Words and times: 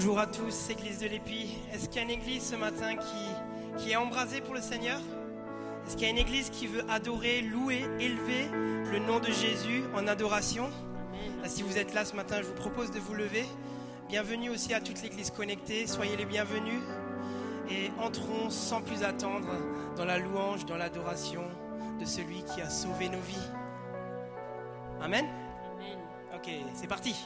Bonjour 0.00 0.20
à 0.20 0.28
tous, 0.28 0.70
Église 0.70 1.00
de 1.00 1.08
l'Épi. 1.08 1.58
Est-ce 1.72 1.88
qu'il 1.88 1.96
y 1.96 1.98
a 1.98 2.02
une 2.02 2.10
Église 2.10 2.44
ce 2.50 2.54
matin 2.54 2.94
qui, 3.78 3.90
est 3.90 3.96
embrasée 3.96 4.40
pour 4.40 4.54
le 4.54 4.60
Seigneur? 4.60 5.00
Est-ce 5.84 5.96
qu'il 5.96 6.04
y 6.04 6.06
a 6.06 6.10
une 6.10 6.18
Église 6.18 6.50
qui 6.50 6.68
veut 6.68 6.88
adorer, 6.88 7.40
louer, 7.40 7.84
élever 7.98 8.46
le 8.92 9.00
nom 9.00 9.18
de 9.18 9.26
Jésus 9.26 9.82
en 9.96 10.06
adoration? 10.06 10.70
Si 11.46 11.64
vous 11.64 11.78
êtes 11.78 11.94
là 11.94 12.04
ce 12.04 12.14
matin, 12.14 12.36
je 12.40 12.46
vous 12.46 12.54
propose 12.54 12.92
de 12.92 13.00
vous 13.00 13.14
lever. 13.14 13.44
Bienvenue 14.08 14.50
aussi 14.50 14.72
à 14.72 14.80
toute 14.80 15.02
l'Église 15.02 15.32
connectée. 15.32 15.88
Soyez 15.88 16.16
les 16.16 16.26
bienvenus 16.26 16.80
et 17.68 17.90
entrons 18.00 18.50
sans 18.50 18.82
plus 18.82 19.02
attendre 19.02 19.48
dans 19.96 20.04
la 20.04 20.18
louange, 20.18 20.64
dans 20.64 20.76
l'adoration 20.76 21.42
de 21.98 22.04
celui 22.04 22.44
qui 22.44 22.60
a 22.60 22.70
sauvé 22.70 23.08
nos 23.08 23.18
vies. 23.18 23.50
Amen. 25.02 25.26
Ok, 26.36 26.48
c'est 26.74 26.86
parti. 26.86 27.16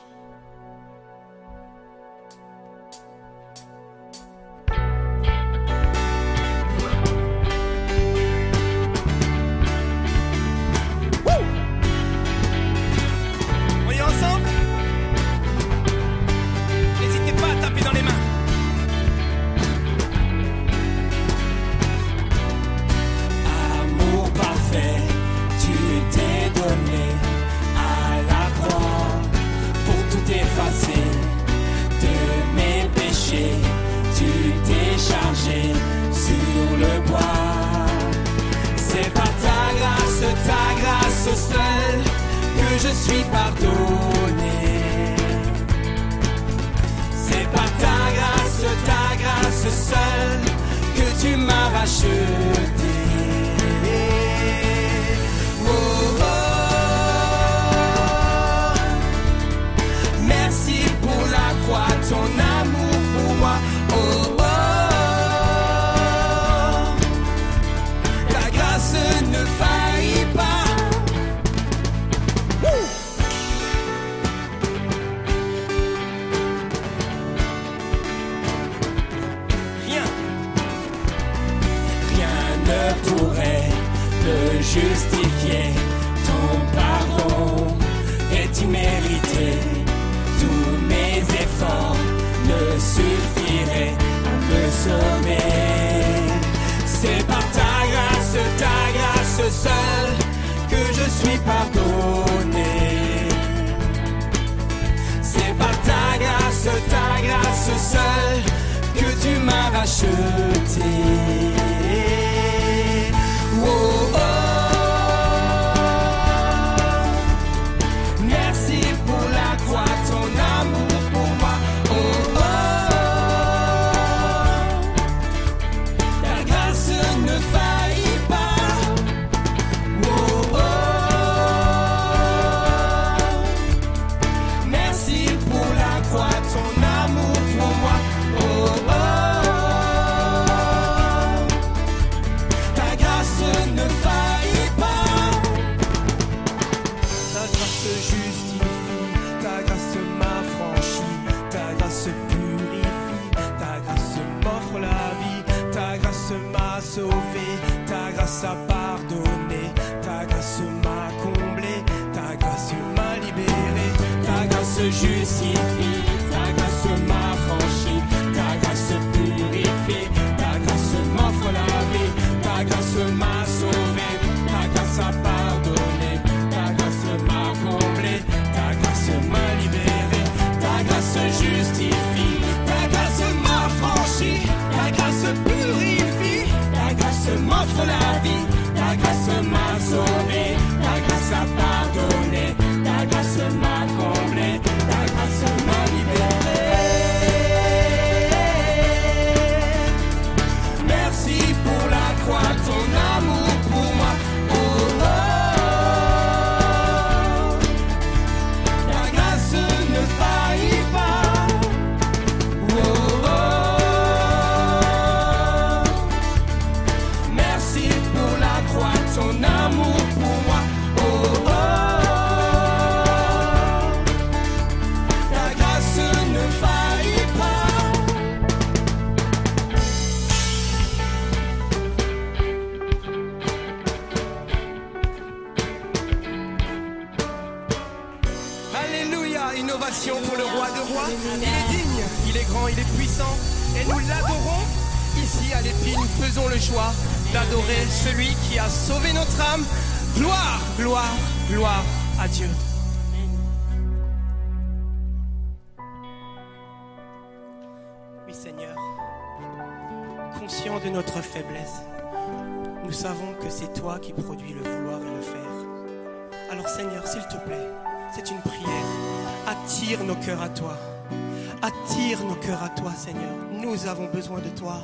Attire 271.63 272.25
nos 272.25 272.35
cœurs 272.35 272.63
à 272.63 272.69
toi, 272.71 272.93
Seigneur. 272.93 273.35
Nous 273.53 273.87
avons 273.87 274.07
besoin 274.07 274.41
de 274.41 274.49
toi. 274.49 274.81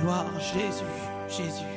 Gloire 0.00 0.26
Jésus, 0.40 0.84
Jésus. 1.28 1.75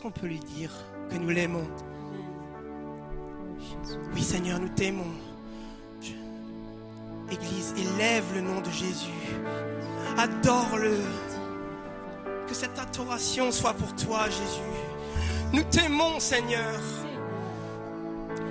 qu'on 0.00 0.10
peut 0.10 0.26
lui 0.26 0.40
dire 0.40 0.70
que 1.10 1.16
nous 1.16 1.30
l'aimons? 1.30 1.66
Oui 4.14 4.22
Seigneur, 4.22 4.58
nous 4.58 4.68
t'aimons. 4.68 5.12
Église, 7.30 7.74
élève 7.76 8.24
le 8.34 8.40
nom 8.40 8.60
de 8.60 8.70
Jésus. 8.70 9.10
Adore-le. 10.16 10.98
Que 12.46 12.54
cette 12.54 12.78
adoration 12.78 13.52
soit 13.52 13.74
pour 13.74 13.94
toi, 13.94 14.24
Jésus. 14.24 14.80
Nous 15.52 15.62
t'aimons, 15.64 16.18
Seigneur. 16.18 16.80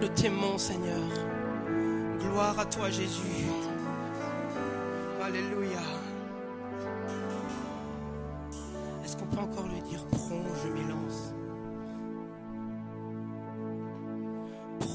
Nous 0.02 0.08
t'aimons, 0.10 0.58
Seigneur. 0.58 1.02
Gloire 2.20 2.58
à 2.60 2.66
toi, 2.66 2.90
Jésus. 2.90 3.48
Alléluia. 5.22 5.82
Est-ce 9.04 9.18
qu'on 9.18 9.26
peut 9.26 9.42
encore 9.42 9.68
lui 9.68 9.82
dire 9.82 10.06
prompt, 10.06 10.46
je 10.64 10.70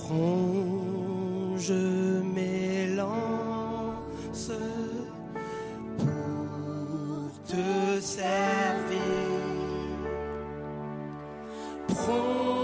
ronge 0.08 1.72
mes 2.34 2.86
lances 2.94 4.52
pour 5.98 7.30
te 7.46 8.00
servir. 8.00 9.00
Prends 11.88 12.63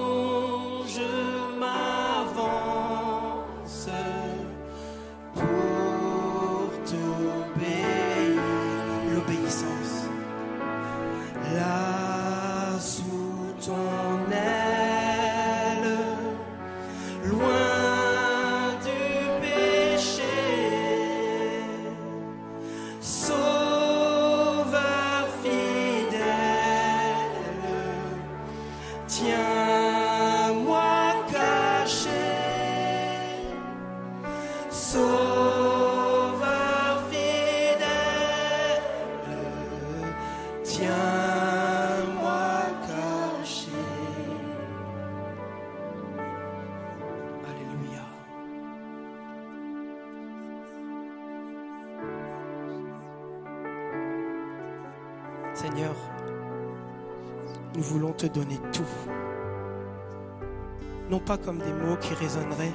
pas 61.30 61.38
comme 61.38 61.58
des 61.58 61.72
mots 61.72 61.96
qui 61.96 62.12
résonneraient, 62.14 62.74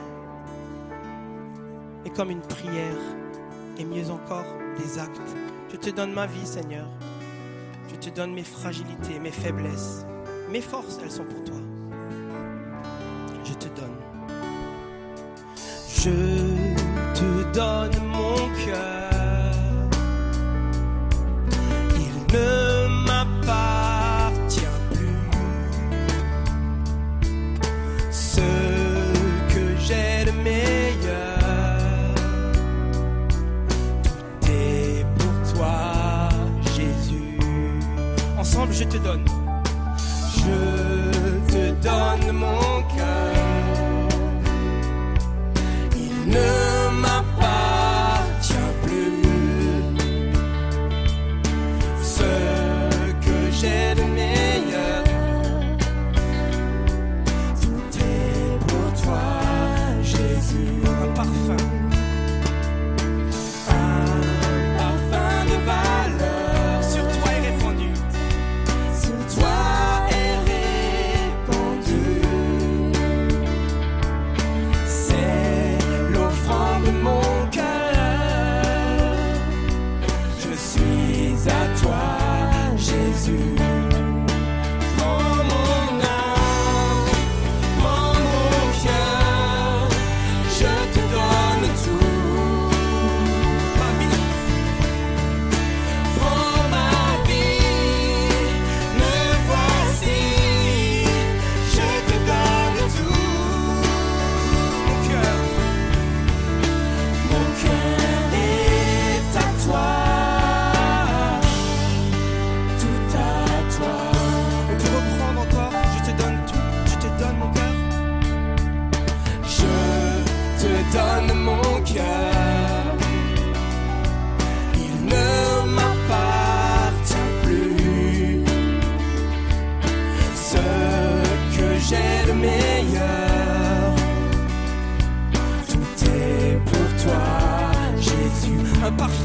mais 2.05 2.09
comme 2.11 2.29
une 2.29 2.39
prière, 2.39 3.01
et 3.77 3.83
mieux 3.83 4.09
encore, 4.09 4.45
des 4.77 4.97
actes. 4.97 5.19
Je 5.69 5.75
te 5.75 5.89
donne 5.89 6.13
ma 6.13 6.25
vie, 6.25 6.45
Seigneur. 6.45 6.87
Je 7.89 7.95
te 7.97 8.15
donne 8.15 8.33
mes 8.33 8.45
fragilités, 8.45 9.19
mes 9.19 9.33
faiblesses. 9.33 10.05
Mes 10.49 10.61
forces, 10.61 10.99
elles 11.03 11.11
sont 11.11 11.25
pour 11.25 11.43
toi. 11.43 11.57
Je 13.43 13.53
te 13.55 13.67
donne. 13.77 13.97
Je 15.89 16.11
te 17.13 17.53
donne 17.53 18.07
mon 18.07 18.37
cœur. 18.63 19.89
Il 21.97 22.33
me 22.33 22.64
je 38.71 38.83
te 38.83 38.97
donne. 38.97 39.25
Je 40.37 41.51
te 41.51 41.71
donne 41.87 42.31
mon 42.33 42.81
cœur. 42.95 43.33
Il 45.95 46.29
ne 46.29 46.64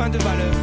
fin 0.00 0.08
de 0.08 0.18
valeur. 0.18 0.59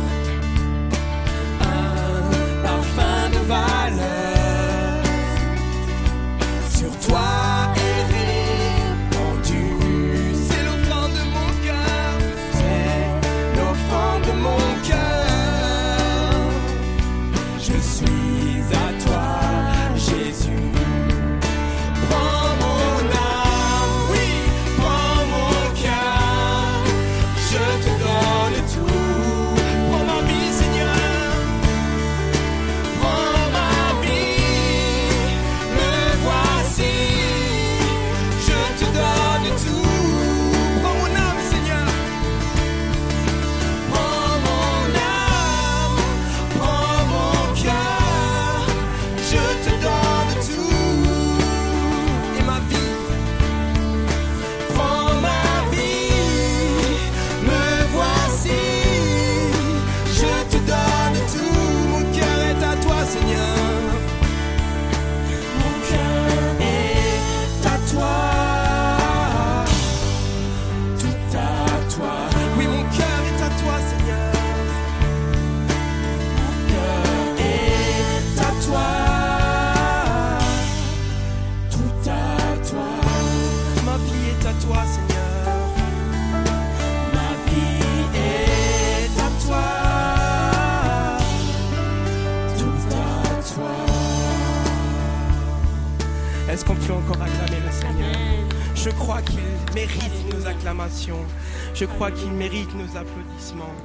Je 101.74 101.86
crois 101.86 102.12
qu'il 102.12 102.32
mérite 102.32 102.74
nos 102.76 102.98
applaudissements. 102.98 103.76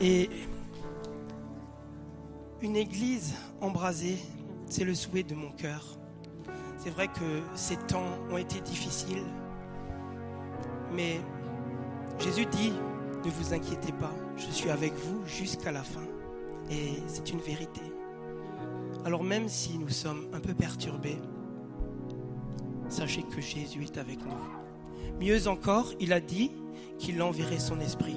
Et 0.00 0.28
une 2.62 2.76
église 2.76 3.34
embrasée, 3.60 4.18
c'est 4.68 4.84
le 4.84 4.94
souhait 4.94 5.22
de 5.22 5.34
mon 5.34 5.50
cœur. 5.52 5.98
C'est 6.78 6.90
vrai 6.90 7.08
que 7.08 7.42
ces 7.54 7.76
temps 7.76 8.18
ont 8.30 8.36
été 8.36 8.60
difficiles, 8.60 9.24
mais 10.92 11.20
Jésus 12.18 12.46
dit, 12.46 12.72
ne 13.24 13.30
vous 13.30 13.54
inquiétez 13.54 13.92
pas, 13.92 14.12
je 14.36 14.46
suis 14.50 14.70
avec 14.70 14.94
vous 14.94 15.26
jusqu'à 15.26 15.72
la 15.72 15.82
fin. 15.82 16.04
Et 16.70 16.94
c'est 17.06 17.30
une 17.30 17.40
vérité. 17.40 17.82
Alors 19.04 19.22
même 19.22 19.48
si 19.48 19.78
nous 19.78 19.88
sommes 19.88 20.26
un 20.32 20.40
peu 20.40 20.54
perturbés, 20.54 21.18
sachez 22.88 23.22
que 23.22 23.40
Jésus 23.40 23.84
est 23.84 23.98
avec 23.98 24.24
nous. 24.24 24.65
Mieux 25.20 25.48
encore, 25.48 25.92
il 25.98 26.12
a 26.12 26.20
dit 26.20 26.52
qu'il 26.98 27.22
enverrait 27.22 27.58
son 27.58 27.80
esprit. 27.80 28.16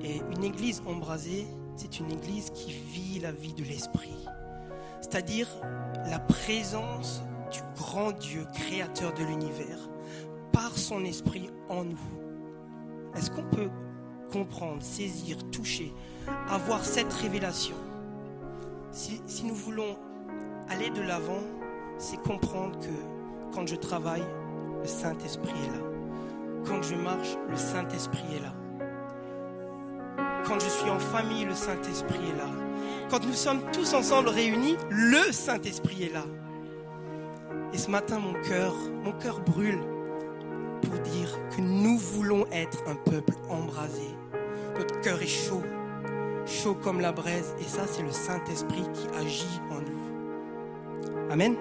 Et 0.00 0.20
une 0.34 0.42
église 0.42 0.82
embrasée, 0.86 1.46
c'est 1.76 2.00
une 2.00 2.10
église 2.10 2.50
qui 2.50 2.72
vit 2.72 3.20
la 3.20 3.32
vie 3.32 3.52
de 3.52 3.62
l'esprit. 3.62 4.16
C'est-à-dire 5.00 5.48
la 6.06 6.18
présence 6.18 7.22
du 7.50 7.60
grand 7.76 8.12
Dieu, 8.12 8.46
créateur 8.54 9.12
de 9.12 9.22
l'univers, 9.22 9.90
par 10.52 10.76
son 10.76 11.04
esprit 11.04 11.50
en 11.68 11.84
nous. 11.84 11.98
Est-ce 13.14 13.30
qu'on 13.30 13.44
peut 13.44 13.70
comprendre, 14.32 14.82
saisir, 14.82 15.36
toucher, 15.50 15.92
avoir 16.48 16.84
cette 16.84 17.12
révélation? 17.12 17.76
Si, 18.90 19.20
si 19.26 19.44
nous 19.44 19.54
voulons 19.54 19.98
aller 20.70 20.88
de 20.90 21.02
l'avant, 21.02 21.42
c'est 21.98 22.20
comprendre 22.22 22.78
que 22.78 23.54
quand 23.54 23.66
je 23.66 23.76
travaille, 23.76 24.24
le 24.82 24.88
Saint-Esprit 24.88 25.54
est 25.64 25.68
là. 25.68 25.84
Quand 26.66 26.82
je 26.82 26.94
marche, 26.96 27.36
le 27.48 27.56
Saint-Esprit 27.56 28.24
est 28.36 28.40
là. 28.40 28.52
Quand 30.44 30.60
je 30.60 30.68
suis 30.68 30.90
en 30.90 30.98
famille, 30.98 31.44
le 31.44 31.54
Saint-Esprit 31.54 32.18
est 32.30 32.36
là. 32.36 32.50
Quand 33.08 33.24
nous 33.24 33.32
sommes 33.32 33.60
tous 33.72 33.94
ensemble 33.94 34.28
réunis, 34.28 34.76
le 34.90 35.32
Saint-Esprit 35.32 36.04
est 36.04 36.12
là. 36.12 36.24
Et 37.72 37.78
ce 37.78 37.90
matin, 37.90 38.18
mon 38.18 38.34
cœur, 38.42 38.74
mon 39.04 39.12
cœur 39.12 39.40
brûle 39.40 39.78
pour 40.82 40.98
dire 40.98 41.38
que 41.56 41.60
nous 41.60 41.96
voulons 41.96 42.44
être 42.50 42.78
un 42.88 42.96
peuple 42.96 43.34
embrasé. 43.48 44.08
Notre 44.76 45.00
cœur 45.00 45.22
est 45.22 45.26
chaud, 45.26 45.62
chaud 46.44 46.74
comme 46.74 47.00
la 47.00 47.12
braise. 47.12 47.54
Et 47.60 47.64
ça, 47.64 47.82
c'est 47.86 48.02
le 48.02 48.10
Saint-Esprit 48.10 48.84
qui 48.94 49.06
agit 49.16 49.60
en 49.70 49.80
nous. 49.80 51.30
Amen. 51.30 51.56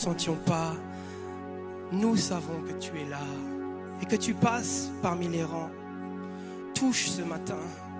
sentions 0.00 0.36
pas, 0.46 0.72
nous 1.92 2.16
savons 2.16 2.62
que 2.62 2.72
tu 2.80 2.98
es 2.98 3.04
là 3.04 3.20
et 4.00 4.06
que 4.06 4.16
tu 4.16 4.32
passes 4.32 4.90
parmi 5.02 5.28
les 5.28 5.44
rangs. 5.44 5.70
Touche 6.74 7.10
ce 7.10 7.20
matin, 7.20 7.58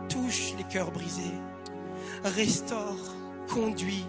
touche 0.08 0.54
les 0.56 0.64
cœurs 0.64 0.90
brisés, 0.92 1.36
restaure, 2.24 3.14
conduis, 3.52 4.06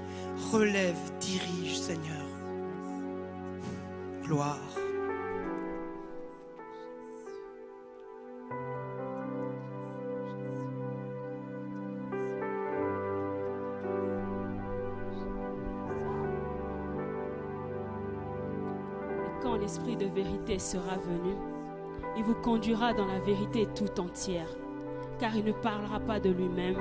relève, 0.54 0.96
dirige, 1.20 1.78
Seigneur. 1.78 2.26
Gloire. 4.24 4.91
vérité 20.14 20.60
sera 20.60 20.98
venu, 20.98 21.36
il 22.18 22.24
vous 22.24 22.36
conduira 22.36 22.94
dans 22.94 23.06
la 23.06 23.20
vérité 23.20 23.68
tout 23.76 24.00
entière, 24.00 24.50
car 25.20 25.36
il 25.36 25.46
ne 25.46 25.52
parlera 25.52 26.00
pas 26.00 26.20
de 26.20 26.30
lui-même, 26.30 26.78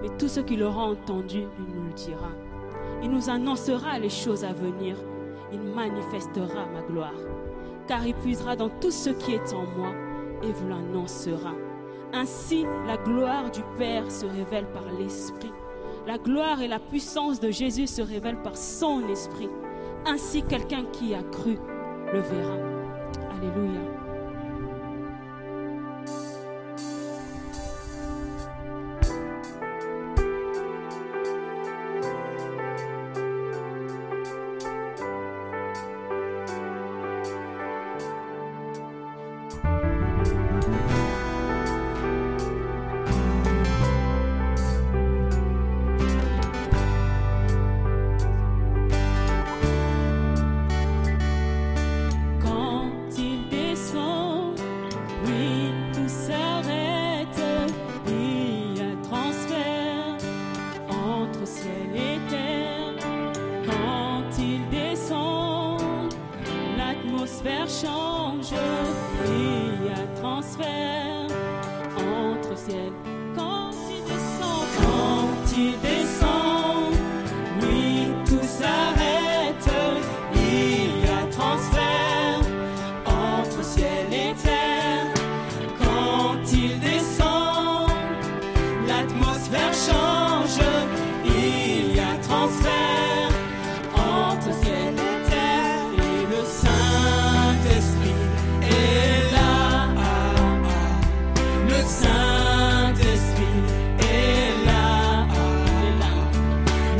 mais 0.00 0.08
tout 0.18 0.28
ce 0.28 0.40
qu'il 0.40 0.62
aura 0.62 0.84
entendu, 0.84 1.44
il 1.58 1.74
nous 1.74 1.86
le 1.86 1.92
dira. 1.92 2.30
Il 3.02 3.10
nous 3.10 3.30
annoncera 3.30 3.98
les 3.98 4.10
choses 4.10 4.44
à 4.44 4.52
venir, 4.52 4.96
il 5.52 5.60
manifestera 5.60 6.66
ma 6.72 6.82
gloire, 6.82 7.12
car 7.86 8.06
il 8.06 8.14
puisera 8.14 8.56
dans 8.56 8.70
tout 8.70 8.90
ce 8.90 9.10
qui 9.10 9.34
est 9.34 9.52
en 9.52 9.64
moi 9.76 9.92
et 10.42 10.52
vous 10.52 10.68
l'annoncera. 10.68 11.52
Ainsi, 12.12 12.64
la 12.86 12.96
gloire 12.98 13.50
du 13.50 13.62
Père 13.78 14.10
se 14.10 14.26
révèle 14.26 14.66
par 14.66 14.84
l'Esprit. 14.98 15.52
La 16.06 16.18
gloire 16.18 16.60
et 16.60 16.68
la 16.68 16.78
puissance 16.78 17.40
de 17.40 17.50
Jésus 17.50 17.86
se 17.86 18.02
révèlent 18.02 18.42
par 18.42 18.56
son 18.56 19.08
Esprit. 19.08 19.48
Ainsi, 20.04 20.42
quelqu'un 20.42 20.84
qui 20.92 21.14
a 21.14 21.22
cru 21.22 21.58
le 22.12 22.20
verra. 22.20 22.58
Alléluia. 23.30 24.01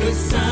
the 0.04 0.12
sun. 0.14 0.51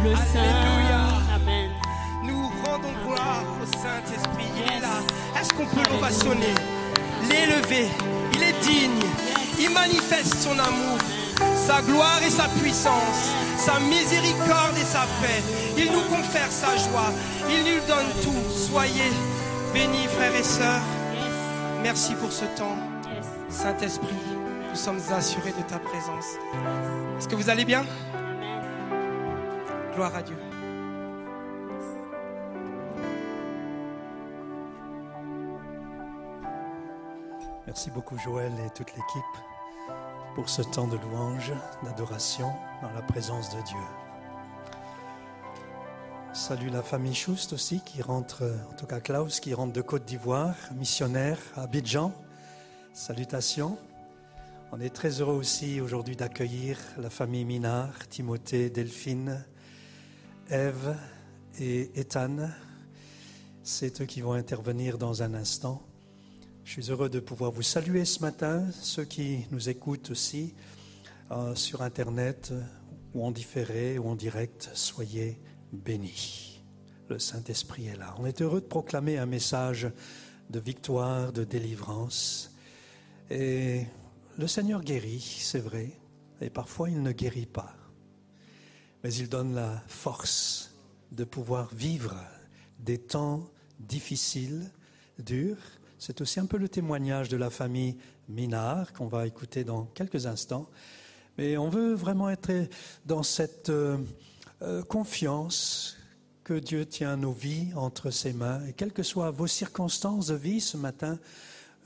Alléluia. 0.00 1.08
Nous 2.22 2.48
rendons 2.64 2.92
gloire 3.04 3.42
au 3.60 3.66
Saint-Esprit. 3.66 4.46
Il 4.56 4.72
est 4.72 4.80
là. 4.80 5.02
Est-ce 5.40 5.52
qu'on 5.54 5.66
peut 5.66 5.82
l'ovationner, 5.90 6.54
l'élever 7.28 7.88
Il 8.34 8.42
est 8.42 8.58
digne. 8.62 9.02
Il 9.58 9.70
manifeste 9.70 10.34
son 10.36 10.52
amour, 10.52 10.98
sa 11.56 11.82
gloire 11.82 12.20
et 12.24 12.30
sa 12.30 12.44
puissance, 12.60 13.32
sa 13.56 13.80
miséricorde 13.80 14.76
et 14.80 14.84
sa 14.84 15.00
paix. 15.20 15.42
Il 15.76 15.90
nous 15.90 16.02
confère 16.02 16.50
sa 16.50 16.76
joie. 16.76 17.12
Il 17.50 17.64
nous 17.64 17.86
donne 17.88 18.06
tout. 18.22 18.54
Soyez 18.70 19.10
bénis, 19.74 20.06
frères 20.06 20.34
et 20.34 20.44
sœurs. 20.44 20.82
Merci 21.82 22.14
pour 22.14 22.30
ce 22.30 22.44
temps. 22.56 22.76
Saint-Esprit, 23.48 24.14
nous 24.70 24.76
sommes 24.76 25.00
assurés 25.12 25.54
de 25.58 25.62
ta 25.62 25.78
présence. 25.80 26.36
Est-ce 27.18 27.26
que 27.26 27.34
vous 27.34 27.50
allez 27.50 27.64
bien? 27.64 27.84
Gloire 29.98 30.14
à 30.14 30.22
Dieu. 30.22 30.36
Merci 37.66 37.90
beaucoup 37.90 38.16
Joël 38.16 38.52
et 38.64 38.70
toute 38.70 38.90
l'équipe 38.90 39.24
pour 40.36 40.48
ce 40.48 40.62
temps 40.62 40.86
de 40.86 40.96
louange, 40.98 41.52
d'adoration 41.82 42.52
dans 42.80 42.92
la 42.92 43.02
présence 43.02 43.50
de 43.56 43.60
Dieu. 43.62 43.76
Salut 46.32 46.70
la 46.70 46.84
famille 46.84 47.16
Schust 47.16 47.52
aussi 47.52 47.80
qui 47.80 48.00
rentre, 48.00 48.44
en 48.70 48.76
tout 48.76 48.86
cas 48.86 49.00
Klaus 49.00 49.40
qui 49.40 49.52
rentre 49.52 49.72
de 49.72 49.82
Côte 49.82 50.04
d'Ivoire, 50.04 50.54
missionnaire 50.76 51.40
à 51.56 51.62
Abidjan. 51.62 52.12
Salutations. 52.92 53.76
On 54.70 54.80
est 54.80 54.94
très 54.94 55.20
heureux 55.20 55.34
aussi 55.34 55.80
aujourd'hui 55.80 56.14
d'accueillir 56.14 56.78
la 56.98 57.10
famille 57.10 57.44
Minard, 57.44 58.06
Timothée, 58.08 58.70
Delphine, 58.70 59.44
Eve 60.50 60.96
et 61.60 61.90
Ethan. 61.94 62.48
C'est 63.62 64.00
eux 64.00 64.06
qui 64.06 64.22
vont 64.22 64.32
intervenir 64.32 64.96
dans 64.96 65.22
un 65.22 65.34
instant. 65.34 65.86
Je 66.64 66.72
suis 66.72 66.90
heureux 66.90 67.10
de 67.10 67.20
pouvoir 67.20 67.50
vous 67.50 67.62
saluer 67.62 68.06
ce 68.06 68.20
matin, 68.20 68.64
ceux 68.72 69.04
qui 69.04 69.46
nous 69.50 69.68
écoutent 69.68 70.10
aussi 70.10 70.54
euh, 71.30 71.54
sur 71.54 71.82
Internet 71.82 72.54
ou 73.14 73.26
en 73.26 73.30
différé 73.30 73.98
ou 73.98 74.08
en 74.08 74.14
direct. 74.14 74.70
Soyez 74.72 75.38
bénis. 75.72 76.62
Le 77.10 77.18
Saint-Esprit 77.18 77.88
est 77.88 77.96
là. 77.96 78.14
On 78.18 78.24
est 78.24 78.40
heureux 78.40 78.62
de 78.62 78.66
proclamer 78.66 79.18
un 79.18 79.26
message 79.26 79.90
de 80.48 80.60
victoire, 80.60 81.32
de 81.32 81.44
délivrance. 81.44 82.54
Et 83.30 83.84
le 84.38 84.46
Seigneur 84.46 84.82
guérit, 84.82 85.40
c'est 85.40 85.58
vrai, 85.58 85.90
et 86.40 86.48
parfois 86.48 86.88
il 86.88 87.02
ne 87.02 87.12
guérit 87.12 87.46
pas. 87.46 87.77
Mais 89.02 89.14
il 89.14 89.28
donne 89.28 89.54
la 89.54 89.82
force 89.86 90.74
de 91.12 91.24
pouvoir 91.24 91.72
vivre 91.74 92.16
des 92.78 92.98
temps 92.98 93.48
difficiles, 93.80 94.70
durs, 95.18 95.56
c'est 95.98 96.20
aussi 96.20 96.38
un 96.38 96.46
peu 96.46 96.58
le 96.58 96.68
témoignage 96.68 97.28
de 97.28 97.36
la 97.36 97.50
famille 97.50 97.96
Minard 98.28 98.92
qu'on 98.92 99.08
va 99.08 99.26
écouter 99.26 99.64
dans 99.64 99.84
quelques 99.94 100.26
instants. 100.26 100.68
Mais 101.36 101.56
on 101.56 101.68
veut 101.68 101.94
vraiment 101.94 102.30
être 102.30 102.52
dans 103.04 103.24
cette 103.24 103.68
euh, 103.70 103.98
euh, 104.62 104.82
confiance 104.82 105.96
que 106.44 106.54
Dieu 106.54 106.86
tient 106.86 107.16
nos 107.16 107.32
vies 107.32 107.72
entre 107.74 108.10
ses 108.10 108.32
mains. 108.32 108.64
Et 108.66 108.74
quelles 108.74 108.92
que 108.92 109.02
soient 109.02 109.32
vos 109.32 109.48
circonstances 109.48 110.28
de 110.28 110.34
vie 110.34 110.60
ce 110.60 110.76
matin, 110.76 111.18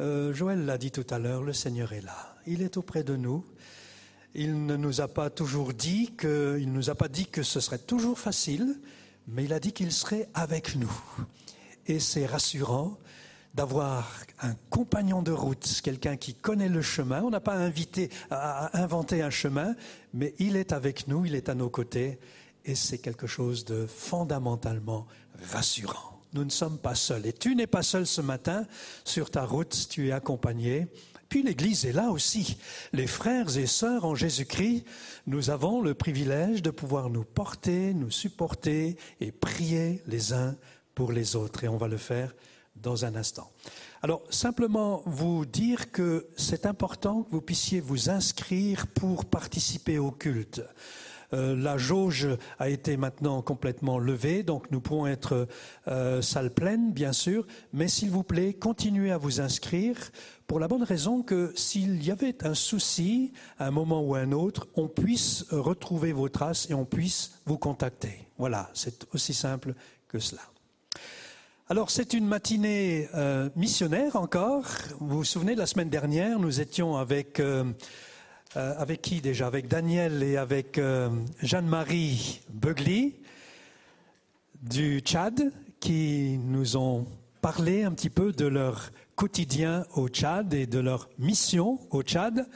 euh, 0.00 0.32
Joël 0.34 0.66
l'a 0.66 0.78
dit 0.78 0.90
tout 0.90 1.06
à 1.08 1.18
l'heure, 1.18 1.42
le 1.42 1.54
Seigneur 1.54 1.92
est 1.92 2.02
là. 2.02 2.36
Il 2.46 2.60
est 2.60 2.76
auprès 2.76 3.04
de 3.04 3.16
nous. 3.16 3.44
Il 4.34 4.64
ne 4.64 4.76
nous 4.76 5.00
a 5.00 5.08
pas 5.08 5.28
toujours 5.28 5.74
dit 5.74 6.12
que, 6.16 6.58
nous 6.64 6.88
a 6.88 6.94
pas 6.94 7.08
dit 7.08 7.26
que 7.26 7.42
ce 7.42 7.60
serait 7.60 7.78
toujours 7.78 8.18
facile, 8.18 8.80
mais 9.28 9.44
il 9.44 9.52
a 9.52 9.60
dit 9.60 9.72
qu'il 9.72 9.92
serait 9.92 10.28
avec 10.32 10.76
nous. 10.76 10.92
Et 11.86 12.00
c'est 12.00 12.26
rassurant 12.26 12.98
d'avoir 13.54 14.10
un 14.40 14.54
compagnon 14.70 15.22
de 15.22 15.32
route, 15.32 15.80
quelqu'un 15.82 16.16
qui 16.16 16.34
connaît 16.34 16.70
le 16.70 16.80
chemin. 16.80 17.22
On 17.22 17.30
n'a 17.30 17.40
pas 17.40 17.56
invité 17.56 18.08
à 18.30 18.80
inventer 18.80 19.22
un 19.22 19.30
chemin, 19.30 19.74
mais 20.14 20.34
il 20.38 20.56
est 20.56 20.72
avec 20.72 21.08
nous, 21.08 21.26
il 21.26 21.34
est 21.34 21.50
à 21.50 21.54
nos 21.54 21.68
côtés, 21.68 22.18
et 22.64 22.74
c'est 22.74 22.98
quelque 22.98 23.26
chose 23.26 23.66
de 23.66 23.86
fondamentalement 23.86 25.06
rassurant. 25.52 26.20
Nous 26.32 26.44
ne 26.44 26.50
sommes 26.50 26.78
pas 26.78 26.94
seuls. 26.94 27.26
Et 27.26 27.34
tu 27.34 27.54
n'es 27.54 27.66
pas 27.66 27.82
seul 27.82 28.06
ce 28.06 28.22
matin 28.22 28.66
sur 29.04 29.30
ta 29.30 29.44
route, 29.44 29.88
tu 29.90 30.08
es 30.08 30.12
accompagné. 30.12 30.86
Puis 31.32 31.42
l'Église 31.42 31.86
est 31.86 31.94
là 31.94 32.10
aussi. 32.10 32.58
Les 32.92 33.06
frères 33.06 33.56
et 33.56 33.64
sœurs 33.64 34.04
en 34.04 34.14
Jésus-Christ, 34.14 34.84
nous 35.26 35.48
avons 35.48 35.80
le 35.80 35.94
privilège 35.94 36.60
de 36.60 36.68
pouvoir 36.68 37.08
nous 37.08 37.24
porter, 37.24 37.94
nous 37.94 38.10
supporter 38.10 38.98
et 39.18 39.32
prier 39.32 40.02
les 40.06 40.34
uns 40.34 40.54
pour 40.94 41.10
les 41.10 41.34
autres. 41.34 41.64
Et 41.64 41.68
on 41.68 41.78
va 41.78 41.88
le 41.88 41.96
faire 41.96 42.34
dans 42.76 43.06
un 43.06 43.14
instant. 43.14 43.50
Alors, 44.02 44.22
simplement 44.28 45.02
vous 45.06 45.46
dire 45.46 45.90
que 45.90 46.26
c'est 46.36 46.66
important 46.66 47.22
que 47.22 47.30
vous 47.30 47.40
puissiez 47.40 47.80
vous 47.80 48.10
inscrire 48.10 48.86
pour 48.88 49.24
participer 49.24 49.98
au 49.98 50.10
culte. 50.10 50.60
Euh, 51.34 51.56
la 51.56 51.78
jauge 51.78 52.28
a 52.58 52.68
été 52.68 52.96
maintenant 52.98 53.40
complètement 53.40 53.98
levée, 53.98 54.42
donc 54.42 54.70
nous 54.70 54.80
pourrons 54.80 55.06
être 55.06 55.48
euh, 55.88 56.20
salle 56.20 56.52
pleine, 56.52 56.92
bien 56.92 57.14
sûr, 57.14 57.46
mais 57.72 57.88
s'il 57.88 58.10
vous 58.10 58.22
plaît, 58.22 58.52
continuez 58.52 59.12
à 59.12 59.16
vous 59.16 59.40
inscrire 59.40 59.96
pour 60.52 60.60
la 60.60 60.68
bonne 60.68 60.82
raison 60.82 61.22
que 61.22 61.50
s'il 61.56 62.04
y 62.04 62.10
avait 62.10 62.44
un 62.44 62.52
souci, 62.52 63.32
à 63.58 63.68
un 63.68 63.70
moment 63.70 64.02
ou 64.02 64.14
à 64.14 64.18
un 64.18 64.32
autre, 64.32 64.68
on 64.74 64.86
puisse 64.86 65.46
retrouver 65.50 66.12
vos 66.12 66.28
traces 66.28 66.68
et 66.68 66.74
on 66.74 66.84
puisse 66.84 67.40
vous 67.46 67.56
contacter. 67.56 68.28
Voilà, 68.36 68.68
c'est 68.74 69.06
aussi 69.14 69.32
simple 69.32 69.74
que 70.08 70.18
cela. 70.18 70.42
Alors 71.70 71.90
c'est 71.90 72.12
une 72.12 72.26
matinée 72.26 73.08
euh, 73.14 73.48
missionnaire 73.56 74.16
encore. 74.16 74.66
Vous 75.00 75.16
vous 75.16 75.24
souvenez, 75.24 75.54
la 75.54 75.64
semaine 75.64 75.88
dernière, 75.88 76.38
nous 76.38 76.60
étions 76.60 76.98
avec, 76.98 77.40
euh, 77.40 77.64
euh, 78.58 78.74
avec 78.76 79.00
qui 79.00 79.22
déjà? 79.22 79.46
Avec 79.46 79.68
Daniel 79.68 80.22
et 80.22 80.36
avec 80.36 80.78
Jeanne-Marie 81.40 82.42
Beugly 82.50 83.14
du 84.60 85.00
Tchad 85.00 85.50
qui 85.80 86.38
nous 86.44 86.76
ont 86.76 87.06
parlé 87.42 87.82
un 87.82 87.90
petit 87.90 88.08
peu 88.08 88.30
de 88.30 88.46
leur 88.46 88.92
quotidien 89.16 89.84
au 89.96 90.08
Tchad 90.08 90.54
et 90.54 90.66
de 90.66 90.78
leur 90.78 91.10
mission 91.18 91.80
au 91.90 92.02
Tchad. 92.02 92.48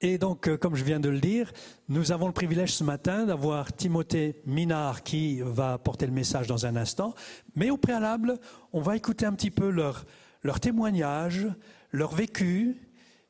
Et 0.00 0.18
donc, 0.18 0.48
euh, 0.48 0.56
comme 0.56 0.74
je 0.74 0.82
viens 0.82 0.98
de 0.98 1.08
le 1.08 1.20
dire, 1.20 1.52
nous 1.88 2.10
avons 2.10 2.26
le 2.26 2.32
privilège 2.32 2.72
ce 2.72 2.82
matin 2.82 3.26
d'avoir 3.26 3.72
Timothée 3.72 4.42
Minard 4.44 5.04
qui 5.04 5.40
va 5.40 5.78
porter 5.78 6.06
le 6.06 6.12
message 6.12 6.48
dans 6.48 6.66
un 6.66 6.74
instant. 6.74 7.14
Mais 7.54 7.70
au 7.70 7.76
préalable, 7.76 8.38
on 8.72 8.80
va 8.80 8.96
écouter 8.96 9.24
un 9.24 9.32
petit 9.32 9.52
peu 9.52 9.70
leur, 9.70 10.04
leur 10.42 10.58
témoignage, 10.58 11.46
leur 11.92 12.12
vécu, 12.12 12.76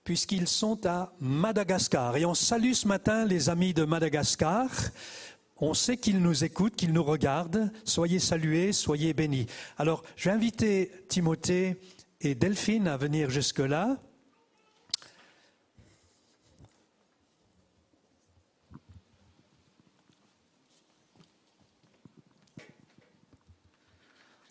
puisqu'ils 0.05 0.48
sont 0.48 0.87
à 0.87 1.12
Madagascar. 1.20 2.16
Et 2.16 2.24
on 2.24 2.33
salue 2.33 2.72
ce 2.72 2.88
matin 2.88 3.27
les 3.27 3.51
amis 3.51 3.74
de 3.74 3.85
Madagascar. 3.85 4.70
On 5.61 5.75
sait 5.75 5.97
qu'ils 5.97 6.21
nous 6.21 6.44
écoutent, 6.44 6.77
qu'ils 6.77 6.92
nous 6.92 7.03
regardent. 7.03 7.73
Soyez 7.85 8.21
salués, 8.21 8.73
soyez 8.73 9.12
bénis. 9.12 9.47
Alors, 9.77 10.05
je 10.16 10.29
vais 10.29 10.35
inviter 10.35 10.92
Timothée 11.09 11.81
et 12.21 12.35
Delphine 12.35 12.87
à 12.87 12.97
venir 12.97 13.31
jusque-là. 13.31 13.99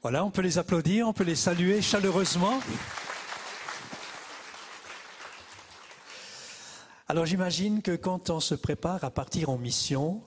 Voilà, 0.01 0.23
on 0.23 0.31
peut 0.31 0.41
les 0.41 0.57
applaudir, 0.57 1.07
on 1.07 1.13
peut 1.13 1.25
les 1.25 1.35
saluer 1.35 1.81
chaleureusement. 1.81 2.61
Alors 7.09 7.25
j'imagine 7.25 7.81
que 7.81 7.95
quand 7.95 8.29
on 8.29 8.39
se 8.39 8.55
prépare 8.55 9.03
à 9.03 9.11
partir 9.11 9.49
en 9.49 9.57
mission, 9.57 10.21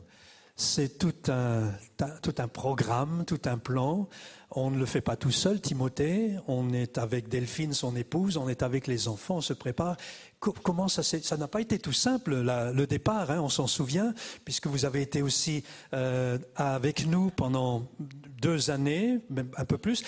c'est 0.61 0.99
tout 0.99 1.14
un, 1.29 1.73
tout 2.20 2.35
un 2.37 2.46
programme, 2.46 3.25
tout 3.27 3.40
un 3.46 3.57
plan. 3.57 4.09
On 4.51 4.70
ne 4.70 4.79
le 4.79 4.85
fait 4.85 5.01
pas 5.01 5.16
tout 5.16 5.31
seul, 5.31 5.59
Timothée. 5.61 6.37
On 6.49 6.75
est 6.75 6.99
avec 6.99 7.29
Delphine, 7.29 7.73
son 7.73 7.96
épouse. 7.96 8.37
On 8.37 8.46
est 8.49 8.62
avec 8.62 8.87
les 8.87 9.09
enfants. 9.09 9.37
On 9.37 9.40
se 9.40 9.55
prépare. 9.55 9.96
Comment 10.38 10.88
ça 10.88 11.37
n'a 11.38 11.49
pas 11.49 11.62
été 11.62 11.79
tout 11.79 11.94
simple 11.94 12.42
le 12.42 12.87
départ. 12.87 13.31
Hein, 13.31 13.40
on 13.40 13.49
s'en 13.49 13.66
souvient, 13.66 14.12
puisque 14.44 14.66
vous 14.66 14.85
avez 14.85 15.01
été 15.01 15.23
aussi 15.23 15.64
euh, 15.94 16.38
avec 16.57 17.07
nous 17.07 17.31
pendant 17.31 17.87
deux 17.99 18.70
années, 18.70 19.18
même 19.31 19.51
un 19.57 19.64
peu 19.64 19.79
plus. 19.79 20.05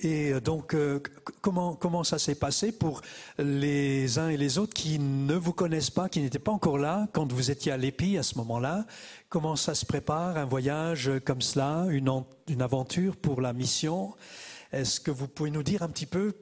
Et 0.00 0.32
euh, 0.32 0.40
donc, 0.40 0.74
euh, 0.74 1.00
comment, 1.40 1.74
comment 1.74 2.04
ça 2.04 2.18
s'est 2.18 2.34
passé 2.34 2.72
pour 2.72 3.00
les 3.38 4.18
uns 4.18 4.28
et 4.28 4.36
les 4.36 4.58
autres 4.58 4.74
qui 4.74 4.98
ne 4.98 5.34
vous 5.34 5.52
connaissent 5.52 5.90
pas, 5.90 6.08
qui 6.08 6.20
n'étaient 6.20 6.38
pas 6.38 6.52
encore 6.52 6.78
là 6.78 7.06
quand 7.12 7.32
vous 7.32 7.50
étiez 7.50 7.72
à 7.72 7.76
l'EPI 7.76 8.18
à 8.18 8.22
ce 8.22 8.36
moment-là? 8.38 8.86
Comment 9.28 9.56
ça 9.56 9.74
se 9.74 9.86
prépare, 9.86 10.36
un 10.36 10.44
voyage 10.44 11.10
comme 11.24 11.40
cela, 11.40 11.86
une, 11.90 12.24
une 12.48 12.62
aventure 12.62 13.16
pour 13.16 13.40
la 13.40 13.52
mission? 13.52 14.14
Est-ce 14.72 15.00
que 15.00 15.12
vous 15.12 15.28
pouvez 15.28 15.50
nous 15.50 15.62
dire 15.62 15.82
un 15.82 15.88
petit 15.88 16.06
peu 16.06 16.34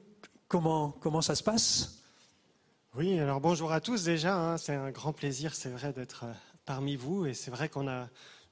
comment, 0.47 0.89
comment 0.89 1.21
ça 1.21 1.35
se 1.35 1.43
passe? 1.43 1.99
Oui, 2.95 3.19
alors 3.19 3.41
bonjour 3.41 3.71
à 3.71 3.81
tous 3.81 4.03
déjà. 4.03 4.35
Hein. 4.35 4.57
c'est 4.57 4.75
un 4.75 4.91
grand 4.91 5.13
plaisir, 5.13 5.55
c'est 5.55 5.69
vrai, 5.69 5.93
d'être 5.93 6.25
euh, 6.25 6.33
parmi 6.65 6.95
vous. 6.95 7.25
Et 7.25 7.33
c'est 7.33 7.51
vrai 7.51 7.69
qu'on 7.69 7.87
a 7.87 8.07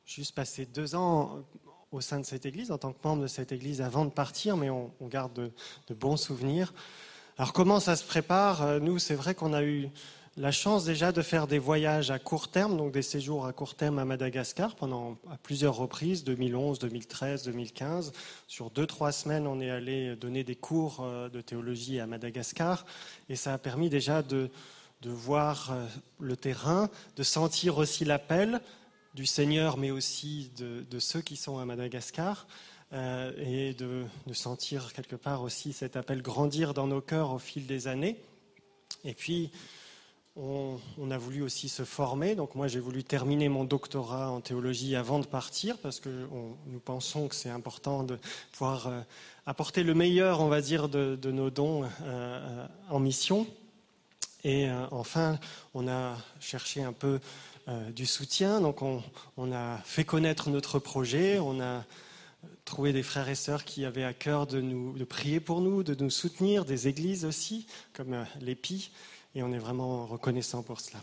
juste 0.05 0.35
passé 0.35 0.65
deux 0.65 0.95
ans 0.95 1.43
au 1.91 2.01
sein 2.01 2.19
de 2.19 2.25
cette 2.25 2.45
église, 2.45 2.71
en 2.71 2.77
tant 2.77 2.93
que 2.93 3.05
membre 3.05 3.23
de 3.23 3.27
cette 3.27 3.51
église 3.51 3.81
avant 3.81 4.05
de 4.05 4.09
partir, 4.09 4.55
mais 4.55 4.69
on, 4.69 4.91
garde 5.01 5.51
de, 5.87 5.93
bons 5.93 6.17
souvenirs. 6.17 6.73
Alors 7.37 7.53
comment 7.53 7.79
ça 7.79 7.95
se 7.95 8.05
prépare? 8.05 8.61
Euh, 8.61 8.79
Nous, 8.79 8.99
c'est 8.99 9.15
vrai 9.15 9.35
qu'on 9.35 9.53
a 9.53 9.63
eu 9.63 9.89
la 10.37 10.51
chance 10.51 10.85
déjà 10.85 11.11
de 11.11 11.21
faire 11.21 11.47
des 11.47 11.59
voyages 11.59 12.09
à 12.09 12.17
court 12.17 12.47
terme, 12.47 12.77
donc 12.77 12.93
des 12.93 13.01
séjours 13.01 13.45
à 13.45 13.51
court 13.51 13.75
terme 13.75 13.99
à 13.99 14.05
Madagascar 14.05 14.75
pendant 14.75 15.17
à 15.29 15.35
plusieurs 15.37 15.75
reprises, 15.75 16.23
2011, 16.23 16.79
2013, 16.79 17.43
2015. 17.43 18.13
Sur 18.47 18.69
deux, 18.69 18.87
trois 18.87 19.11
semaines, 19.11 19.45
on 19.45 19.59
est 19.59 19.69
allé 19.69 20.15
donner 20.15 20.45
des 20.45 20.55
cours 20.55 20.99
euh, 21.01 21.27
de 21.27 21.41
théologie 21.41 21.99
à 21.99 22.07
Madagascar 22.07 22.85
et 23.27 23.35
ça 23.35 23.53
a 23.53 23.57
permis 23.57 23.89
déjà 23.89 24.21
de, 24.21 24.49
de 25.01 25.09
voir 25.09 25.71
euh, 25.71 25.85
le 26.21 26.37
terrain, 26.37 26.89
de 27.17 27.23
sentir 27.23 27.77
aussi 27.77 28.05
l'appel 28.05 28.61
du 29.13 29.25
Seigneur, 29.25 29.77
mais 29.77 29.91
aussi 29.91 30.51
de, 30.57 30.99
ceux 30.99 31.21
qui 31.21 31.35
sont 31.35 31.57
à 31.57 31.65
Madagascar. 31.65 32.47
euh, 32.93 33.31
et 33.37 33.73
de, 33.73 34.05
sentir 34.33 34.93
quelque 34.93 35.15
part 35.15 35.43
aussi 35.43 35.73
cet 35.73 35.95
appel 35.95 36.21
grandir 36.21 36.73
dans 36.73 36.87
nos 36.87 37.01
cœurs 37.01 37.31
au 37.31 37.39
fil 37.39 37.65
des 37.65 37.87
années. 37.87 38.17
Et 39.03 39.13
puis, 39.13 39.51
on, 40.35 40.79
a 41.09 41.17
voulu 41.17 41.41
aussi 41.41 41.69
se 41.69 41.83
former. 41.83 42.35
Donc 42.35 42.55
moi, 42.55 42.67
j'ai 42.67 42.79
voulu 42.79 43.03
terminer 43.03 43.49
mon 43.49 43.65
doctorat 43.65 44.29
en 44.29 44.39
théologie 44.39 44.95
avant 44.95 45.19
de 45.19 45.25
partir 45.25 45.77
parce 45.77 45.99
que 45.99 46.09
nous 46.67 46.79
pensons 46.79 47.27
que 47.27 47.35
c'est 47.35 47.49
important 47.49 48.03
de 48.03 48.17
pouvoir 48.53 48.87
euh, 48.87 49.01
apporter 49.45 49.83
le 49.83 49.93
meilleur, 49.93 50.41
on 50.41 50.47
va 50.47 50.61
dire, 50.61 50.87
de, 50.89 51.31
nos 51.31 51.49
dons 51.49 51.83
euh, 52.03 52.67
en 52.89 52.99
mission. 52.99 53.47
Et 54.43 54.67
enfin, 54.89 55.37
on 55.75 55.87
a 55.87 56.17
cherché 56.39 56.81
un 56.81 56.93
peu 56.93 57.19
euh, 57.71 57.91
du 57.91 58.05
soutien. 58.05 58.59
Donc 58.59 58.81
on, 58.81 59.01
a 59.53 59.77
fait 59.85 60.03
connaître 60.03 60.49
notre 60.49 60.77
projet. 60.79 61.39
On 61.39 61.61
a 61.61 61.85
trouvé 62.65 62.91
des 62.91 63.03
frères 63.03 63.29
et 63.29 63.35
sœurs 63.35 63.63
qui 63.63 63.85
avaient 63.85 64.03
à 64.03 64.13
cœur 64.13 64.45
de, 64.45 64.59
nous, 64.59 64.93
prier 65.05 65.39
pour 65.39 65.61
nous, 65.61 65.83
de 65.83 65.95
nous 65.95 66.09
soutenir, 66.09 66.65
des 66.65 66.87
églises 66.87 67.23
aussi, 67.23 67.67
comme 67.93 68.13
euh, 68.13 68.23
l'EPI. 68.41 68.91
Et 69.35 69.43
on 69.43 69.53
est 69.53 69.59
vraiment 69.59 70.05
reconnaissant 70.05 70.63
pour 70.63 70.81
cela. 70.81 70.99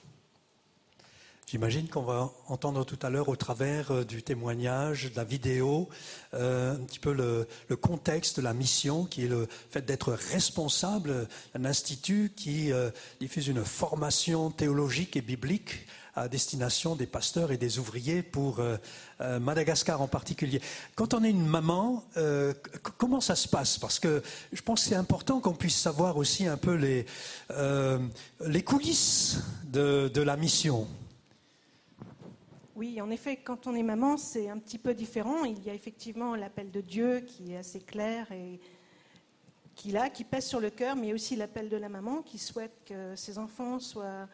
J'imagine 1.46 1.88
qu'on 1.88 2.02
va 2.02 2.31
entendre 2.48 2.85
tout 2.85 2.98
à 3.00 3.09
l'heure 3.09 3.31
au 3.31 3.37
travers 3.37 3.90
euh, 3.90 4.04
du 4.04 4.22
témoignage, 4.22 5.11
de 5.11 5.16
la 5.16 5.24
vidéo, 5.24 5.88
un 6.35 6.76
petit 6.76 6.98
peu 6.98 7.14
le, 7.14 7.46
contexte 7.76 8.38
la 8.38 8.52
mission, 8.52 9.07
qui 9.07 9.24
est 9.24 9.28
le 9.28 9.48
fait 9.70 9.87
d'être 9.87 10.12
responsable 10.12 11.28
d'un 11.54 11.64
institut 11.64 12.31
qui 12.37 12.70
diffuse 13.20 13.48
une 13.48 13.64
formation 13.64 14.50
théologique 14.50 15.16
et 15.16 15.22
biblique 15.22 15.87
à 16.20 16.28
destination 16.28 16.96
des 16.96 17.07
pasteurs 17.07 17.52
et 17.52 17.57
des 17.57 17.78
ouvriers 17.78 18.22
pour 18.22 18.61
euh, 18.61 18.76
euh, 19.20 19.38
Madagascar 19.38 20.00
en 20.00 20.09
particulier. 20.09 20.61
Quand 20.94 21.14
on 21.14 21.24
est 21.24 21.31
une 21.31 21.46
maman, 21.46 22.04
euh, 22.16 22.54
comment 22.96 23.20
ça 23.20 23.37
se 23.37 23.48
passe? 23.48 23.78
Parce 23.78 23.98
que 23.98 24.22
je 24.52 24.62
pense 24.62 24.83
que 24.83 24.88
c'est 24.88 24.94
important 24.96 25.40
qu'on 25.40 25.54
puisse 25.54 25.76
savoir 25.76 26.16
aussi 26.16 26.46
un 26.46 26.57
peu 26.57 26.74
les, 26.74 27.07
les 28.46 28.62
coulisses 28.62 29.38
de, 29.64 30.11
de 30.12 30.22
la 30.22 30.37
mission. 30.37 30.87
Oui, 32.76 33.00
en 33.00 33.11
effet, 33.11 33.37
quand 33.37 33.66
on 33.66 33.74
est 33.74 33.83
maman, 33.83 34.16
c'est 34.16 34.49
un 34.49 34.59
petit 34.59 34.78
peu 34.78 34.95
différent. 34.95 35.45
Il 35.45 35.62
y 35.64 35.70
a 35.70 35.74
effectivement 35.74 36.36
l'appel 36.36 36.70
de 36.70 36.80
Dieu 36.80 37.20
qui 37.20 37.53
est 37.53 37.57
assez 37.57 37.80
clair 37.80 38.30
et 38.30 38.61
qui 39.74 39.90
là, 39.90 40.11
qui 40.11 40.24
pèse 40.24 40.47
sur 40.47 40.61
le 40.61 40.70
cœur, 40.70 40.97
mais 40.97 41.12
aussi 41.12 41.36
l'appel 41.36 41.68
de 41.68 41.76
la 41.76 41.88
maman 41.88 42.22
qui 42.22 42.38
souhaite 42.38 42.76
que 42.84 43.14
ses 43.16 43.38
enfants 43.38 43.80
soient 43.80 44.28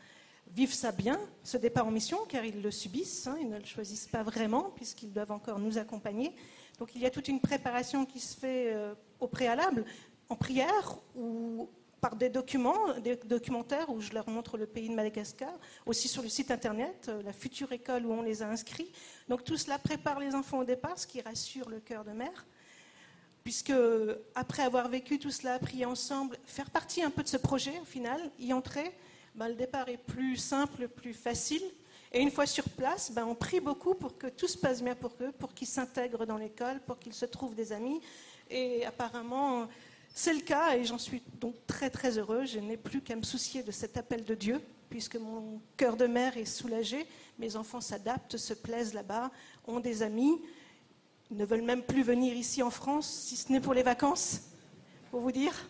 vivent 0.53 0.75
ça 0.75 0.93
bien, 0.93 1.19
ce 1.43 1.57
départ 1.57 1.87
en 1.87 1.91
mission, 1.91 2.19
car 2.29 2.45
ils 2.45 2.63
le 2.63 2.71
subissent, 2.71 3.27
hein, 3.27 3.37
ils 3.41 3.49
ne 3.49 3.59
le 3.59 3.65
choisissent 3.65 4.07
pas 4.07 4.23
vraiment, 4.23 4.73
puisqu'ils 4.77 5.13
doivent 5.13 5.33
encore 5.33 5.59
nous 5.59 5.79
accompagner. 5.79 6.35
Donc 6.79 6.95
il 6.95 7.03
y 7.03 7.07
a 7.07 7.11
toute 7.11 7.29
une 7.29 7.41
préparation 7.41 8.05
qui 8.05 8.21
se 8.21 8.37
fait 8.37 8.73
euh, 8.73 8.95
au 9.21 9.27
préalable, 9.27 9.85
en 10.29 10.37
prière 10.37 10.99
ou 11.17 11.69
par 12.01 12.17
des 12.17 12.29
documents, 12.29 12.99
des 13.03 13.17
documentaires 13.17 13.89
où 13.89 14.01
je 14.01 14.13
leur 14.13 14.29
montre 14.29 14.59
le 14.59 14.67
pays 14.67 14.89
de 14.89 14.95
Madagascar, 14.95 15.53
aussi 15.87 16.07
sur 16.07 16.23
le 16.23 16.29
site 16.29 16.51
internet, 16.51 17.07
euh, 17.09 17.23
la 17.23 17.33
future 17.33 17.73
école 17.73 18.05
où 18.05 18.13
on 18.13 18.23
les 18.23 18.43
a 18.43 18.49
inscrits. 18.49 18.93
Donc 19.29 19.45
tout 19.45 19.57
cela 19.57 19.79
prépare 19.79 20.21
les 20.21 20.35
enfants 20.35 20.59
au 20.59 20.65
départ, 20.65 20.99
ce 20.99 21.07
qui 21.07 21.21
rassure 21.21 21.69
le 21.69 21.81
cœur 21.81 22.05
de 22.05 22.13
mère 22.13 22.47
puisque 23.45 23.75
après 24.35 24.63
avoir 24.63 24.89
vécu 24.89 25.19
tout 25.19 25.31
cela, 25.31 25.59
prier 25.59 25.85
ensemble, 25.85 26.39
faire 26.47 26.71
partie 26.71 27.03
un 27.03 27.11
peu 27.11 27.23
de 27.23 27.29
ce 27.29 27.37
projet 27.37 27.79
au 27.81 27.85
final, 27.85 28.19
y 28.39 28.55
entrer, 28.55 28.91
ben, 29.35 29.49
le 29.49 29.55
départ 29.55 29.89
est 29.89 29.99
plus 29.99 30.37
simple, 30.37 30.89
plus 30.89 31.15
facile. 31.15 31.63
Et 32.13 32.21
une 32.21 32.31
fois 32.31 32.47
sur 32.47 32.69
place, 32.69 33.11
ben, 33.11 33.25
on 33.25 33.35
prie 33.35 33.59
beaucoup 33.59 33.95
pour 33.95 34.17
que 34.17 34.29
tout 34.29 34.47
se 34.47 34.57
passe 34.57 34.83
bien 34.83 34.95
pour 34.95 35.13
eux, 35.21 35.33
pour 35.33 35.53
qu'ils 35.53 35.67
s'intègrent 35.67 36.25
dans 36.27 36.37
l'école, 36.37 36.81
pour 36.87 36.99
qu'ils 36.99 37.15
se 37.15 37.25
trouvent 37.25 37.57
des 37.57 37.73
amis. 37.73 38.01
Et 38.49 38.87
apparemment, 38.87 39.69
c'est 40.15 40.33
le 40.33 40.43
cas 40.43 40.77
et 40.77 40.85
j'en 40.85 40.99
suis 40.99 41.23
donc 41.41 41.57
très 41.67 41.91
très 41.91 42.19
heureux. 42.19 42.45
Je 42.45 42.61
n'ai 42.61 42.77
plus 42.77 43.01
qu'à 43.01 43.17
me 43.17 43.25
soucier 43.25 43.65
de 43.65 43.73
cet 43.73 43.97
appel 43.97 44.25
de 44.25 44.37
Dieu, 44.37 44.61
puisque 44.89 45.17
mon 45.17 45.61
cœur 45.77 45.97
de 45.97 46.07
mère 46.07 46.37
est 46.37 46.45
soulagé. 46.45 47.05
Mes 47.41 47.57
enfants 47.57 47.81
s'adaptent, 47.81 48.37
se 48.37 48.55
plaisent 48.55 48.95
là-bas, 48.95 49.33
ont 49.67 49.81
des 49.81 50.03
amis. 50.03 50.41
Ils 51.33 51.37
ne 51.37 51.45
veulent 51.45 51.63
même 51.63 51.83
plus 51.83 52.05
venir 52.05 52.33
ici 52.35 52.63
en 52.63 52.71
France, 52.71 53.09
si 53.09 53.37
ce 53.37 53.51
n'est 53.51 53.61
pour 53.61 53.75
les 53.75 53.83
vacances, 53.83 54.43
pour 55.11 55.19
vous 55.19 55.33
dire. 55.33 55.69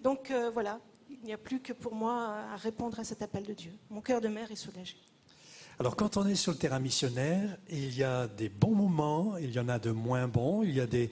Donc 0.00 0.30
euh, 0.30 0.48
voilà, 0.48 0.80
il 1.26 1.30
n'y 1.30 1.34
a 1.34 1.38
plus 1.38 1.58
que 1.58 1.72
pour 1.72 1.92
moi 1.92 2.36
à 2.52 2.56
répondre 2.56 3.00
à 3.00 3.04
cet 3.04 3.20
appel 3.20 3.42
de 3.42 3.52
Dieu. 3.52 3.72
Mon 3.90 4.00
cœur 4.00 4.20
de 4.20 4.28
mère 4.28 4.52
est 4.52 4.54
soulagé. 4.56 4.94
Alors 5.80 5.96
quand 5.96 6.16
on 6.16 6.24
est 6.24 6.36
sur 6.36 6.52
le 6.52 6.58
terrain 6.58 6.78
missionnaire, 6.78 7.56
il 7.68 7.92
y 7.96 8.04
a 8.04 8.28
des 8.28 8.48
bons 8.48 8.76
moments, 8.76 9.36
il 9.36 9.50
y 9.50 9.58
en 9.58 9.68
a 9.68 9.80
de 9.80 9.90
moins 9.90 10.28
bons, 10.28 10.62
il 10.62 10.72
y 10.76 10.80
a 10.80 10.86
des 10.86 11.10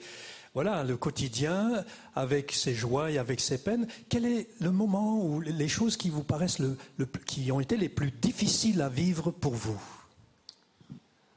voilà 0.53 0.85
le 0.85 0.95
quotidien 0.95 1.83
avec 2.15 2.53
ses 2.53 2.73
joies 2.73 3.11
et 3.11 3.17
avec 3.17 3.41
ses 3.41 3.57
peines. 3.61 3.87
Quel 4.07 4.25
est 4.25 4.47
le 4.61 4.71
moment 4.71 5.21
où 5.21 5.41
les 5.41 5.67
choses 5.67 5.97
qui 5.97 6.09
vous 6.09 6.23
paraissent 6.23 6.59
le, 6.59 6.77
le- 6.95 7.07
qui 7.25 7.51
ont 7.51 7.59
été 7.59 7.75
les 7.75 7.89
plus 7.89 8.11
difficiles 8.11 8.81
à 8.81 8.87
vivre 8.87 9.31
pour 9.31 9.53
vous? 9.53 9.81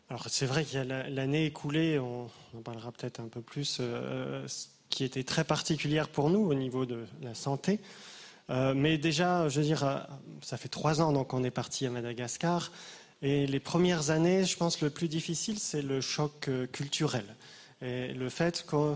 Alors 0.09 0.27
c'est 0.29 0.47
vrai 0.47 0.65
qu'il 0.65 0.77
y 0.79 0.81
a 0.81 0.85
la- 0.85 1.11
l'année 1.11 1.47
écoulée, 1.47 1.99
on 1.99 2.31
en 2.57 2.63
parlera 2.63 2.93
peut-être 2.93 3.19
un 3.19 3.27
peu 3.27 3.41
plus, 3.41 3.79
euh, 3.81 4.47
qui 4.89 5.03
était 5.03 5.25
très 5.25 5.43
particulière 5.43 6.09
pour 6.09 6.31
nous 6.31 6.47
au 6.47 6.55
niveau 6.55 6.87
de 6.87 7.05
la 7.23 7.35
santé. 7.35 7.81
Euh, 8.51 8.75
mais 8.75 8.99
déjà, 8.99 9.49
je 9.49 9.61
veux 9.61 9.67
dire, 9.67 9.85
euh, 9.85 9.99
ça 10.43 10.57
fait 10.57 10.69
trois 10.69 11.01
ans 11.03 11.13
donc 11.13 11.35
on 11.35 11.45
est 11.45 11.51
parti 11.51 11.87
à 11.87 11.91
Madagascar. 11.91 12.71
Et 13.21 13.47
les 13.47 13.61
premières 13.61 14.11
années, 14.11 14.45
je 14.45 14.57
pense 14.57 14.81
le 14.81 14.91
plus 14.91 15.09
difficile, 15.09 15.59
c'est 15.59 15.83
le 15.83 16.01
choc 16.01 16.49
euh, 16.49 16.67
culturel. 16.67 17.25
Et 17.83 18.13
le 18.13 18.29
fait 18.29 18.65
que, 18.67 18.95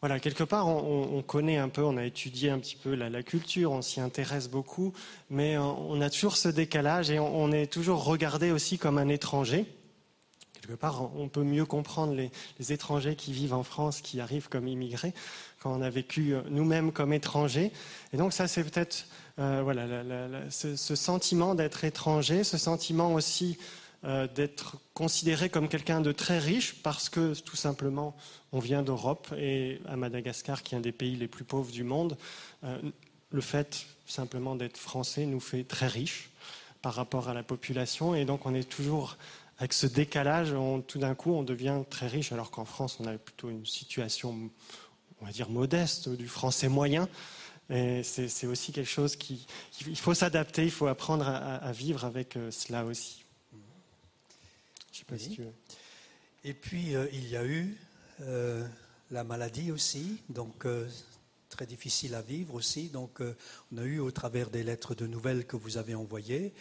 voilà, 0.00 0.18
quelque 0.20 0.44
part, 0.44 0.66
on, 0.66 0.78
on- 0.78 1.18
on 1.18 1.22
connaît 1.22 1.58
un 1.58 1.68
peu, 1.68 1.82
on 1.82 1.96
a 1.96 2.04
étudié 2.04 2.50
un 2.50 2.58
petit 2.58 2.76
peu 2.76 2.94
la, 2.94 3.22
culture, 3.22 3.72
on 3.72 3.82
s'y 3.82 4.00
intéresse 4.00 4.48
beaucoup, 4.48 4.92
mais 5.30 5.56
on, 5.58 6.00
a 6.00 6.10
toujours 6.10 6.36
ce 6.36 6.48
décalage 6.48 7.10
et 7.10 7.18
on, 7.18 7.52
est 7.52 7.66
toujours 7.72 8.04
regardé 8.04 8.50
aussi 8.50 8.78
comme 8.78 8.98
un 8.98 9.08
étranger. 9.08 9.64
Quelque 10.54 10.74
part, 10.74 11.10
on 11.16 11.28
peut 11.28 11.42
mieux 11.42 11.64
comprendre 11.64 12.14
les 12.14 12.72
étrangers 12.72 13.16
qui 13.16 13.32
vivent 13.32 13.54
en 13.54 13.64
France, 13.64 14.00
qui 14.00 14.20
arrivent 14.20 14.48
comme 14.48 14.68
immigrés, 14.68 15.12
quand 15.62 15.72
on 15.72 15.82
a 15.82 15.90
vécu 15.90 16.34
euh, 16.34 16.42
nous-mêmes 16.50 16.92
comme 16.92 17.12
étrangers. 17.12 17.72
Et 18.12 18.16
donc 18.16 18.32
ça, 18.32 18.48
c'est 18.48 18.64
peut-être 18.64 19.06
euh, 19.38 19.60
voilà, 19.62 19.86
ce, 20.50 20.76
sentiment 20.76 21.54
d'être 21.54 21.84
étranger, 21.84 22.44
ce 22.44 22.58
sentiment 22.58 23.14
aussi 23.14 23.58
euh, 24.04 24.26
d'être 24.26 24.78
considéré 24.92 25.48
comme 25.48 25.68
quelqu'un 25.68 26.00
de 26.00 26.12
très 26.12 26.38
riche 26.38 26.82
parce 26.82 27.08
que 27.08 27.38
tout 27.40 27.56
simplement 27.56 28.16
on 28.50 28.58
vient 28.58 28.82
d'Europe 28.82 29.32
et 29.38 29.80
à 29.88 29.96
Madagascar, 29.96 30.62
qui 30.62 30.74
est 30.74 30.78
un 30.78 30.82
des 30.82 30.92
pays 30.92 31.16
les 31.16 31.28
plus 31.28 31.44
pauvres 31.44 31.70
du 31.70 31.84
monde, 31.84 32.18
le 32.62 33.40
fait 33.40 33.86
simplement 34.04 34.54
d'être 34.54 34.76
français 34.76 35.24
nous 35.24 35.40
fait 35.40 35.64
très 35.64 35.86
riches 35.86 36.30
par 36.82 36.94
rapport 36.94 37.30
à 37.30 37.34
la 37.34 37.42
population 37.42 38.14
et 38.14 38.26
donc 38.26 38.44
on 38.44 38.54
est 38.54 38.68
toujours 38.68 39.16
avec 39.58 39.72
ce 39.72 39.86
décalage, 39.86 40.54
tout 40.88 40.98
d'un 40.98 41.14
coup 41.14 41.32
on 41.32 41.42
devient 41.42 41.82
très 41.88 42.08
riche 42.08 42.32
alors 42.32 42.50
qu'en 42.50 42.64
France 42.64 42.98
on 43.00 43.06
a 43.06 43.12
plutôt 43.12 43.48
une 43.48 43.64
situation, 43.64 44.50
on 45.22 45.26
va 45.26 45.32
dire 45.32 45.48
modeste 45.48 46.08
du 46.08 46.28
français 46.28 46.68
moyen. 46.68 47.08
Et 47.70 48.02
c'est 48.02 48.46
aussi 48.46 48.72
quelque 48.72 48.88
chose 48.90 49.16
qui, 49.16 49.46
qui- 49.70 49.84
il 49.86 49.96
faut 49.98 50.14
s'adapter, 50.14 50.64
il 50.64 50.70
faut 50.70 50.88
apprendre 50.88 51.26
à, 51.26 51.72
vivre 51.72 52.04
avec 52.04 52.36
euh, 52.36 52.50
cela 52.50 52.84
aussi. 52.84 53.24
Je 54.92 54.98
sais 54.98 55.04
pas 55.04 55.16
si 55.16 55.28
Oui. 55.30 55.34
tu 55.36 55.42
veux. 55.42 55.52
Et 56.44 56.54
puis 56.54 56.94
euh, 56.96 57.06
il 57.12 57.28
y 57.28 57.36
a 57.36 57.44
eu 57.46 57.76
euh, 58.22 58.66
la 59.10 59.24
maladie 59.24 59.70
aussi, 59.70 60.18
donc 60.28 60.66
euh, 60.66 60.86
très 61.48 61.66
difficile 61.66 62.14
à 62.14 62.20
vivre 62.22 62.54
aussi. 62.54 62.88
Donc 62.88 63.20
on 63.72 63.78
a 63.78 63.84
eu 63.84 64.00
au 64.00 64.10
travers 64.10 64.50
des 64.50 64.64
lettres 64.64 64.94
de 64.94 65.06
nouvelles 65.06 65.46
que 65.46 65.56
vous 65.56 65.78
avez 65.78 65.94
envoyées. 65.94 66.52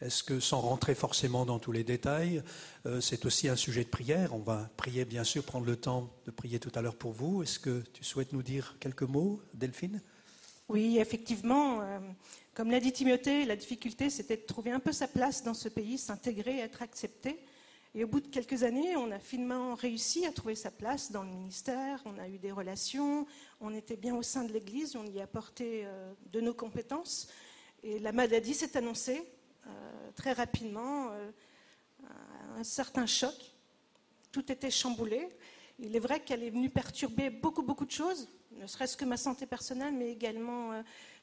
Est-ce 0.00 0.22
que 0.22 0.40
sans 0.40 0.60
rentrer 0.60 0.94
forcément 0.94 1.44
dans 1.44 1.58
tous 1.58 1.72
les 1.72 1.84
détails, 1.84 2.42
euh, 2.86 3.02
c'est 3.02 3.26
aussi 3.26 3.48
un 3.48 3.56
sujet 3.56 3.84
de 3.84 3.90
prière? 3.90 4.34
On 4.34 4.38
va 4.38 4.70
prier 4.78 5.04
bien 5.04 5.24
sûr, 5.24 5.44
prendre 5.44 5.66
le 5.66 5.76
temps 5.76 6.08
de 6.24 6.30
prier 6.30 6.58
tout 6.58 6.72
à 6.74 6.80
l'heure 6.80 6.96
pour 6.96 7.12
vous. 7.12 7.42
Est-ce 7.42 7.58
que 7.58 7.82
tu 7.92 8.02
souhaites 8.02 8.32
nous 8.32 8.42
dire 8.42 8.76
quelques 8.80 9.02
mots, 9.02 9.42
Delphine? 9.52 10.00
Oui, 10.70 10.96
effectivement, 10.98 11.82
euh, 11.82 11.98
comme 12.54 12.70
l'a 12.70 12.80
dit 12.80 12.92
Timothée, 12.92 13.44
la 13.44 13.56
difficulté 13.56 14.08
c'était 14.08 14.38
de 14.38 14.46
trouver 14.46 14.70
un 14.70 14.80
peu 14.80 14.92
sa 14.92 15.06
place 15.06 15.42
dans 15.42 15.52
ce 15.52 15.68
pays, 15.68 15.98
s'intégrer, 15.98 16.60
être 16.60 16.80
accepté. 16.80 17.38
Et 17.94 18.04
au 18.04 18.06
bout 18.06 18.20
de 18.20 18.28
quelques 18.28 18.62
années, 18.62 18.96
on 18.96 19.10
a 19.10 19.18
finalement 19.18 19.74
réussi 19.74 20.24
à 20.24 20.32
trouver 20.32 20.54
sa 20.54 20.70
place 20.70 21.10
dans 21.10 21.24
le 21.24 21.28
ministère, 21.28 22.00
on 22.06 22.16
a 22.18 22.28
eu 22.28 22.38
des 22.38 22.52
relations, 22.52 23.26
on 23.60 23.74
était 23.74 23.96
bien 23.96 24.14
au 24.14 24.22
sein 24.22 24.44
de 24.44 24.52
l'Église, 24.52 24.96
on 24.96 25.04
y 25.04 25.20
a 25.20 25.24
apporté 25.24 25.82
euh, 25.84 26.12
de 26.32 26.40
nos 26.40 26.54
compétences. 26.54 27.28
Et 27.82 27.98
la 27.98 28.12
maladie 28.12 28.54
s'est 28.54 28.78
annoncée 28.78 29.24
très 30.14 30.32
rapidement, 30.32 31.08
euh, 31.12 31.30
un 32.58 32.64
certain 32.64 33.06
choc. 33.06 33.34
Tout 34.32 34.50
était 34.52 34.70
chamboulé. 34.70 35.28
Il 35.78 35.96
est 35.96 36.00
vrai 36.00 36.20
qu'elle 36.20 36.42
est 36.42 36.50
venue 36.50 36.70
perturber 36.70 37.30
beaucoup, 37.30 37.62
beaucoup 37.62 37.86
de 37.86 37.90
choses, 37.90 38.28
ne 38.52 38.66
serait-ce 38.66 38.96
que 38.96 39.04
ma 39.04 39.16
santé 39.16 39.46
personnelle, 39.46 39.94
mais 39.94 40.10
également 40.10 40.72
euh, 40.72 40.82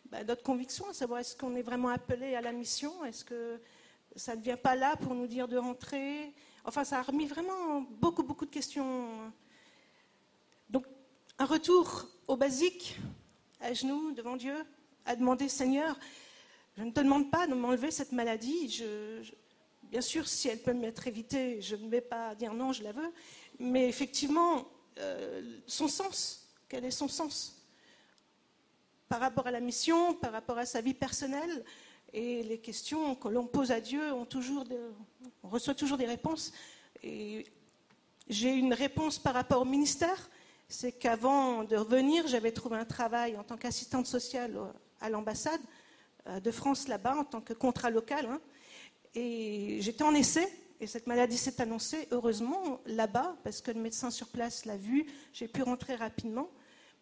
bah, 0.09 0.23
notre 0.23 0.43
conviction, 0.43 0.89
à 0.89 0.93
savoir 0.93 1.19
est-ce 1.19 1.35
qu'on 1.35 1.55
est 1.55 1.61
vraiment 1.61 1.89
appelé 1.89 2.35
à 2.35 2.41
la 2.41 2.51
mission, 2.51 3.05
est-ce 3.05 3.23
que 3.23 3.59
ça 4.15 4.35
ne 4.35 4.41
vient 4.41 4.57
pas 4.57 4.75
là 4.75 4.95
pour 4.95 5.13
nous 5.13 5.27
dire 5.27 5.47
de 5.47 5.57
rentrer? 5.57 6.33
Enfin, 6.65 6.83
ça 6.83 6.99
a 6.99 7.01
remis 7.03 7.27
vraiment 7.27 7.81
beaucoup, 7.81 8.23
beaucoup 8.23 8.45
de 8.45 8.51
questions. 8.51 9.31
Donc, 10.69 10.85
un 11.37 11.45
retour 11.45 12.07
au 12.27 12.35
basique, 12.35 12.97
à 13.61 13.73
genoux, 13.73 14.11
devant 14.11 14.35
Dieu, 14.35 14.55
à 15.05 15.15
demander 15.15 15.49
Seigneur, 15.49 15.97
je 16.77 16.83
ne 16.83 16.91
te 16.91 16.99
demande 16.99 17.31
pas 17.31 17.47
de 17.47 17.55
m'enlever 17.55 17.89
cette 17.89 18.11
maladie. 18.11 18.83
Bien 19.83 20.01
sûr, 20.01 20.27
si 20.27 20.47
elle 20.47 20.61
peut 20.61 20.73
m'être 20.73 21.07
évitée, 21.07 21.59
je 21.59 21.75
ne 21.75 21.89
vais 21.89 22.01
pas 22.01 22.35
dire 22.35 22.53
non, 22.53 22.71
je 22.71 22.83
la 22.83 22.91
veux. 22.91 23.11
Mais 23.59 23.89
effectivement, 23.89 24.67
euh, 24.99 25.41
son 25.65 25.87
sens, 25.87 26.47
quel 26.69 26.85
est 26.85 26.91
son 26.91 27.07
sens 27.07 27.55
par 29.09 29.21
rapport 29.21 29.47
à 29.47 29.51
la 29.51 29.59
mission, 29.59 30.13
par 30.13 30.31
rapport 30.31 30.57
à 30.59 30.65
sa 30.65 30.81
vie 30.81 30.93
personnelle? 30.93 31.65
Et 32.13 32.43
les 32.43 32.59
questions 32.59 33.15
que 33.15 33.27
l'on 33.27 33.47
pose 33.47 33.71
à 33.71 33.81
Dieu 33.81 34.13
on 34.13 34.27
reçoit 35.49 35.73
toujours 35.73 35.97
des 35.97 36.05
réponses. 36.05 36.53
Et 37.01 37.47
j'ai 38.29 38.51
une 38.53 38.73
réponse 38.73 39.17
par 39.17 39.33
rapport 39.33 39.61
au 39.61 39.65
ministère, 39.65 40.29
c'est 40.69 40.91
qu'avant 40.91 41.63
de 41.63 41.75
revenir, 41.75 42.27
j'avais 42.27 42.51
trouvé 42.51 42.77
un 42.77 42.85
travail 42.85 43.35
en 43.35 43.43
tant 43.43 43.57
qu'assistante 43.57 44.05
sociale 44.05 44.57
à 45.01 45.09
l'ambassade 45.09 45.61
de 46.43 46.51
France 46.51 46.87
là-bas, 46.87 47.15
en 47.17 47.23
tant 47.23 47.41
que 47.41 47.53
contrat 47.53 47.89
local. 47.89 48.25
hein. 48.25 48.41
Et 49.15 49.77
j'étais 49.81 50.03
en 50.03 50.13
essai, 50.13 50.47
et 50.79 50.85
cette 50.85 51.07
maladie 51.07 51.37
s'est 51.37 51.59
annoncée, 51.61 52.07
heureusement, 52.11 52.79
là-bas, 52.85 53.35
parce 53.43 53.61
que 53.61 53.71
le 53.71 53.79
médecin 53.79 54.11
sur 54.11 54.27
place 54.27 54.65
l'a 54.65 54.77
vu, 54.77 55.07
j'ai 55.33 55.47
pu 55.47 55.63
rentrer 55.63 55.95
rapidement. 55.95 56.49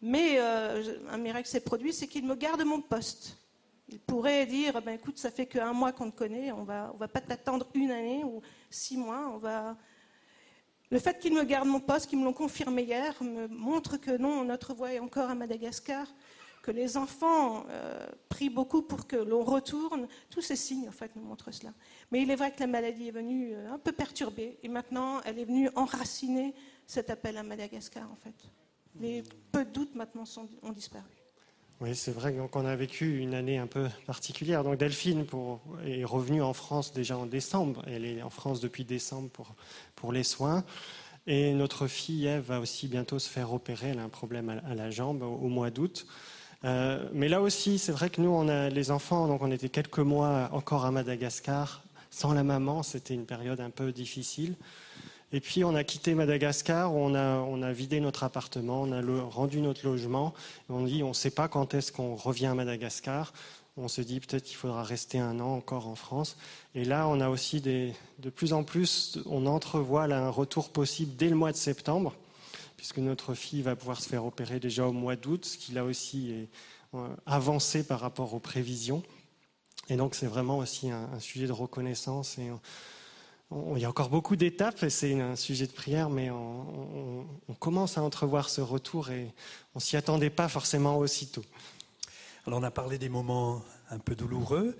Mais 0.01 0.35
euh, 0.37 0.97
un 1.09 1.17
miracle 1.17 1.47
s'est 1.47 1.59
produit, 1.59 1.91
c'est 1.91 2.07
qu'il 2.07 2.25
me 2.25 2.35
garde 2.35 2.63
mon 2.63 2.81
poste. 2.81 3.37
Il 3.89 3.99
pourrait 3.99 4.45
dire, 4.45 4.81
ben, 4.81 4.93
écoute, 4.93 5.17
ça 5.17 5.29
fait 5.29 5.45
qu'un 5.45 5.73
mois 5.73 5.91
qu'on 5.91 6.09
te 6.09 6.15
connaît, 6.15 6.51
on 6.51 6.63
va, 6.63 6.91
on 6.93 6.97
va 6.97 7.07
pas 7.07 7.21
t'attendre 7.21 7.67
une 7.73 7.91
année 7.91 8.23
ou 8.23 8.41
six 8.69 8.97
mois, 8.97 9.29
on 9.33 9.37
va... 9.37 9.77
Le 10.91 10.99
fait 10.99 11.19
qu'il 11.19 11.33
me 11.33 11.43
garde 11.43 11.67
mon 11.67 11.79
poste, 11.79 12.07
qu'ils 12.07 12.19
me 12.19 12.23
l'ont 12.23 12.33
confirmé 12.33 12.83
hier, 12.83 13.21
me 13.21 13.47
montre 13.47 13.97
que 13.97 14.15
non, 14.17 14.43
notre 14.43 14.73
voix 14.73 14.93
est 14.93 14.99
encore 14.99 15.29
à 15.29 15.35
Madagascar, 15.35 16.07
que 16.65 16.71
les 16.71 16.97
enfants 16.97 17.63
euh, 17.69 18.07
prient 18.27 18.49
beaucoup 18.49 18.81
pour 18.81 19.05
que 19.05 19.17
l'on 19.17 19.43
retourne. 19.43 20.07
Tous 20.31 20.41
ces 20.41 20.55
signes, 20.55 20.89
en 20.89 20.91
fait, 20.91 21.15
nous 21.15 21.21
montrent 21.21 21.51
cela. 21.51 21.71
Mais 22.11 22.23
il 22.23 22.31
est 22.31 22.35
vrai 22.35 22.51
que 22.51 22.59
la 22.59 22.65
maladie 22.65 23.09
est 23.09 23.11
venue 23.11 23.53
euh, 23.53 23.73
un 23.73 23.77
peu 23.77 23.91
perturber, 23.91 24.57
et 24.63 24.67
maintenant, 24.67 25.21
elle 25.25 25.37
est 25.37 25.45
venue 25.45 25.69
enraciner 25.75 26.55
cet 26.87 27.11
appel 27.11 27.37
à 27.37 27.43
Madagascar, 27.43 28.11
en 28.11 28.15
fait. 28.15 28.33
Les 28.99 29.21
peu 29.51 29.63
de 29.63 29.69
doutes 29.69 29.93
maintenant 29.93 30.23
ont 30.63 30.71
disparu. 30.71 31.03
Oui, 31.81 31.93
c'est 31.93 32.13
vrai 32.13 32.31
donc 32.31 32.55
on 32.55 32.65
a 32.65 32.73
vécu 32.73 33.19
une 33.19 33.33
année 33.33 33.57
un 33.57 33.67
peu 33.67 33.89
particulière. 34.07 34.63
Donc 34.63 34.77
Delphine 34.77 35.25
est 35.85 36.05
revenue 36.05 36.41
en 36.41 36.53
France 36.53 36.93
déjà 36.93 37.17
en 37.17 37.25
décembre. 37.25 37.83
Elle 37.85 38.05
est 38.05 38.21
en 38.21 38.29
France 38.29 38.61
depuis 38.61 38.85
décembre 38.85 39.29
pour, 39.95 40.13
les 40.13 40.23
soins. 40.23 40.63
Et 41.27 41.53
notre 41.53 41.87
fille 41.87 42.27
Eve 42.27 42.45
va 42.45 42.61
aussi 42.61 42.87
bientôt 42.87 43.19
se 43.19 43.29
faire 43.29 43.51
opérer. 43.51 43.89
Elle 43.89 43.99
a 43.99 44.03
un 44.03 44.09
problème 44.09 44.61
à, 44.65 44.73
la 44.73 44.89
jambe 44.89 45.21
au 45.23 45.49
mois 45.49 45.69
d'août. 45.69 46.07
Euh, 46.65 47.07
mais 47.13 47.27
là 47.27 47.41
aussi, 47.41 47.77
c'est 47.77 47.91
vrai 47.91 48.09
que 48.09 48.19
nous, 48.19 48.29
on 48.29 48.49
a 48.49 48.69
les 48.69 48.89
enfants, 48.91 49.27
donc 49.27 49.41
on 49.41 49.51
était 49.51 49.69
quelques 49.69 49.99
mois 49.99 50.49
encore 50.51 50.85
à 50.85 50.91
Madagascar 50.91 51.83
sans 52.09 52.33
la 52.33 52.43
maman. 52.43 52.81
C'était 52.81 53.13
une 53.13 53.25
période 53.25 53.59
un 53.59 53.69
peu 53.69 53.91
difficile. 53.91 54.55
Et 55.31 55.41
puis 55.41 55.63
on 55.63 55.75
a 55.75 55.83
quitté 55.83 56.13
Madagascar, 56.13 56.93
on 56.93 57.13
a, 57.13 57.73
vidé 57.73 57.99
notre 57.99 58.23
appartement, 58.23 58.83
on 58.83 58.91
a 58.91 59.01
rendu 59.29 59.59
notre 59.59 59.85
logement. 59.85 60.33
On 60.69 60.83
dit 60.83 61.03
on 61.03 61.09
ne 61.09 61.13
sait 61.13 61.31
pas 61.31 61.47
quand 61.47 61.73
est-ce 61.73 61.91
qu'on 61.91 62.15
revient 62.15 62.47
à 62.47 62.53
Madagascar. 62.53 63.33
On 63.77 63.89
se 63.89 64.01
dit 64.01 64.21
peut-être 64.21 64.43
qu'il 64.43 64.55
faudra 64.55 64.83
rester 64.83 65.19
un 65.19 65.41
an 65.41 65.55
encore 65.55 65.87
en 65.87 65.95
France. 65.95 66.37
Et 66.73 66.85
là, 66.85 67.07
on 67.09 67.19
a 67.19 67.27
aussi 67.27 67.59
de 67.59 68.29
plus 68.33 68.53
en 68.53 68.63
plus, 68.63 69.19
on 69.25 69.45
entrevoit 69.45 70.03
un 70.03 70.29
retour 70.29 70.69
possible 70.69 71.17
dès 71.17 71.27
le 71.27 71.35
mois 71.35 71.51
de 71.51 71.57
septembre, 71.57 72.15
puisque 72.85 72.99
notre 72.99 73.33
fille 73.33 73.63
va 73.63 73.75
pouvoir 73.75 73.99
se 73.99 74.07
faire 74.07 74.25
opérer 74.25 74.59
déjà 74.59 74.85
au 74.85 74.91
mois 74.91 75.15
d'août, 75.15 75.43
ce 75.43 75.57
qui 75.57 75.71
là 75.71 75.83
aussi 75.83 76.29
est 76.29 76.49
euh, 76.93 77.07
avancé 77.25 77.83
par 77.83 77.99
rapport 77.99 78.35
aux 78.35 78.39
prévisions. 78.39 79.01
Et 79.89 79.95
donc 79.95 80.13
c'est 80.13 80.27
vraiment 80.27 80.59
aussi 80.59 80.91
un, 80.91 81.19
sujet 81.19 81.47
de 81.47 81.51
reconnaissance 81.51 82.37
et 82.37 82.51
il 83.51 83.81
y 83.81 83.85
a 83.85 83.89
encore 83.89 84.09
beaucoup 84.09 84.35
d'étapes 84.35 84.83
et 84.83 84.91
c'est 84.91 85.19
un 85.19 85.35
sujet 85.35 85.65
de 85.65 85.71
prière, 85.71 86.11
mais 86.11 86.29
on, 86.29 87.25
on- 87.47 87.53
commence 87.55 87.97
à 87.97 88.03
entrevoir 88.03 88.49
ce 88.49 88.61
retour 88.61 89.09
et 89.09 89.33
on 89.73 89.79
s'y 89.79 89.97
attendait 89.97 90.29
pas 90.29 90.47
forcément 90.47 90.99
aussitôt. 90.99 91.43
Alors 92.45 92.59
on 92.59 92.63
a 92.63 92.69
parlé 92.69 92.99
des 92.99 93.09
moments 93.09 93.63
un 93.89 93.97
peu 93.97 94.13
douloureux. 94.13 94.77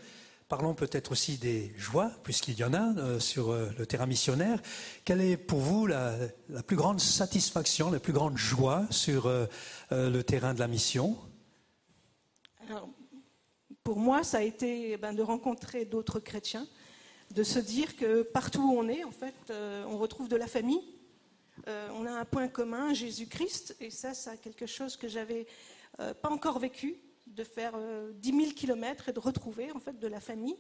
Parlons 0.48 0.76
peut-être 0.76 1.12
aussi 1.12 1.38
des 1.38 1.74
joies, 1.76 2.12
puisqu'il 2.22 2.54
y 2.54 2.64
en 2.64 2.76
a 2.76 2.96
euh, 3.00 3.20
sur 3.20 3.50
euh, 3.50 3.72
le 3.80 3.88
terrain 3.88 4.06
missionnaire. 4.06 4.62
Quelle 5.04 5.20
est 5.20 5.38
pour 5.38 5.58
vous 5.58 5.88
la, 5.88 6.14
plus 6.68 6.76
grande 6.76 7.00
satisfaction, 7.00 7.90
la 7.90 8.00
plus 8.00 8.14
grande 8.14 8.38
joie 8.38 8.86
sur 8.92 9.26
euh, 9.26 9.48
le 9.90 10.22
terrain 10.22 10.54
de 10.54 10.60
la 10.60 10.68
mission? 10.68 11.18
Pour 13.84 13.98
moi, 13.98 14.24
ça 14.24 14.38
a 14.38 14.42
été 14.42 14.92
eh 14.92 14.98
ben, 14.98 15.14
de 15.14 15.24
rencontrer 15.24 15.84
d'autres 15.84 16.20
chrétiens, 16.20 16.68
de 17.32 17.42
se 17.42 17.58
dire 17.58 17.96
que 17.96 18.22
partout 18.22 18.62
où 18.62 18.78
on 18.78 18.88
est, 18.88 19.04
en 19.04 19.12
fait, 19.12 19.52
on 19.88 19.98
retrouve 19.98 20.28
de 20.28 20.36
la 20.36 20.48
famille. 20.48 20.82
On 21.68 22.06
a 22.06 22.12
un 22.12 22.26
point 22.26 22.48
commun, 22.48 22.94
Jésus-Christ, 22.94 23.78
et 23.80 23.90
ça, 23.90 24.14
c'est 24.14 24.40
quelque 24.42 24.66
chose 24.66 24.98
que 24.98 25.08
j'avais 25.08 25.46
pas 25.98 26.30
encore 26.30 26.60
vécu, 26.60 26.98
de 27.36 27.44
faire 27.44 27.74
euh, 27.76 28.12
10 28.14 28.32
000 28.32 28.52
kilomètres 28.52 29.10
et 29.10 29.14
de 29.14 29.20
retrouver 29.20 29.72
en 29.72 29.80
fait 29.80 30.00
de 30.00 30.08
la 30.08 30.20
famille, 30.20 30.58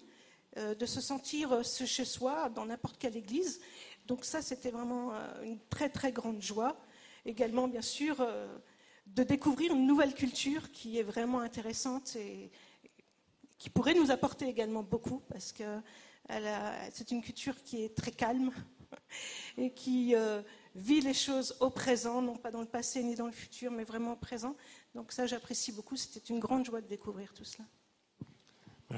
euh, 0.58 0.74
de 0.74 0.86
se 0.86 1.02
sentir 1.02 1.52
euh, 1.52 1.64
chez 1.64 2.06
soi 2.06 2.48
dans 2.48 2.66
n'importe 2.66 2.98
quelle 2.98 3.18
église. 3.18 3.60
Donc 4.08 4.24
ça, 4.24 4.42
c'était 4.42 4.72
vraiment 4.72 5.14
euh, 5.14 5.44
une 5.44 5.60
très 5.70 5.90
très 5.90 6.14
grande 6.14 6.42
joie. 6.42 6.78
Également, 7.26 7.68
bien 7.68 7.82
sûr, 7.82 8.26
de 9.08 9.24
découvrir 9.24 9.74
une 9.74 9.88
nouvelle 9.88 10.14
culture 10.14 10.72
qui 10.72 11.00
est 11.00 11.04
vraiment 11.04 11.40
intéressante 11.40 12.16
et 12.16 12.52
qui 13.58 13.72
pourrait 13.72 13.96
nous 13.96 14.12
apporter 14.12 14.48
également 14.48 14.84
beaucoup 14.84 15.22
parce 15.28 15.52
que 15.52 15.64
c'est 16.92 17.10
une 17.10 17.24
culture 17.24 17.64
qui 17.64 17.84
est 17.84 17.98
très 17.98 18.12
calme 18.12 18.52
et 19.58 19.74
qui 19.74 20.14
vit 20.76 21.02
les 21.02 21.16
choses 21.16 21.58
au 21.62 21.72
présent, 21.72 22.22
non 22.22 22.36
pas 22.36 22.52
dans 22.52 22.62
le 22.62 22.68
passé 22.68 23.02
ni 23.02 23.16
dans 23.16 23.26
le 23.26 23.32
futur, 23.32 23.72
mais 23.72 23.86
vraiment 23.86 24.12
au 24.12 24.18
présent. 24.18 24.56
Donc 24.96 25.12
ça, 25.12 25.28
j'apprécie 25.28 25.74
beaucoup. 25.74 25.98
C'était 25.98 26.34
une 26.34 26.40
grande 26.40 26.66
joie 26.66 26.82
de 26.82 26.88
découvrir 26.88 27.34
tout 27.34 27.44
cela. 27.44 27.66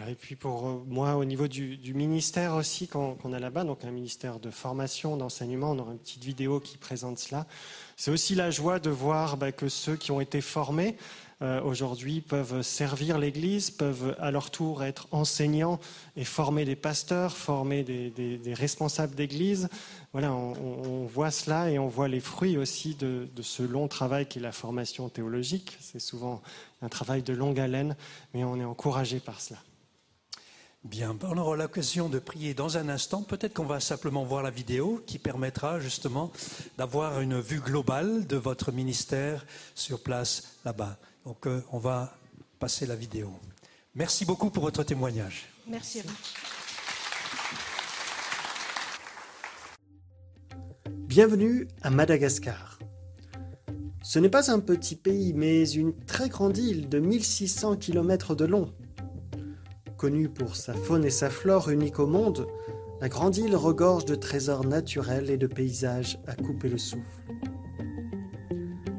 Et 0.08 0.16
puis 0.16 0.36
pour 0.36 0.68
euh, 0.68 0.84
moi, 0.86 1.16
au 1.16 1.26
niveau 1.26 1.48
du, 1.48 1.94
ministère 1.94 2.56
aussi 2.56 2.88
qu'on 2.88 3.16
qu'on 3.16 3.34
a 3.34 3.40
là-bas, 3.40 3.64
donc 3.64 3.84
un 3.84 3.90
ministère 3.90 4.40
de 4.40 4.52
formation, 4.52 5.18
d'enseignement, 5.18 5.72
on 5.72 5.80
aura 5.80 5.94
une 5.94 6.00
petite 6.00 6.24
vidéo 6.24 6.60
qui 6.60 6.78
présente 6.78 7.18
cela. 7.18 7.48
C'est 7.96 8.12
aussi 8.12 8.36
la 8.36 8.52
joie 8.52 8.80
de 8.80 8.90
voir 8.90 9.38
bah, 9.38 9.52
que 9.52 9.70
ceux 9.70 9.96
qui 9.96 10.12
ont 10.12 10.22
été 10.22 10.42
formés 10.42 10.98
euh, 11.42 11.62
aujourd'hui 11.62 12.22
peuvent 12.22 12.62
servir 12.64 13.20
l'Église, 13.20 13.70
peuvent 13.70 14.16
à 14.20 14.32
leur 14.32 14.50
tour 14.50 14.84
être 14.84 15.08
enseignants 15.12 15.80
et 16.16 16.24
former 16.24 16.66
des 16.66 16.76
pasteurs, 16.76 17.38
former 17.38 17.84
des, 17.84 18.54
responsables 18.54 19.14
d'Église. 19.14 19.70
Voilà, 20.14 20.32
on, 20.34 21.06
voit 21.06 21.32
cela 21.32 21.70
et 21.70 21.78
on 21.78 21.88
voit 21.88 22.08
les 22.08 22.20
fruits 22.20 22.58
aussi 22.58 22.96
de, 22.96 23.28
de 23.36 23.42
ce 23.42 23.62
long 23.62 23.88
travail 23.88 24.26
qui 24.26 24.40
est 24.40 24.42
la 24.42 24.52
formation 24.52 25.10
théologique. 25.10 25.78
C'est 25.80 26.00
souvent 26.00 26.42
un 26.82 26.90
travail 26.90 27.22
de 27.22 27.34
longue 27.34 27.60
haleine, 27.60 27.96
mais 28.34 28.44
on 28.44 28.60
est 28.60 28.66
encouragé 28.66 29.20
par 29.20 29.40
cela. 29.40 29.60
Bien, 30.84 31.14
ben, 31.14 31.28
on 31.32 31.38
aura 31.38 31.58
l'occasion 31.58 32.08
de 32.08 32.18
prier 32.18 32.54
dans 32.54 32.78
un 32.78 32.88
instant. 32.88 33.22
Peut-être 33.22 33.54
qu'on 33.54 33.66
va 33.66 33.80
simplement 33.80 34.24
voir 34.24 34.42
la 34.42 34.52
vidéo 34.52 35.04
qui 35.06 35.20
permettra 35.20 35.80
justement 35.80 36.32
d'avoir 36.78 37.20
une 37.20 37.40
vue 37.42 37.60
globale 37.60 38.26
de 38.26 38.38
votre 38.38 38.72
ministère 38.72 39.46
sur 39.76 40.02
place 40.02 40.56
là-bas. 40.64 40.98
Donc 41.28 41.46
euh, 41.46 41.62
on 41.74 41.78
va 41.78 42.16
passer 42.58 42.86
la 42.86 42.96
vidéo. 42.96 43.30
Merci 43.96 44.24
beaucoup 44.24 44.50
pour 44.50 44.64
votre 44.64 44.84
témoignage. 44.84 45.50
Merci 45.68 46.00
à 46.00 46.04
vous. 46.04 46.14
Bienvenue 50.90 51.68
à 51.82 51.90
Madagascar. 51.90 52.80
Ce 54.04 54.20
n'est 54.20 54.30
pas 54.30 54.54
un 54.54 54.62
petit 54.62 54.96
pays, 54.96 55.34
mais 55.34 55.70
une 55.70 55.94
très 56.06 56.30
grande 56.30 56.58
île 56.58 56.88
de 56.88 57.00
1600 57.00 57.76
km 57.76 58.34
de 58.34 58.46
long. 58.46 58.74
Connue 59.98 60.30
pour 60.30 60.56
sa 60.56 60.74
faune 60.74 61.04
et 61.04 61.10
sa 61.10 61.30
flore 61.30 61.68
unique 61.68 62.00
au 62.00 62.08
monde, 62.08 62.48
la 63.02 63.10
grande 63.10 63.36
île 63.36 63.58
regorge 63.58 64.06
de 64.06 64.16
trésors 64.16 64.64
naturels 64.64 65.30
et 65.30 65.38
de 65.38 65.48
paysages 65.48 66.20
à 66.26 66.36
couper 66.36 66.70
le 66.70 66.78
souffle. 66.78 67.04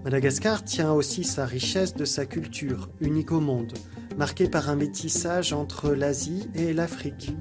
Madagascar 0.08 0.64
tient 0.64 0.94
aussi 0.94 1.22
sa 1.22 1.44
richesse 1.44 1.94
de 1.94 2.06
sa 2.06 2.24
culture, 2.24 2.88
unique 2.98 3.30
au 3.30 3.40
monde, 3.40 3.74
marquée 4.16 4.48
par 4.48 4.70
un 4.70 4.74
métissage 4.74 5.52
entre 5.52 5.90
l'Asie 5.90 6.48
et 6.54 6.72
l'Afrique. 6.72 7.36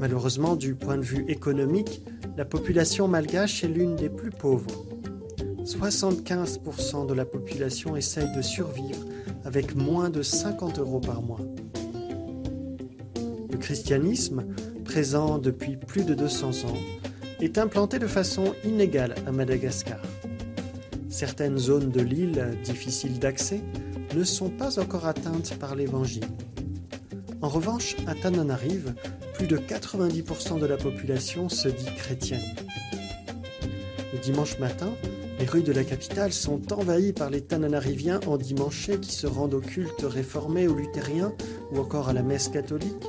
Malheureusement, 0.00 0.56
du 0.56 0.74
point 0.74 0.96
de 0.96 1.04
vue 1.04 1.24
économique, 1.28 2.02
la 2.36 2.44
population 2.44 3.06
malgache 3.06 3.62
est 3.62 3.68
l'une 3.68 3.94
des 3.94 4.08
plus 4.08 4.30
pauvres. 4.30 4.86
75% 5.62 7.06
de 7.06 7.14
la 7.14 7.24
population 7.24 7.94
essaye 7.94 8.34
de 8.34 8.42
survivre 8.42 9.06
avec 9.44 9.76
moins 9.76 10.10
de 10.10 10.20
50 10.20 10.80
euros 10.80 10.98
par 10.98 11.22
mois. 11.22 11.42
Le 13.52 13.56
christianisme, 13.56 14.46
présent 14.84 15.38
depuis 15.38 15.76
plus 15.76 16.02
de 16.02 16.14
200 16.14 16.64
ans, 16.64 16.78
est 17.38 17.56
implanté 17.56 18.00
de 18.00 18.08
façon 18.08 18.52
inégale 18.64 19.14
à 19.28 19.30
Madagascar. 19.30 20.00
Certaines 21.14 21.58
zones 21.58 21.90
de 21.90 22.00
l'île, 22.00 22.58
difficiles 22.64 23.20
d'accès, 23.20 23.60
ne 24.16 24.24
sont 24.24 24.50
pas 24.50 24.80
encore 24.80 25.06
atteintes 25.06 25.56
par 25.60 25.76
l'Évangile. 25.76 26.26
En 27.40 27.48
revanche, 27.48 27.94
à 28.08 28.16
Tananarive, 28.16 28.94
plus 29.34 29.46
de 29.46 29.56
90% 29.56 30.58
de 30.58 30.66
la 30.66 30.76
population 30.76 31.48
se 31.48 31.68
dit 31.68 31.94
chrétienne. 31.96 32.42
Le 34.12 34.18
dimanche 34.24 34.58
matin, 34.58 34.90
les 35.38 35.46
rues 35.46 35.62
de 35.62 35.70
la 35.70 35.84
capitale 35.84 36.32
sont 36.32 36.72
envahies 36.72 37.12
par 37.12 37.30
les 37.30 37.42
Tananariviens 37.42 38.18
endimanchés 38.26 38.98
qui 38.98 39.12
se 39.12 39.28
rendent 39.28 39.54
au 39.54 39.60
culte 39.60 40.02
réformé 40.02 40.66
ou 40.66 40.74
luthérien 40.74 41.32
ou 41.70 41.78
encore 41.78 42.08
à 42.08 42.12
la 42.12 42.24
messe 42.24 42.48
catholique. 42.48 43.06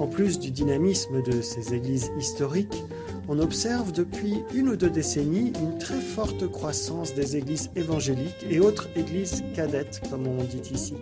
En 0.00 0.08
plus 0.08 0.40
du 0.40 0.50
dynamisme 0.50 1.22
de 1.22 1.42
ces 1.42 1.74
églises 1.74 2.10
historiques, 2.18 2.82
on 3.28 3.38
observe 3.38 3.92
depuis 3.92 4.42
une 4.54 4.68
ou 4.68 4.76
deux 4.76 4.90
décennies 4.90 5.52
une 5.60 5.78
très 5.78 6.00
forte 6.00 6.50
croissance 6.50 7.14
des 7.14 7.36
églises 7.36 7.70
évangéliques 7.76 8.46
et 8.50 8.60
autres 8.60 8.88
églises 8.96 9.42
cadettes, 9.54 10.00
comme 10.10 10.26
on 10.26 10.42
dit 10.44 10.62
ici. 10.72 10.94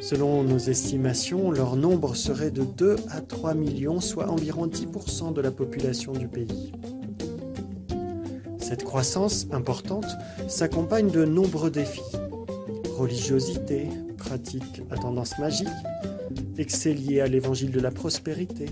Selon 0.00 0.42
nos 0.42 0.58
estimations, 0.58 1.50
leur 1.50 1.76
nombre 1.76 2.16
serait 2.16 2.50
de 2.50 2.64
2 2.64 2.96
à 3.10 3.20
3 3.20 3.54
millions, 3.54 4.00
soit 4.00 4.28
environ 4.28 4.66
10% 4.66 5.32
de 5.32 5.40
la 5.40 5.50
population 5.50 6.12
du 6.12 6.26
pays. 6.26 6.72
Cette 8.58 8.84
croissance 8.84 9.46
importante 9.52 10.06
s'accompagne 10.48 11.10
de 11.10 11.24
nombreux 11.24 11.70
défis. 11.70 12.02
Religiosité, 12.96 13.88
pratiques 14.16 14.82
à 14.90 14.96
tendance 14.96 15.38
magique, 15.38 15.68
excès 16.58 16.92
liés 16.92 17.20
à 17.20 17.26
l'évangile 17.26 17.70
de 17.70 17.80
la 17.80 17.90
prospérité, 17.90 18.66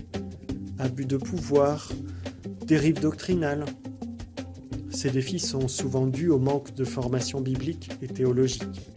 abus 0.79 1.05
de 1.05 1.17
pouvoir, 1.17 1.91
dérives 2.65 2.99
doctrinales. 2.99 3.65
Ces 4.89 5.11
défis 5.11 5.39
sont 5.39 5.67
souvent 5.67 6.07
dus 6.07 6.29
au 6.29 6.39
manque 6.39 6.73
de 6.73 6.85
formation 6.85 7.41
biblique 7.41 7.91
et 8.01 8.07
théologique. 8.07 8.91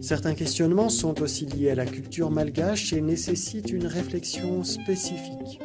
Certains 0.00 0.34
questionnements 0.34 0.88
sont 0.88 1.20
aussi 1.22 1.46
liés 1.46 1.70
à 1.70 1.74
la 1.74 1.86
culture 1.86 2.30
malgache 2.30 2.92
et 2.92 3.00
nécessitent 3.00 3.72
une 3.72 3.86
réflexion 3.86 4.62
spécifique. 4.62 5.60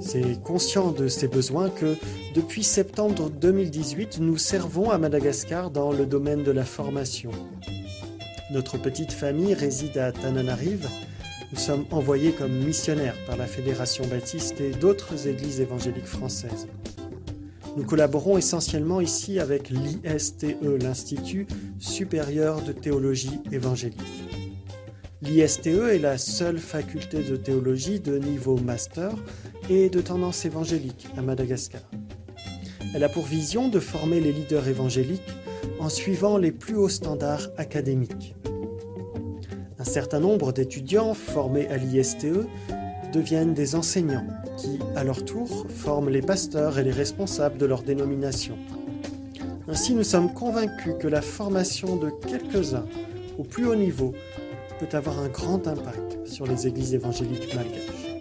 C'est 0.00 0.40
conscient 0.42 0.92
de 0.92 1.08
ces 1.08 1.26
besoins 1.26 1.68
que, 1.68 1.96
depuis 2.34 2.62
septembre 2.62 3.28
2018, 3.28 4.18
nous 4.20 4.38
servons 4.38 4.90
à 4.90 4.98
Madagascar 4.98 5.70
dans 5.70 5.92
le 5.92 6.06
domaine 6.06 6.44
de 6.44 6.52
la 6.52 6.64
formation. 6.64 7.32
Notre 8.52 8.78
petite 8.78 9.12
famille 9.12 9.54
réside 9.54 9.98
à 9.98 10.12
Tananarive. 10.12 10.88
Nous 11.56 11.62
sommes 11.62 11.86
envoyés 11.90 12.32
comme 12.32 12.52
missionnaires 12.52 13.16
par 13.26 13.38
la 13.38 13.46
Fédération 13.46 14.06
baptiste 14.06 14.60
et 14.60 14.72
d'autres 14.72 15.26
églises 15.26 15.62
évangéliques 15.62 16.04
françaises. 16.04 16.68
Nous 17.78 17.82
collaborons 17.82 18.36
essentiellement 18.36 19.00
ici 19.00 19.40
avec 19.40 19.70
l'ISTE, 19.70 20.54
l'Institut 20.82 21.46
supérieur 21.78 22.60
de 22.60 22.72
théologie 22.72 23.40
évangélique. 23.52 23.98
L'ISTE 25.22 25.68
est 25.68 25.98
la 25.98 26.18
seule 26.18 26.58
faculté 26.58 27.22
de 27.22 27.36
théologie 27.36 28.00
de 28.00 28.18
niveau 28.18 28.58
master 28.58 29.12
et 29.70 29.88
de 29.88 30.02
tendance 30.02 30.44
évangélique 30.44 31.08
à 31.16 31.22
Madagascar. 31.22 31.80
Elle 32.94 33.02
a 33.02 33.08
pour 33.08 33.24
vision 33.24 33.68
de 33.68 33.80
former 33.80 34.20
les 34.20 34.32
leaders 34.32 34.68
évangéliques 34.68 35.32
en 35.80 35.88
suivant 35.88 36.36
les 36.36 36.52
plus 36.52 36.76
hauts 36.76 36.90
standards 36.90 37.48
académiques. 37.56 38.34
Un 39.78 39.84
certain 39.84 40.20
nombre 40.20 40.52
d'étudiants 40.52 41.12
formés 41.12 41.68
à 41.68 41.76
l'ISTE 41.76 42.26
deviennent 43.12 43.52
des 43.52 43.74
enseignants 43.74 44.26
qui, 44.56 44.78
à 44.94 45.04
leur 45.04 45.22
tour, 45.22 45.66
forment 45.68 46.08
les 46.08 46.22
pasteurs 46.22 46.78
et 46.78 46.82
les 46.82 46.92
responsables 46.92 47.58
de 47.58 47.66
leur 47.66 47.82
dénomination. 47.82 48.56
Ainsi, 49.68 49.94
nous 49.94 50.02
sommes 50.02 50.32
convaincus 50.32 50.94
que 50.98 51.08
la 51.08 51.20
formation 51.20 51.96
de 51.96 52.08
quelques-uns 52.08 52.86
au 53.36 53.42
plus 53.42 53.66
haut 53.66 53.74
niveau 53.74 54.14
peut 54.78 54.96
avoir 54.96 55.18
un 55.18 55.28
grand 55.28 55.66
impact 55.68 56.26
sur 56.26 56.46
les 56.46 56.66
églises 56.66 56.94
évangéliques 56.94 57.54
malgaches. 57.54 58.18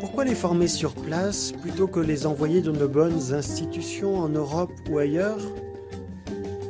Pourquoi 0.00 0.24
les 0.24 0.36
former 0.36 0.68
sur 0.68 0.94
place 0.94 1.50
plutôt 1.60 1.88
que 1.88 1.98
les 1.98 2.24
envoyer 2.26 2.60
dans 2.60 2.72
de 2.72 2.86
bonnes 2.86 3.32
institutions 3.32 4.16
en 4.16 4.28
Europe 4.28 4.70
ou 4.88 4.98
ailleurs? 4.98 5.40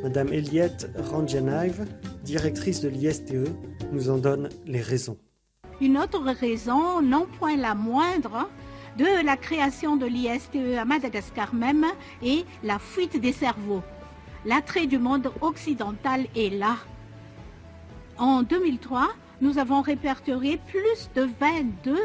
Madame 0.02 0.32
Eliette 0.32 0.88
Ranjanaive, 1.10 1.84
directrice 2.24 2.80
de 2.80 2.88
l'ISTE, 2.88 3.34
nous 3.92 4.10
en 4.10 4.18
donne 4.18 4.48
les 4.66 4.80
raisons. 4.80 5.18
Une 5.80 5.98
autre 5.98 6.22
raison, 6.22 7.02
non 7.02 7.26
point 7.38 7.56
la 7.56 7.74
moindre, 7.74 8.48
de 8.96 9.24
la 9.24 9.36
création 9.36 9.96
de 9.96 10.06
l'ISTE 10.06 10.78
à 10.78 10.84
Madagascar 10.84 11.54
même 11.54 11.86
est 12.22 12.44
la 12.62 12.78
fuite 12.78 13.20
des 13.20 13.32
cerveaux. 13.32 13.82
L'attrait 14.44 14.86
du 14.86 14.98
monde 14.98 15.32
occidental 15.40 16.26
est 16.36 16.50
là. 16.50 16.76
En 18.18 18.42
2003, 18.42 19.08
nous 19.40 19.58
avons 19.58 19.82
répertorié 19.82 20.60
plus 20.68 21.10
de 21.14 21.28
22 21.40 21.98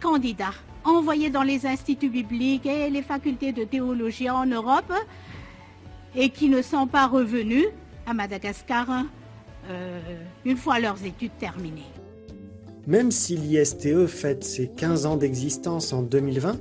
candidats 0.00 0.54
envoyés 0.84 1.30
dans 1.30 1.42
les 1.42 1.66
instituts 1.66 2.10
bibliques 2.10 2.66
et 2.66 2.90
les 2.90 3.02
facultés 3.02 3.52
de 3.52 3.64
théologie 3.64 4.28
en 4.28 4.44
Europe 4.44 4.92
et 6.14 6.28
qui 6.28 6.50
ne 6.50 6.60
sont 6.60 6.86
pas 6.86 7.06
revenus 7.06 7.66
à 8.06 8.12
Madagascar 8.12 9.04
euh, 9.70 10.00
une 10.44 10.56
fois 10.56 10.78
leurs 10.78 11.04
études 11.04 11.36
terminées. 11.38 11.82
Même 12.86 13.10
si 13.10 13.36
l'ISTE 13.36 14.06
fête 14.06 14.44
ses 14.44 14.68
15 14.68 15.06
ans 15.06 15.16
d'existence 15.16 15.92
en 15.92 16.02
2020, 16.02 16.60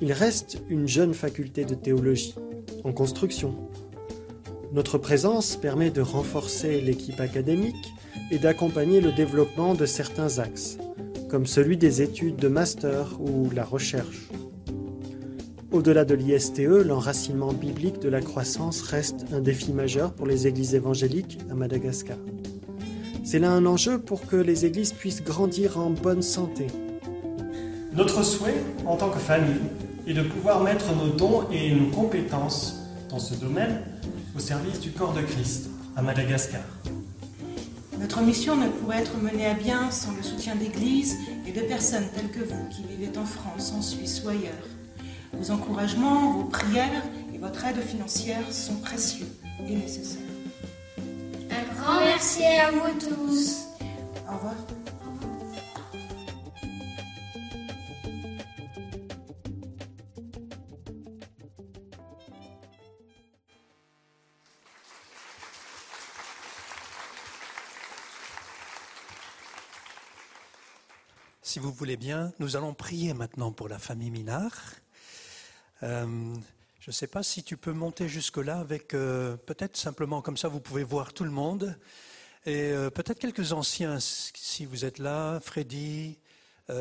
il 0.00 0.12
reste 0.12 0.62
une 0.68 0.88
jeune 0.88 1.14
faculté 1.14 1.64
de 1.64 1.74
théologie, 1.74 2.34
en 2.84 2.92
construction. 2.92 3.54
Notre 4.72 4.98
présence 4.98 5.56
permet 5.56 5.90
de 5.90 6.00
renforcer 6.00 6.80
l'équipe 6.80 7.20
académique 7.20 7.94
et 8.30 8.38
d'accompagner 8.38 9.00
le 9.00 9.12
développement 9.12 9.74
de 9.74 9.86
certains 9.86 10.38
axes, 10.38 10.78
comme 11.28 11.46
celui 11.46 11.76
des 11.76 12.02
études 12.02 12.36
de 12.36 12.48
master 12.48 13.20
ou 13.20 13.48
la 13.50 13.64
recherche. 13.64 14.28
Au-delà 15.72 16.04
de 16.04 16.14
l'ISTE, 16.14 16.60
l'enracinement 16.60 17.52
biblique 17.52 17.98
de 17.98 18.08
la 18.08 18.20
croissance 18.20 18.82
reste 18.82 19.26
un 19.32 19.40
défi 19.40 19.72
majeur 19.72 20.12
pour 20.12 20.26
les 20.26 20.46
églises 20.46 20.74
évangéliques 20.76 21.38
à 21.50 21.54
Madagascar. 21.54 22.16
C'est 23.24 23.40
là 23.40 23.50
un 23.50 23.66
enjeu 23.66 23.98
pour 23.98 24.26
que 24.26 24.36
les 24.36 24.64
églises 24.64 24.92
puissent 24.92 25.24
grandir 25.24 25.78
en 25.78 25.90
bonne 25.90 26.22
santé. 26.22 26.68
Notre 27.92 28.22
souhait, 28.22 28.62
en 28.86 28.96
tant 28.96 29.10
que 29.10 29.18
famille, 29.18 29.60
est 30.06 30.14
de 30.14 30.22
pouvoir 30.22 30.62
mettre 30.62 30.94
nos 30.94 31.08
dons 31.08 31.42
et 31.50 31.74
nos 31.74 31.90
compétences 31.90 32.76
dans 33.10 33.18
ce 33.18 33.34
domaine 33.34 33.80
au 34.36 34.38
service 34.38 34.78
du 34.78 34.92
corps 34.92 35.14
de 35.14 35.22
Christ 35.22 35.68
à 35.96 36.02
Madagascar. 36.02 36.62
Notre 37.98 38.20
mission 38.20 38.54
ne 38.56 38.68
pourrait 38.68 39.00
être 39.00 39.16
menée 39.18 39.46
à 39.46 39.54
bien 39.54 39.90
sans 39.90 40.14
le 40.14 40.22
soutien 40.22 40.54
d'églises 40.54 41.16
et 41.44 41.52
de 41.52 41.62
personnes 41.62 42.06
telles 42.14 42.30
que 42.30 42.46
vous 42.48 42.68
qui 42.70 42.82
vivez 42.84 43.10
en 43.18 43.24
France, 43.24 43.72
en 43.76 43.82
Suisse 43.82 44.22
ou 44.24 44.28
ailleurs. 44.28 44.75
Vos 45.32 45.50
encouragements, 45.50 46.32
vos 46.32 46.44
prières 46.44 47.02
et 47.34 47.38
votre 47.38 47.64
aide 47.64 47.80
financière 47.82 48.52
sont 48.52 48.76
précieux 48.76 49.28
et 49.66 49.74
nécessaires. 49.74 50.22
Un 51.50 51.74
grand 51.74 52.00
merci 52.00 52.44
à 52.44 52.70
vous 52.70 52.98
tous. 52.98 53.66
Au 54.28 54.34
revoir. 54.34 54.54
Si 71.56 71.60
vous 71.60 71.72
voulez 71.72 71.96
bien, 71.96 72.34
nous 72.38 72.56
allons 72.56 72.74
prier 72.74 73.14
maintenant 73.14 73.50
pour 73.50 73.68
la 73.68 73.78
famille 73.78 74.10
Minard. 74.10 74.74
Euh, 75.82 76.34
je 76.80 76.90
ne 76.90 76.92
sais 76.92 77.06
pas 77.06 77.22
si 77.22 77.42
tu 77.42 77.56
peux 77.56 77.72
monter 77.72 78.08
jusque-là 78.08 78.58
avec 78.58 78.94
euh, 78.94 79.36
peut-être 79.36 79.76
simplement 79.76 80.22
comme 80.22 80.36
ça, 80.36 80.48
vous 80.48 80.60
pouvez 80.60 80.84
voir 80.84 81.12
tout 81.12 81.24
le 81.24 81.30
monde. 81.30 81.78
Et 82.44 82.70
euh, 82.70 82.90
peut-être 82.90 83.18
quelques 83.18 83.52
anciens, 83.52 83.98
si 84.00 84.64
vous 84.64 84.84
êtes 84.84 84.98
là, 84.98 85.40
Freddy, 85.40 86.18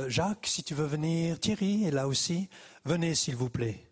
Jacques, 0.08 0.48
si 0.48 0.64
tu 0.64 0.74
veux 0.74 0.86
venir, 0.86 1.40
Thierry 1.40 1.86
est 1.86 1.92
là 1.92 2.08
aussi. 2.08 2.50
Venez, 2.86 3.14
s'il 3.14 3.36
vous 3.36 3.52
plaît. 3.52 3.88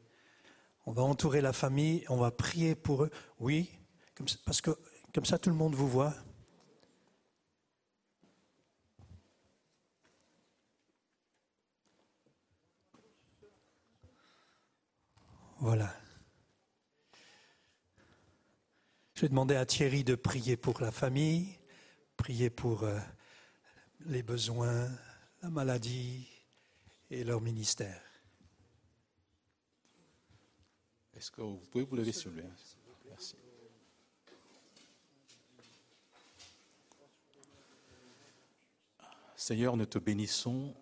On 0.87 0.91
va 0.91 1.03
entourer 1.03 1.39
la 1.39 1.53
famille, 1.53 2.03
on 2.09 2.17
va 2.17 2.31
prier 2.31 2.73
pour 2.73 3.03
eux. 3.03 3.11
Oui, 3.39 3.69
parce 4.43 4.59
que 4.59 4.71
comme 5.13 5.25
ça 5.25 5.37
tout 5.37 5.51
le 5.51 5.55
monde 5.55 5.75
vous 5.75 5.87
voit. 5.87 6.15
Voilà. 15.63 15.95
Je 19.13 19.21
vais 19.21 19.29
demander 19.29 19.55
à 19.55 19.65
Thierry 19.65 20.03
de 20.03 20.15
prier 20.15 20.57
pour 20.57 20.81
la 20.81 20.91
famille, 20.91 21.57
prier 22.17 22.49
pour 22.49 22.83
euh, 22.83 22.99
les 24.01 24.23
besoins, 24.23 24.89
la 25.41 25.49
maladie 25.49 26.27
et 27.09 27.23
leur 27.23 27.39
ministère. 27.39 28.01
Est-ce 31.15 31.31
que 31.31 31.39
vous 31.39 31.63
pouvez 31.71 31.85
vous 31.85 31.95
lever 31.95 32.11
sur 32.11 32.31
lui 32.31 32.43
Merci. 33.07 33.37
Seigneur, 39.37 39.77
nous 39.77 39.85
te 39.85 39.97
bénissons 39.97 40.75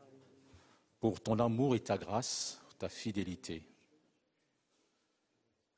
pour 1.00 1.22
ton 1.22 1.38
amour 1.38 1.76
et 1.76 1.82
ta 1.82 2.00
grâce, 2.00 2.60
ta 2.80 2.90
fidélité. 2.90 3.71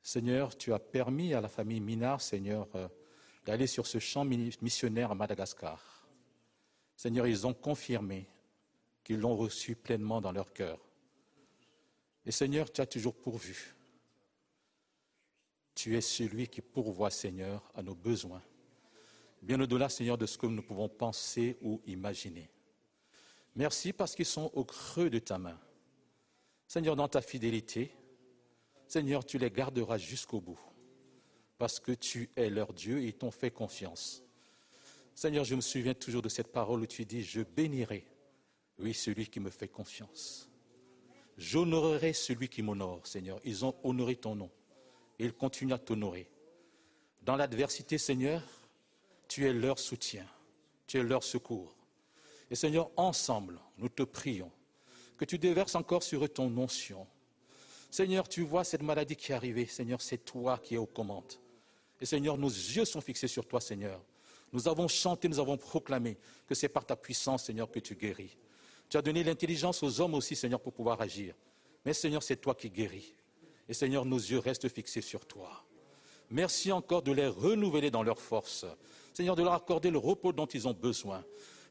Seigneur, 0.04 0.54
tu 0.54 0.74
as 0.74 0.78
permis 0.78 1.32
à 1.32 1.40
la 1.40 1.48
famille 1.48 1.80
Minard, 1.80 2.20
Seigneur, 2.20 2.68
euh, 2.74 2.88
d'aller 3.46 3.66
sur 3.66 3.86
ce 3.86 3.98
champ 3.98 4.26
missionnaire 4.26 5.10
à 5.10 5.14
Madagascar. 5.14 6.06
Seigneur, 6.94 7.26
ils 7.26 7.46
ont 7.46 7.54
confirmé 7.54 8.28
qu'ils 9.02 9.18
l'ont 9.18 9.34
reçu 9.34 9.74
pleinement 9.74 10.20
dans 10.20 10.30
leur 10.30 10.52
cœur. 10.52 10.78
Et 12.26 12.32
Seigneur, 12.32 12.70
tu 12.70 12.82
as 12.82 12.86
toujours 12.86 13.14
pourvu. 13.14 13.74
Tu 15.74 15.96
es 15.96 16.02
celui 16.02 16.48
qui 16.48 16.60
pourvoit, 16.60 17.10
Seigneur, 17.10 17.72
à 17.74 17.82
nos 17.82 17.94
besoins. 17.94 18.42
Bien 19.40 19.58
au-delà, 19.58 19.88
Seigneur, 19.88 20.18
de 20.18 20.26
ce 20.26 20.36
que 20.36 20.46
nous 20.46 20.62
pouvons 20.62 20.90
penser 20.90 21.56
ou 21.62 21.80
imaginer. 21.86 22.50
Merci 23.56 23.94
parce 23.94 24.14
qu'ils 24.14 24.26
sont 24.26 24.50
au 24.52 24.66
creux 24.66 25.08
de 25.08 25.18
ta 25.18 25.38
main. 25.38 25.58
Seigneur, 26.66 26.94
dans 26.94 27.08
ta 27.08 27.22
fidélité, 27.22 27.90
Seigneur, 28.86 29.24
tu 29.24 29.38
les 29.38 29.50
garderas 29.50 29.98
jusqu'au 29.98 30.40
bout. 30.40 30.60
Parce 31.58 31.80
que 31.80 31.92
tu 31.92 32.30
es 32.36 32.50
leur 32.50 32.72
Dieu 32.72 33.00
et 33.00 33.06
ils 33.06 33.14
t'ont 33.14 33.30
fait 33.30 33.50
confiance. 33.50 34.22
Seigneur, 35.14 35.44
je 35.44 35.54
me 35.54 35.60
souviens 35.60 35.94
toujours 35.94 36.22
de 36.22 36.28
cette 36.28 36.52
parole 36.52 36.80
où 36.80 36.86
tu 36.86 37.04
dis, 37.04 37.22
je 37.22 37.42
bénirai, 37.42 38.06
oui, 38.78 38.92
celui 38.92 39.28
qui 39.28 39.40
me 39.40 39.50
fait 39.50 39.68
confiance. 39.68 40.50
J'honorerai 41.36 42.12
celui 42.12 42.48
qui 42.48 42.62
m'honore, 42.62 43.06
Seigneur. 43.06 43.40
Ils 43.44 43.64
ont 43.64 43.74
honoré 43.82 44.16
ton 44.16 44.34
nom 44.34 44.50
et 45.18 45.24
ils 45.24 45.32
continuent 45.32 45.72
à 45.72 45.78
t'honorer. 45.78 46.28
Dans 47.22 47.36
l'adversité, 47.36 47.98
Seigneur, 47.98 48.42
tu 49.28 49.46
es 49.46 49.52
leur 49.52 49.78
soutien, 49.78 50.26
tu 50.86 50.98
es 50.98 51.02
leur 51.02 51.22
secours. 51.22 51.74
Et 52.50 52.54
Seigneur, 52.54 52.90
ensemble, 52.96 53.58
nous 53.78 53.88
te 53.88 54.02
prions 54.02 54.50
que 55.16 55.24
tu 55.24 55.38
déverses 55.38 55.74
encore 55.74 56.02
sur 56.02 56.24
eux 56.24 56.28
ton 56.28 56.56
onction. 56.58 57.06
Seigneur, 57.94 58.28
tu 58.28 58.42
vois 58.42 58.64
cette 58.64 58.82
maladie 58.82 59.14
qui 59.14 59.30
est 59.30 59.36
arrivée. 59.36 59.66
Seigneur, 59.66 60.02
c'est 60.02 60.18
toi 60.18 60.58
qui 60.58 60.74
es 60.74 60.78
aux 60.78 60.84
commandes. 60.84 61.34
Et 62.00 62.06
Seigneur, 62.06 62.36
nos 62.36 62.48
yeux 62.48 62.84
sont 62.84 63.00
fixés 63.00 63.28
sur 63.28 63.46
toi, 63.46 63.60
Seigneur. 63.60 64.00
Nous 64.52 64.66
avons 64.66 64.88
chanté, 64.88 65.28
nous 65.28 65.38
avons 65.38 65.56
proclamé 65.56 66.16
que 66.48 66.56
c'est 66.56 66.68
par 66.68 66.84
ta 66.84 66.96
puissance, 66.96 67.44
Seigneur, 67.44 67.70
que 67.70 67.78
tu 67.78 67.94
guéris. 67.94 68.36
Tu 68.88 68.96
as 68.96 69.02
donné 69.02 69.22
l'intelligence 69.22 69.80
aux 69.84 70.00
hommes 70.00 70.14
aussi, 70.14 70.34
Seigneur, 70.34 70.58
pour 70.58 70.72
pouvoir 70.72 71.00
agir. 71.00 71.36
Mais 71.84 71.92
Seigneur, 71.92 72.20
c'est 72.24 72.34
toi 72.34 72.56
qui 72.56 72.68
guéris. 72.68 73.14
Et 73.68 73.74
Seigneur, 73.74 74.04
nos 74.04 74.18
yeux 74.18 74.40
restent 74.40 74.68
fixés 74.68 75.00
sur 75.00 75.24
toi. 75.24 75.64
Merci 76.30 76.72
encore 76.72 77.02
de 77.02 77.12
les 77.12 77.28
renouveler 77.28 77.92
dans 77.92 78.02
leur 78.02 78.18
force. 78.18 78.66
Seigneur, 79.12 79.36
de 79.36 79.44
leur 79.44 79.52
accorder 79.52 79.92
le 79.92 79.98
repos 79.98 80.32
dont 80.32 80.46
ils 80.46 80.66
ont 80.66 80.74
besoin. 80.74 81.24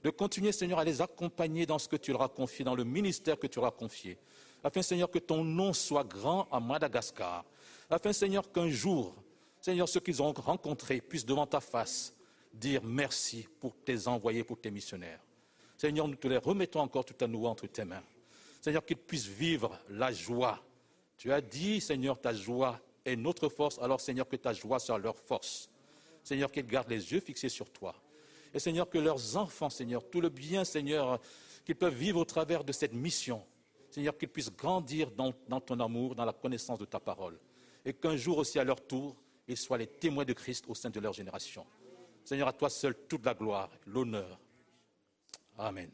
De 0.06 0.10
continuer, 0.10 0.54
Seigneur, 0.54 0.80
à 0.80 0.86
les 0.86 1.02
accompagner 1.02 1.66
dans 1.66 1.80
ce 1.80 1.90
que 1.90 1.98
tu 1.98 2.14
leur 2.14 2.22
as 2.22 2.30
confié, 2.30 2.64
dans 2.64 2.76
le 2.76 2.86
ministère 2.86 3.38
que 3.38 3.48
tu 3.48 3.60
leur 3.60 3.68
as 3.68 3.72
confié. 3.72 4.18
Afin, 4.64 4.82
Seigneur, 4.82 5.12
que 5.12 5.20
ton 5.20 5.44
nom 5.44 5.74
soit 5.74 6.04
grand 6.04 6.48
à 6.52 6.60
Madagascar. 6.60 7.44
Afin, 7.90 8.14
Seigneur, 8.14 8.52
qu'un 8.52 8.70
jour, 8.70 9.14
Seigneur, 9.60 9.88
ceux 9.88 10.00
qu'ils 10.00 10.22
ont 10.22 10.32
rencontrés 10.32 11.02
puissent 11.02 11.26
devant 11.26 11.46
ta 11.46 11.60
face 11.60 12.14
dire 12.54 12.82
merci 12.84 13.48
pour 13.60 13.76
tes 13.76 14.08
envoyés, 14.08 14.44
pour 14.44 14.60
tes 14.60 14.72
missionnaires. 14.72 15.20
Seigneur, 15.78 16.08
nous 16.08 16.16
te 16.16 16.28
les 16.28 16.38
remettons 16.38 16.80
encore 16.80 17.04
tout 17.04 17.16
à 17.20 17.28
nouveau 17.28 17.48
entre 17.48 17.68
tes 17.68 17.84
mains. 17.84 18.04
Seigneur, 18.62 18.86
qu'ils 18.86 18.98
puissent 18.98 19.28
vivre 19.28 19.78
la 19.90 20.12
joie. 20.12 20.64
Tu 21.18 21.32
as 21.32 21.42
dit, 21.42 21.82
Seigneur, 21.82 22.20
ta 22.20 22.34
joie 22.34 22.80
est 23.04 23.16
notre 23.16 23.50
force, 23.50 23.80
alors 23.80 24.00
Seigneur, 24.00 24.28
que 24.28 24.38
ta 24.38 24.54
joie 24.54 24.80
soit 24.80 24.98
leur 24.98 25.18
force. 25.18 25.70
Seigneur, 26.24 26.52
qu'ils 26.52 26.66
gardent 26.66 26.90
les 26.90 27.12
yeux 27.12 27.20
fixés 27.20 27.50
sur 27.50 27.70
toi. 27.70 27.94
Et 28.54 28.60
Seigneur, 28.60 28.90
que 28.90 28.98
leurs 28.98 29.36
enfants, 29.36 29.70
Seigneur, 29.70 30.10
tout 30.10 30.22
le 30.22 30.30
bien, 30.30 30.64
Seigneur, 30.64 31.20
qu'ils 31.66 31.76
peuvent 31.76 31.94
vivre 31.94 32.20
au 32.20 32.26
travers 32.26 32.64
de 32.64 32.72
cette 32.72 32.94
mission. 32.94 33.44
Seigneur, 33.94 34.18
qu'ils 34.18 34.30
puissent 34.30 34.52
grandir 34.52 35.12
dans, 35.12 35.32
ton 35.62 35.80
amour, 35.80 36.16
dans 36.16 36.26
la 36.26 36.34
connaissance 36.34 36.80
de 36.80 36.86
ta 36.86 37.00
parole. 37.00 37.40
Et 37.86 37.94
qu'un 37.94 38.16
jour 38.16 38.40
aussi, 38.40 38.58
à 38.58 38.64
leur 38.64 38.84
tour, 38.88 39.16
ils 39.48 39.56
soient 39.56 39.78
les 39.78 39.86
témoins 39.86 40.26
de 40.26 40.34
Christ 40.34 40.66
au 40.68 40.74
sein 40.74 40.90
de 40.90 41.00
leur 41.00 41.14
génération. 41.14 41.64
Seigneur, 42.26 42.48
à 42.48 42.54
toi 42.54 42.72
seul 42.72 42.96
toute 43.08 43.24
la 43.24 43.36
gloire, 43.36 43.70
l'honneur. 43.86 44.40
Amen. 45.60 45.92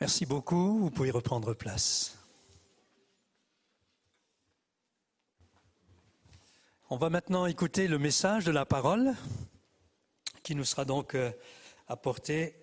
Merci 0.00 0.26
beaucoup. 0.26 0.80
Vous 0.80 0.90
pouvez 0.90 1.12
reprendre 1.12 1.54
place. 1.54 2.18
On 6.90 6.96
va 6.96 7.10
maintenant 7.10 7.46
écouter 7.46 7.86
le 7.86 8.00
message 8.00 8.44
de 8.44 8.50
la 8.50 8.66
parole 8.66 9.14
qui 10.42 10.56
nous 10.56 10.64
sera 10.64 10.84
donc 10.84 11.14
euh, 11.14 11.30
apporté 11.86 12.61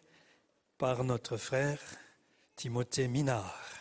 par 0.80 1.03
notre 1.03 1.36
frère 1.36 1.77
Timothée 2.55 3.09
Minard. 3.09 3.78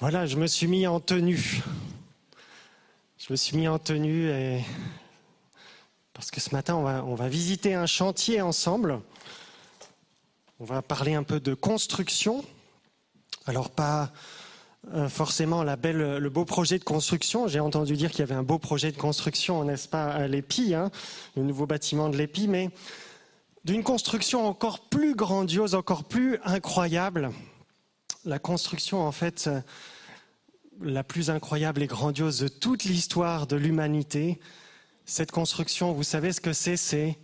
Voilà, 0.00 0.24
je 0.24 0.36
me 0.36 0.46
suis 0.46 0.66
mis 0.66 0.86
en 0.86 0.98
tenue. 0.98 1.62
Je 3.18 3.26
me 3.28 3.36
suis 3.36 3.54
mis 3.54 3.68
en 3.68 3.78
tenue 3.78 4.30
parce 6.14 6.30
que 6.30 6.40
ce 6.40 6.54
matin, 6.54 6.74
on 6.76 7.14
va, 7.14 7.28
visiter 7.28 7.74
un 7.74 7.84
chantier 7.84 8.40
ensemble. 8.40 9.02
On 10.58 10.64
va 10.64 10.80
parler 10.80 11.12
un 11.12 11.22
peu 11.22 11.38
de 11.38 11.52
construction. 11.52 12.42
Alors 13.44 13.68
pas 13.68 14.10
euh, 14.94 15.10
forcément 15.10 15.64
le 15.64 16.28
beau 16.30 16.46
projet 16.46 16.78
de 16.78 16.84
construction. 16.84 17.46
J'ai 17.46 17.60
entendu 17.60 17.94
dire 17.94 18.10
qu'il 18.10 18.20
y 18.20 18.22
avait 18.22 18.34
un 18.34 18.42
beau 18.42 18.58
projet 18.58 18.92
de 18.92 18.96
construction, 18.96 19.64
n'est-ce 19.64 19.86
pas, 19.86 20.06
à 20.06 20.28
l'EPI, 20.28 20.74
hein, 20.74 20.90
le 21.36 21.42
nouveau 21.42 21.66
bâtiment 21.66 22.08
de 22.08 22.16
l'EPI, 22.16 22.48
mais 22.48 22.70
d'une 23.66 23.82
construction 23.82 24.48
encore 24.48 24.78
plus 24.78 25.14
grandiose, 25.14 25.74
encore 25.74 26.04
plus 26.04 26.38
incroyable. 26.42 27.32
La 28.26 28.38
construction, 28.38 29.00
en 29.00 29.12
fait, 29.12 29.46
euh, 29.46 29.60
la 30.82 31.02
plus 31.02 31.30
incroyable 31.30 31.82
et 31.82 31.86
grandiose 31.86 32.40
de 32.40 32.48
toute 32.48 32.84
l'histoire 32.84 33.46
de 33.46 33.56
l'humanité. 33.56 34.38
Cette 35.06 35.30
construction, 35.30 35.92
vous 35.92 36.02
savez 36.02 36.32
ce 36.32 36.42
que 36.42 36.52
c'est 36.52 36.76
C'est 36.76 37.18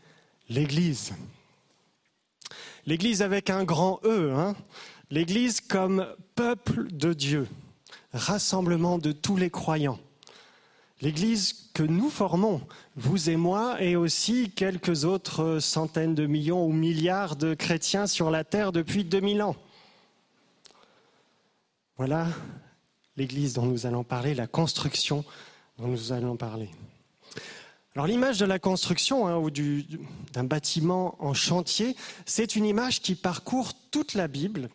l'Église. 0.49 1.13
L'Église 2.87 3.21
avec 3.21 3.51
un 3.51 3.65
grand 3.65 4.01
E, 4.05 4.33
hein 4.35 4.57
l'Église 5.11 5.61
comme 5.61 6.07
peuple 6.35 6.91
de 6.91 7.13
Dieu, 7.13 7.47
rassemblement 8.15 8.99
de 8.99 9.13
tous 9.13 9.37
les 9.37 9.51
croyants. 9.51 9.99
L'Église 11.03 11.71
que 11.75 11.83
nous 11.83 12.09
formons, 12.09 12.63
vous 12.97 13.29
et 13.29 13.37
moi, 13.37 13.83
et 13.83 13.97
aussi 13.97 14.51
quelques 14.51 15.05
autres 15.05 15.59
centaines 15.61 16.15
de 16.15 16.25
millions 16.25 16.65
ou 16.65 16.73
milliards 16.73 17.37
de 17.37 17.53
chrétiens 17.53 18.07
sur 18.07 18.31
la 18.31 18.45
terre 18.45 18.73
depuis 18.73 19.05
2000 19.05 19.43
ans. 19.43 19.57
Voilà 21.97 22.29
l'Église 23.17 23.55
dont 23.55 23.65
nous 23.67 23.87
allons 23.87 24.05
parler, 24.05 24.35
la 24.35 24.47
construction 24.47 25.25
dont 25.79 25.89
nous 25.89 26.13
allons 26.13 26.37
parler. 26.37 26.69
Alors 27.95 28.07
l'image 28.07 28.39
de 28.39 28.45
la 28.45 28.59
construction 28.59 29.27
hein, 29.27 29.37
ou 29.39 29.51
du- 29.51 29.87
d'un 30.35 30.45
bâtiment 30.45 31.17
en 31.19 31.33
chantier, 31.33 31.97
c'est 32.27 32.55
une 32.55 32.67
image 32.67 33.01
qui 33.01 33.15
parcourt 33.15 33.73
toute 33.91 34.13
la 34.15 34.29
Bible, 34.29 34.69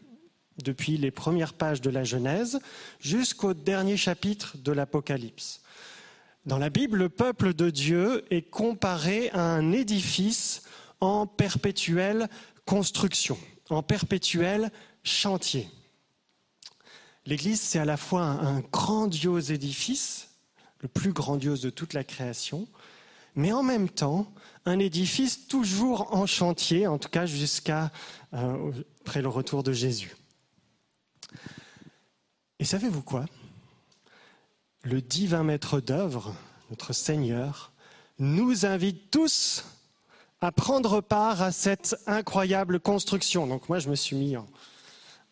depuis 0.63 0.97
les 0.97 1.11
premières 1.11 1.53
pages 1.53 1.81
de 1.81 1.89
la 1.89 2.03
Genèse 2.03 2.59
jusqu'au 2.99 3.53
dernier 3.53 3.97
chapitre 3.97 4.57
de 4.57 4.71
l'Apocalypse. 4.71 5.61
Dans 6.45 6.57
la 6.57 6.69
Bible, 6.69 6.97
le 6.97 7.09
peuple 7.09 7.53
de 7.53 7.69
Dieu 7.69 8.25
est 8.31 8.41
comparé 8.49 9.29
à 9.31 9.41
un 9.43 9.71
édifice 9.71 10.63
en 10.99 11.25
perpétuelle 11.27 12.27
construction, 12.65 13.37
en 13.69 13.81
perpétuel 13.83 14.71
chantier. 15.03 15.67
L'Église, 17.25 17.61
c'est 17.61 17.79
à 17.79 17.85
la 17.85 17.97
fois 17.97 18.23
un, 18.23 18.61
grandiose 18.61 19.51
édifice, 19.51 20.29
le 20.79 20.87
plus 20.87 21.13
grandiose 21.13 21.61
de 21.61 21.69
toute 21.69 21.93
la 21.93 22.03
création, 22.03 22.67
mais 23.35 23.51
en 23.51 23.63
même 23.63 23.89
temps 23.89 24.31
un 24.65 24.79
édifice 24.79 25.47
toujours 25.47 26.13
en 26.15 26.25
chantier, 26.25 26.87
en 26.87 26.97
tout 26.97 27.09
cas 27.09 27.25
jusqu'à 27.25 27.91
euh, 28.33 28.71
le 29.15 29.27
retour 29.27 29.63
de 29.63 29.71
Jésus. 29.71 30.15
Et 32.59 32.65
savez-vous 32.65 33.01
quoi? 33.01 33.25
Le 34.83 35.01
divin 35.01 35.43
maître 35.43 35.79
d'œuvre, 35.79 36.35
notre 36.69 36.93
Seigneur, 36.93 37.71
nous 38.19 38.65
invite 38.65 39.09
tous 39.11 39.65
à 40.41 40.51
prendre 40.51 41.01
part 41.01 41.41
à 41.41 41.51
cette 41.51 41.95
incroyable 42.07 42.79
construction. 42.79 43.45
Donc 43.45 43.69
moi, 43.69 43.79
je 43.79 43.89
me 43.89 43.95
suis 43.95 44.15
mis 44.15 44.37
en, 44.37 44.47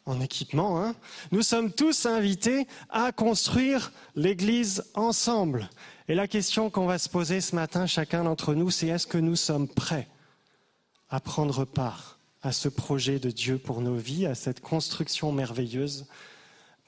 en 0.10 0.20
équipement. 0.22 0.84
hein. 0.84 0.95
Nous 1.32 1.43
sommes 1.43 1.72
tous 1.72 2.07
invités 2.07 2.68
à 2.89 3.12
construire 3.12 3.91
l'Église 4.16 4.84
ensemble. 4.95 5.70
Et 6.07 6.16
la 6.16 6.28
question 6.28 6.72
qu'on 6.72 6.88
va 6.88 6.97
se 6.97 7.10
poser 7.10 7.41
ce 7.41 7.55
matin, 7.55 7.86
chacun 7.86 8.24
d'entre 8.24 8.55
nous, 8.55 8.72
c'est 8.72 8.88
est-ce 8.88 9.05
que 9.05 9.20
nous 9.20 9.36
sommes 9.36 9.68
prêts 9.68 10.07
à 11.10 11.20
prendre 11.20 11.64
part 11.64 12.18
à 12.41 12.51
ce 12.51 12.70
projet 12.70 13.20
de 13.20 13.30
Dieu 13.30 13.60
pour 13.60 13.82
nos 13.82 13.95
vies, 13.95 14.26
à 14.26 14.34
cette 14.34 14.62
construction 14.62 15.32
merveilleuse? 15.32 16.07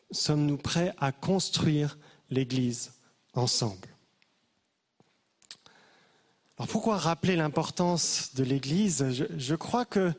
Sommes-nous 0.09 0.57
prêts 0.57 0.93
à 0.99 1.11
construire 1.11 1.99
l'Église 2.31 2.93
ensemble? 3.35 3.87
Alors 6.57 6.67
pourquoi 6.67 6.97
rappeler 6.97 7.35
l'importance 7.35 8.33
de 8.33 8.43
l'Église? 8.43 9.05
Je, 9.11 9.25
je 9.37 9.55
crois 9.55 9.85
que 9.85 10.11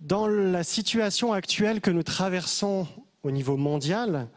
dans 0.00 0.26
la 0.26 0.64
situation 0.64 1.32
actuelle 1.32 1.80
que 1.80 1.90
nous 1.90 2.02
traversons 2.02 2.86
au 3.22 3.30
niveau 3.30 3.56
mondial, 3.56 4.28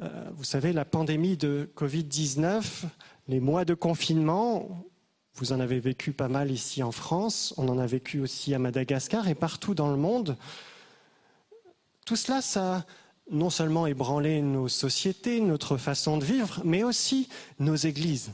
euh, 0.00 0.08
vous 0.34 0.44
savez, 0.44 0.72
la 0.72 0.84
pandémie 0.84 1.36
de 1.36 1.70
Covid-19, 1.76 2.84
les 3.28 3.40
mois 3.40 3.64
de 3.64 3.74
confinement, 3.74 4.86
vous 5.34 5.52
en 5.52 5.60
avez 5.60 5.78
vécu 5.78 6.12
pas 6.12 6.28
mal 6.28 6.50
ici 6.50 6.82
en 6.82 6.92
France, 6.92 7.54
on 7.58 7.68
en 7.68 7.78
a 7.78 7.86
vécu 7.86 8.20
aussi 8.20 8.54
à 8.54 8.58
Madagascar 8.58 9.28
et 9.28 9.34
partout 9.34 9.74
dans 9.74 9.90
le 9.90 9.96
monde. 9.96 10.36
Tout 12.06 12.16
cela, 12.16 12.40
ça 12.40 12.76
a 12.76 12.84
non 13.30 13.50
seulement 13.50 13.86
ébranlé 13.86 14.42
nos 14.42 14.68
sociétés, 14.68 15.40
notre 15.40 15.76
façon 15.76 16.18
de 16.18 16.24
vivre, 16.24 16.60
mais 16.64 16.82
aussi 16.82 17.28
nos 17.60 17.76
églises. 17.76 18.32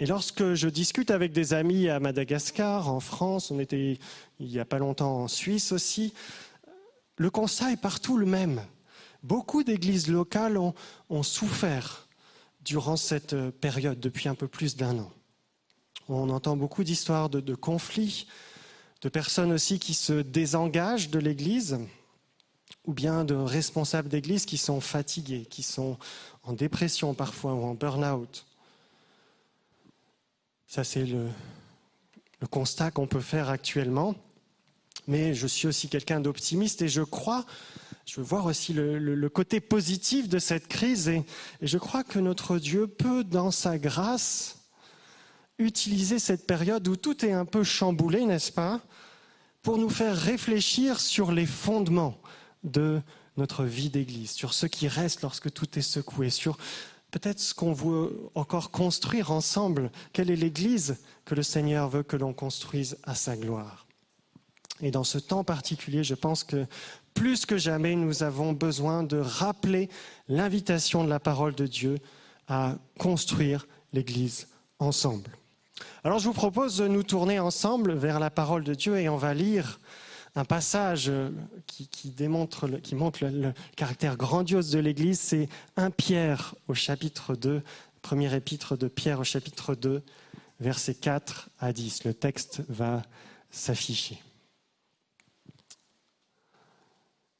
Et 0.00 0.06
lorsque 0.06 0.54
je 0.54 0.68
discute 0.68 1.10
avec 1.10 1.32
des 1.32 1.54
amis 1.54 1.88
à 1.88 1.98
Madagascar, 1.98 2.88
en 2.88 3.00
France, 3.00 3.50
on 3.50 3.58
était 3.58 3.98
il 4.40 4.48
n'y 4.48 4.60
a 4.60 4.64
pas 4.64 4.78
longtemps 4.78 5.22
en 5.22 5.28
Suisse 5.28 5.72
aussi, 5.72 6.14
le 7.16 7.30
constat 7.30 7.72
est 7.72 7.80
partout 7.80 8.16
le 8.16 8.26
même. 8.26 8.62
Beaucoup 9.22 9.64
d'églises 9.64 10.08
locales 10.08 10.56
ont, 10.56 11.22
souffert 11.22 12.08
durant 12.64 12.96
cette 12.96 13.34
période, 13.50 13.98
depuis 13.98 14.28
un 14.28 14.34
peu 14.34 14.46
plus 14.46 14.76
d'un 14.76 14.98
an. 15.00 15.10
On 16.08 16.30
entend 16.30 16.56
beaucoup 16.56 16.84
d'histoires 16.84 17.28
de, 17.28 17.54
conflits, 17.54 18.28
de 19.02 19.08
personnes 19.08 19.52
aussi 19.52 19.78
qui 19.78 19.94
se 19.94 20.12
désengagent 20.12 21.10
de 21.10 21.18
l'Église, 21.18 21.78
ou 22.86 22.92
bien 22.92 23.24
de 23.24 23.34
responsables 23.34 24.08
d'Église 24.08 24.46
qui 24.46 24.56
sont 24.56 24.80
fatigués, 24.80 25.46
qui 25.46 25.62
sont 25.62 25.98
en 26.44 26.52
dépression 26.52 27.14
parfois 27.14 27.54
ou 27.54 27.64
en 27.64 27.74
burn-out. 27.74 28.46
Ça, 30.68 30.84
c'est 30.84 31.04
le 31.04 31.26
constat 32.50 32.90
qu'on 32.90 33.06
peut 33.06 33.20
faire 33.20 33.50
actuellement. 33.50 34.14
Mais 35.08 35.34
je 35.34 35.48
suis 35.48 35.66
aussi 35.66 35.88
quelqu'un 35.88 36.20
d'optimiste 36.20 36.82
et 36.82 36.88
je 36.88 37.02
crois, 37.02 37.44
je 38.06 38.20
veux 38.20 38.26
voir 38.26 38.46
aussi 38.46 38.72
le, 38.72 39.28
côté 39.28 39.58
positif 39.58 40.28
de 40.28 40.38
cette 40.38 40.68
crise 40.68 41.08
et, 41.08 41.24
et 41.60 41.66
je 41.66 41.78
crois 41.78 42.04
que 42.04 42.20
notre 42.20 42.58
Dieu 42.58 42.86
peut, 42.86 43.24
dans 43.24 43.50
sa 43.50 43.78
grâce, 43.78 44.58
utiliser 45.58 46.18
cette 46.18 46.46
période 46.46 46.86
où 46.86 46.94
tout 46.94 47.24
est 47.24 47.32
un 47.32 47.44
peu 47.44 47.64
chamboulé, 47.64 48.24
n'est-ce 48.24 48.52
pas, 48.52 48.80
pour 49.62 49.78
nous 49.78 49.90
faire 49.90 50.16
réfléchir 50.16 51.00
sur 51.00 51.32
les 51.32 51.46
fondements 51.46 52.20
de 52.62 53.00
notre 53.36 53.64
vie 53.64 53.90
d'Église, 53.90 54.30
sur 54.30 54.52
ce 54.52 54.66
qui 54.66 54.88
reste 54.88 55.22
lorsque 55.22 55.52
tout 55.52 55.78
est 55.78 55.82
secoué, 55.82 56.30
sur 56.30 56.58
peut-être 57.10 57.40
ce 57.40 57.54
qu'on 57.54 57.72
veut 57.72 58.30
encore 58.34 58.70
construire 58.70 59.30
ensemble, 59.30 59.90
quelle 60.12 60.30
est 60.30 60.36
l'Église 60.36 60.98
que 61.24 61.34
le 61.34 61.42
Seigneur 61.42 61.88
veut 61.88 62.02
que 62.02 62.16
l'on 62.16 62.32
construise 62.32 62.98
à 63.04 63.14
sa 63.14 63.36
gloire? 63.36 63.87
Et 64.80 64.90
dans 64.90 65.04
ce 65.04 65.18
temps 65.18 65.44
particulier, 65.44 66.04
je 66.04 66.14
pense 66.14 66.44
que 66.44 66.66
plus 67.14 67.46
que 67.46 67.56
jamais, 67.56 67.96
nous 67.96 68.22
avons 68.22 68.52
besoin 68.52 69.02
de 69.02 69.18
rappeler 69.18 69.88
l'invitation 70.28 71.02
de 71.02 71.08
la 71.08 71.18
parole 71.18 71.54
de 71.54 71.66
Dieu 71.66 71.98
à 72.46 72.76
construire 72.98 73.66
l'Église 73.92 74.48
ensemble. 74.78 75.30
Alors 76.04 76.18
je 76.18 76.26
vous 76.26 76.32
propose 76.32 76.76
de 76.78 76.88
nous 76.88 77.02
tourner 77.02 77.38
ensemble 77.38 77.92
vers 77.94 78.20
la 78.20 78.30
parole 78.30 78.64
de 78.64 78.74
Dieu 78.74 78.98
et 78.98 79.08
on 79.08 79.16
va 79.16 79.34
lire 79.34 79.80
un 80.34 80.44
passage 80.44 81.10
qui, 81.66 82.10
démontre, 82.10 82.68
qui 82.68 82.94
montre 82.94 83.24
le, 83.24 83.30
le 83.30 83.52
caractère 83.76 84.16
grandiose 84.16 84.70
de 84.70 84.78
l'Église. 84.78 85.18
C'est 85.18 85.48
1 85.76 85.90
Pierre 85.90 86.54
au 86.68 86.74
chapitre 86.74 87.34
2, 87.34 87.62
premier 88.02 88.32
épître 88.34 88.76
de 88.76 88.86
Pierre 88.86 89.20
au 89.20 89.24
chapitre 89.24 89.74
2, 89.74 90.02
versets 90.60 90.94
4 90.94 91.50
à 91.58 91.72
10. 91.72 92.04
Le 92.04 92.14
texte 92.14 92.62
va 92.68 93.02
s'afficher. 93.50 94.22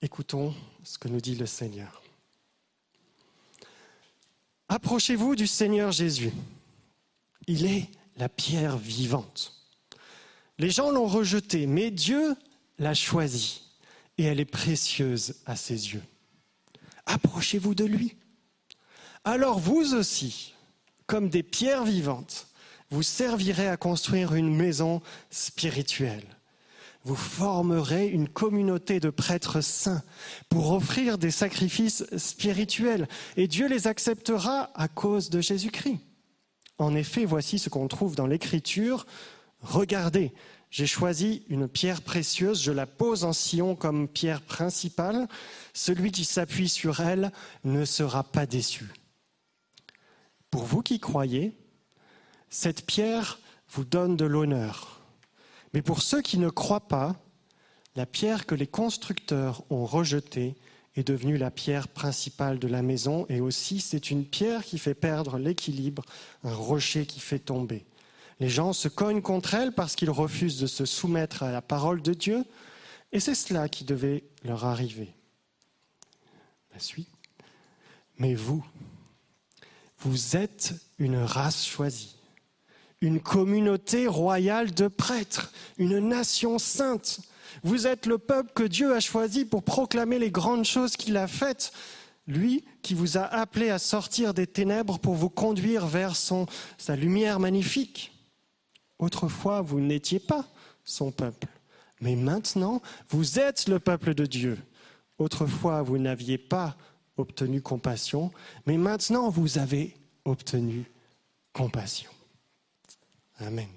Écoutons 0.00 0.54
ce 0.84 0.96
que 0.96 1.08
nous 1.08 1.20
dit 1.20 1.34
le 1.34 1.46
Seigneur. 1.46 2.02
Approchez-vous 4.68 5.34
du 5.34 5.48
Seigneur 5.48 5.90
Jésus. 5.90 6.32
Il 7.48 7.66
est 7.66 7.88
la 8.16 8.28
pierre 8.28 8.76
vivante. 8.76 9.54
Les 10.58 10.70
gens 10.70 10.92
l'ont 10.92 11.06
rejetée, 11.06 11.66
mais 11.66 11.90
Dieu 11.90 12.36
l'a 12.78 12.94
choisie 12.94 13.62
et 14.18 14.24
elle 14.24 14.38
est 14.38 14.44
précieuse 14.44 15.34
à 15.46 15.56
ses 15.56 15.94
yeux. 15.94 16.02
Approchez-vous 17.06 17.74
de 17.74 17.84
lui. 17.84 18.16
Alors 19.24 19.58
vous 19.58 19.94
aussi, 19.94 20.54
comme 21.06 21.28
des 21.28 21.42
pierres 21.42 21.84
vivantes, 21.84 22.46
vous 22.90 23.02
servirez 23.02 23.68
à 23.68 23.76
construire 23.76 24.34
une 24.34 24.54
maison 24.54 25.02
spirituelle. 25.30 26.37
Vous 27.04 27.16
formerez 27.16 28.08
une 28.08 28.28
communauté 28.28 29.00
de 29.00 29.10
prêtres 29.10 29.60
saints 29.60 30.02
pour 30.48 30.72
offrir 30.72 31.16
des 31.16 31.30
sacrifices 31.30 32.04
spirituels 32.16 33.08
et 33.36 33.48
Dieu 33.48 33.68
les 33.68 33.86
acceptera 33.86 34.70
à 34.74 34.88
cause 34.88 35.30
de 35.30 35.40
Jésus-Christ. 35.40 36.00
En 36.78 36.94
effet, 36.94 37.24
voici 37.24 37.58
ce 37.58 37.68
qu'on 37.68 37.88
trouve 37.88 38.14
dans 38.14 38.26
l'Écriture. 38.26 39.06
Regardez, 39.60 40.32
j'ai 40.70 40.86
choisi 40.86 41.44
une 41.48 41.66
pierre 41.66 42.02
précieuse, 42.02 42.62
je 42.62 42.72
la 42.72 42.86
pose 42.86 43.24
en 43.24 43.32
sillon 43.32 43.74
comme 43.74 44.06
pierre 44.06 44.42
principale. 44.42 45.28
Celui 45.72 46.12
qui 46.12 46.24
s'appuie 46.24 46.68
sur 46.68 47.00
elle 47.00 47.32
ne 47.64 47.84
sera 47.84 48.22
pas 48.22 48.46
déçu. 48.46 48.86
Pour 50.50 50.64
vous 50.64 50.82
qui 50.82 51.00
croyez, 51.00 51.56
cette 52.50 52.86
pierre 52.86 53.38
vous 53.70 53.84
donne 53.84 54.16
de 54.16 54.24
l'honneur. 54.24 54.97
Mais 55.72 55.82
pour 55.82 56.02
ceux 56.02 56.22
qui 56.22 56.38
ne 56.38 56.48
croient 56.48 56.88
pas, 56.88 57.16
la 57.96 58.06
pierre 58.06 58.46
que 58.46 58.54
les 58.54 58.66
constructeurs 58.66 59.64
ont 59.70 59.84
rejetée 59.84 60.56
est 60.96 61.06
devenue 61.06 61.36
la 61.36 61.50
pierre 61.50 61.88
principale 61.88 62.58
de 62.58 62.68
la 62.68 62.82
maison 62.82 63.26
et 63.28 63.40
aussi 63.40 63.80
c'est 63.80 64.10
une 64.10 64.24
pierre 64.24 64.64
qui 64.64 64.78
fait 64.78 64.94
perdre 64.94 65.38
l'équilibre, 65.38 66.04
un 66.44 66.54
rocher 66.54 67.06
qui 67.06 67.20
fait 67.20 67.38
tomber. 67.38 67.86
Les 68.40 68.48
gens 68.48 68.72
se 68.72 68.88
cognent 68.88 69.22
contre 69.22 69.54
elle 69.54 69.72
parce 69.72 69.96
qu'ils 69.96 70.10
refusent 70.10 70.60
de 70.60 70.66
se 70.66 70.84
soumettre 70.84 71.42
à 71.42 71.50
la 71.50 71.62
parole 71.62 72.02
de 72.02 72.14
Dieu 72.14 72.44
et 73.12 73.20
c'est 73.20 73.34
cela 73.34 73.68
qui 73.68 73.84
devait 73.84 74.24
leur 74.44 74.64
arriver. 74.64 75.14
La 76.72 76.78
suite. 76.78 77.08
Mais 78.18 78.34
vous, 78.34 78.64
vous 79.98 80.36
êtes 80.36 80.74
une 80.98 81.16
race 81.16 81.66
choisie, 81.66 82.17
une 83.00 83.20
communauté 83.20 84.06
royale 84.06 84.72
de 84.72 84.88
prêtres, 84.88 85.52
une 85.78 85.98
nation 85.98 86.58
sainte. 86.58 87.20
Vous 87.62 87.86
êtes 87.86 88.06
le 88.06 88.18
peuple 88.18 88.52
que 88.54 88.62
Dieu 88.62 88.94
a 88.94 89.00
choisi 89.00 89.44
pour 89.44 89.62
proclamer 89.62 90.18
les 90.18 90.30
grandes 90.30 90.64
choses 90.64 90.96
qu'il 90.96 91.16
a 91.16 91.26
faites. 91.26 91.72
lui 92.28 92.64
qui 92.82 92.94
vous 92.94 93.16
a 93.16 93.22
appelé 93.22 93.70
à 93.70 93.78
sortir 93.78 94.34
des 94.34 94.46
ténèbres 94.46 94.98
pour 94.98 95.14
vous 95.14 95.30
conduire 95.30 95.86
vers 95.86 96.14
sa 96.14 96.94
lumière 96.94 97.40
magnifique. 97.40 98.12
Autrefois, 98.98 99.62
vous 99.62 99.80
n'étiez 99.80 100.20
pas 100.20 100.44
son 100.84 101.10
peuple, 101.10 101.48
mais 102.00 102.16
maintenant, 102.16 102.82
vous 103.08 103.38
êtes 103.38 103.68
le 103.68 103.78
peuple 103.78 104.14
de 104.14 104.26
Dieu. 104.26 104.58
Autrefois, 105.18 105.82
vous 105.82 105.98
n'aviez 105.98 106.38
pas 106.38 106.76
obtenu 107.16 107.60
compassion, 107.60 108.30
mais 108.66 108.76
maintenant, 108.76 109.30
vous 109.30 109.58
avez 109.58 109.96
obtenu 110.24 110.84
compassion. 111.52 112.10
Amen. 113.40 113.68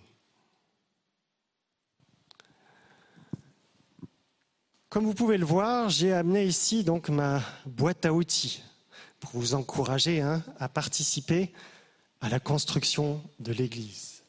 Comme 4.89 5.05
vous 5.05 5.13
pouvez 5.13 5.37
le 5.37 5.45
voir, 5.45 5.89
j'ai 5.89 6.11
amené 6.11 6.45
ici 6.45 6.83
donc 6.83 7.09
ma 7.09 7.43
boîte 7.65 8.05
à 8.05 8.13
outils 8.13 8.63
pour 9.19 9.29
vous 9.33 9.53
encourager 9.53 10.19
hein, 10.19 10.43
à 10.59 10.67
participer 10.67 11.53
à 12.21 12.29
la 12.29 12.39
construction 12.39 13.21
de 13.39 13.53
l'Église. 13.53 14.23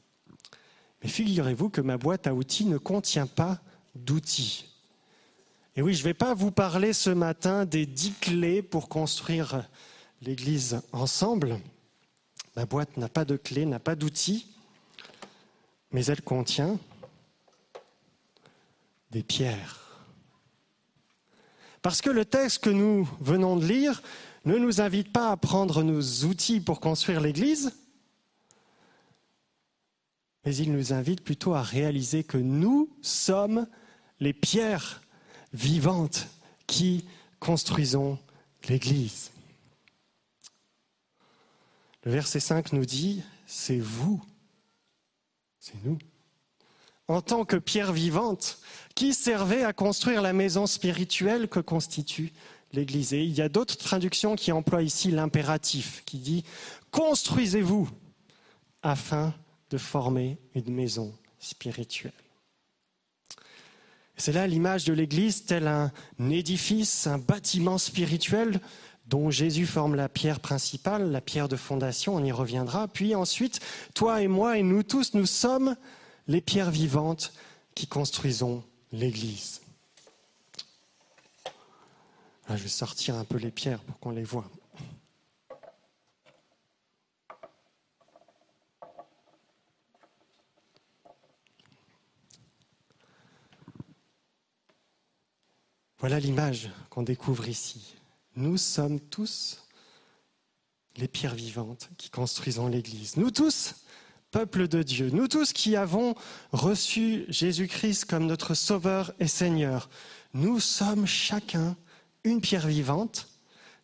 Mais 1.03 1.09
figurez-vous 1.09 1.71
que 1.71 1.81
ma 1.81 1.97
boîte 1.97 2.27
à 2.27 2.35
outils 2.35 2.67
ne 2.67 2.77
contient 2.77 3.27
pas 3.27 3.59
d'outils. 3.95 4.67
Et 5.77 5.83
oui, 5.83 5.95
je 5.95 6.01
ne 6.01 6.05
vais 6.05 6.15
pas 6.15 6.35
vous 6.35 6.51
parler 6.51 6.93
ce 6.93 7.11
matin 7.11 7.65
des 7.65 7.87
dix 7.87 8.13
clés 8.21 8.61
pour 8.61 8.91
construire 8.91 9.67
l'Église 10.21 10.83
ensemble. 10.93 11.59
Ma 12.55 12.67
boîte 12.67 12.99
n'a 12.99 13.09
pas 13.09 13.25
de 13.25 13.37
clés, 13.37 13.65
n'a 13.65 13.81
pas 13.81 13.95
d'outils, 13.95 14.47
mais 15.93 16.05
elle 16.07 16.23
contient 16.23 16.79
des 19.11 19.23
pierres. 19.23 20.07
Parce 21.83 22.01
que 22.01 22.11
le 22.11 22.25
texte 22.25 22.65
que 22.65 22.71
nous 22.71 23.09
venons 23.21 23.57
de 23.57 23.67
lire 23.67 24.03
ne 24.45 24.57
nous 24.57 24.81
invite 24.81 25.13
pas 25.13 25.31
à 25.31 25.37
prendre 25.37 25.83
nos 25.83 26.03
outils 26.25 26.61
pour 26.61 26.81
construire 26.81 27.21
l'Église, 27.21 27.73
mais 30.45 30.57
il 30.57 30.73
nous 30.73 30.93
invite 30.93 31.23
plutôt 31.23 31.55
à 31.55 31.63
réaliser 31.63 32.25
que 32.25 32.39
nous 32.39 32.89
sommes 33.03 33.67
les 34.19 34.33
pierres 34.33 35.03
vivantes 35.53 36.27
qui 36.67 37.05
construisons 37.39 38.19
l'Église. 38.69 39.31
Le 42.05 42.13
verset 42.13 42.41
5 42.41 42.73
nous 42.73 42.87
dit, 42.87 43.23
c'est 43.47 43.79
vous, 43.79 44.21
c'est 45.63 45.83
nous, 45.85 45.97
en 47.07 47.23
tant 47.23 47.45
que 47.45 47.55
pierre 47.55 47.93
vivante, 47.93 48.59
qui 48.97 49.15
servait 49.15 49.63
à 49.63 49.73
construire 49.73 50.21
la 50.21 50.33
maison 50.33 50.67
spirituelle 50.67 51.47
que 51.47 51.61
constitue 51.61 52.33
l'Église? 52.73 53.15
Et 53.15 53.23
il 53.23 53.33
y 53.33 53.41
a 53.41 53.49
d'autres 53.49 53.79
traductions 53.79 54.35
qui 54.35 54.51
emploient 54.51 54.83
ici 54.83 55.13
l'impératif, 55.13 56.03
qui 56.05 56.19
dit 56.19 56.45
construisez-vous 56.91 57.89
afin 58.83 59.33
de 59.71 59.79
former 59.79 60.37
une 60.57 60.75
maison 60.75 61.15
spirituelle. 61.39 62.13
C'est 64.17 64.33
là 64.33 64.49
l'image 64.49 64.85
de 64.85 64.93
l'Église, 64.93 65.45
tel 65.45 65.69
un 65.69 65.93
édifice, 66.29 67.07
un 67.07 67.19
bâtiment 67.19 67.79
spirituel 67.79 68.61
dont 69.07 69.31
Jésus 69.31 69.67
forme 69.67 69.95
la 69.95 70.09
pierre 70.09 70.41
principale, 70.41 71.11
la 71.11 71.21
pierre 71.21 71.49
de 71.49 71.57
fondation, 71.57 72.17
on 72.17 72.25
y 72.25 72.33
reviendra. 72.33 72.89
Puis 72.89 73.15
ensuite, 73.15 73.61
toi 73.95 74.23
et 74.23 74.29
moi 74.29 74.59
et 74.59 74.63
nous 74.63 74.83
tous, 74.83 75.15
nous 75.15 75.27
sommes 75.27 75.77
les 76.29 76.41
pierres 76.41 76.71
vivantes 76.71 77.33
qui 77.75 77.87
construisons 77.87 78.63
l'Église. 78.93 79.61
je 82.49 82.63
vais 82.63 82.69
sortir 82.69 83.15
un 83.17 83.25
peu 83.25 83.39
les 83.39 83.51
pierres 83.51 83.81
pour 83.81 83.99
qu'on 83.99 84.11
les 84.11 84.25
voit. 84.25 84.51
Voilà 95.99 96.19
l'image 96.19 96.69
qu'on 96.91 97.03
découvre 97.03 97.49
ici. 97.49 97.95
Nous 98.35 98.57
sommes 98.57 98.99
tous 98.99 99.59
les 100.97 101.09
pierres 101.09 101.35
vivantes 101.35 101.91
qui 101.99 102.11
construisons 102.11 102.67
l'Église. 102.67 103.17
Nous 103.17 103.31
tous, 103.31 103.75
peuple 104.31 104.69
de 104.69 104.83
Dieu, 104.83 105.11
nous 105.11 105.29
tous 105.29 105.53
qui 105.53 105.77
avons 105.77 106.15
reçu 106.53 107.25
Jésus-Christ 107.29 108.07
comme 108.07 108.27
notre 108.27 108.55
Sauveur 108.55 109.13
et 109.19 109.29
Seigneur, 109.29 109.91
nous 110.33 110.61
sommes 110.61 111.07
chacun 111.07 111.77
une 112.25 112.41
pierre 112.41 112.67
vivante 112.67 113.29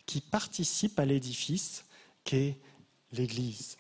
qui 0.07 0.21
participe 0.21 0.99
à 0.99 1.05
l'édifice 1.05 1.85
qu'est 2.25 2.59
l'Église. 3.13 3.77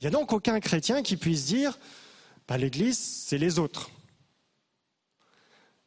Il 0.00 0.04
n'y 0.04 0.08
a 0.08 0.10
donc 0.10 0.32
aucun 0.32 0.60
chrétien 0.60 1.02
qui 1.02 1.16
puisse 1.16 1.46
dire 1.46 1.78
bah, 2.46 2.56
l'Église, 2.56 2.98
c'est 2.98 3.38
les 3.38 3.58
autres. 3.58 3.90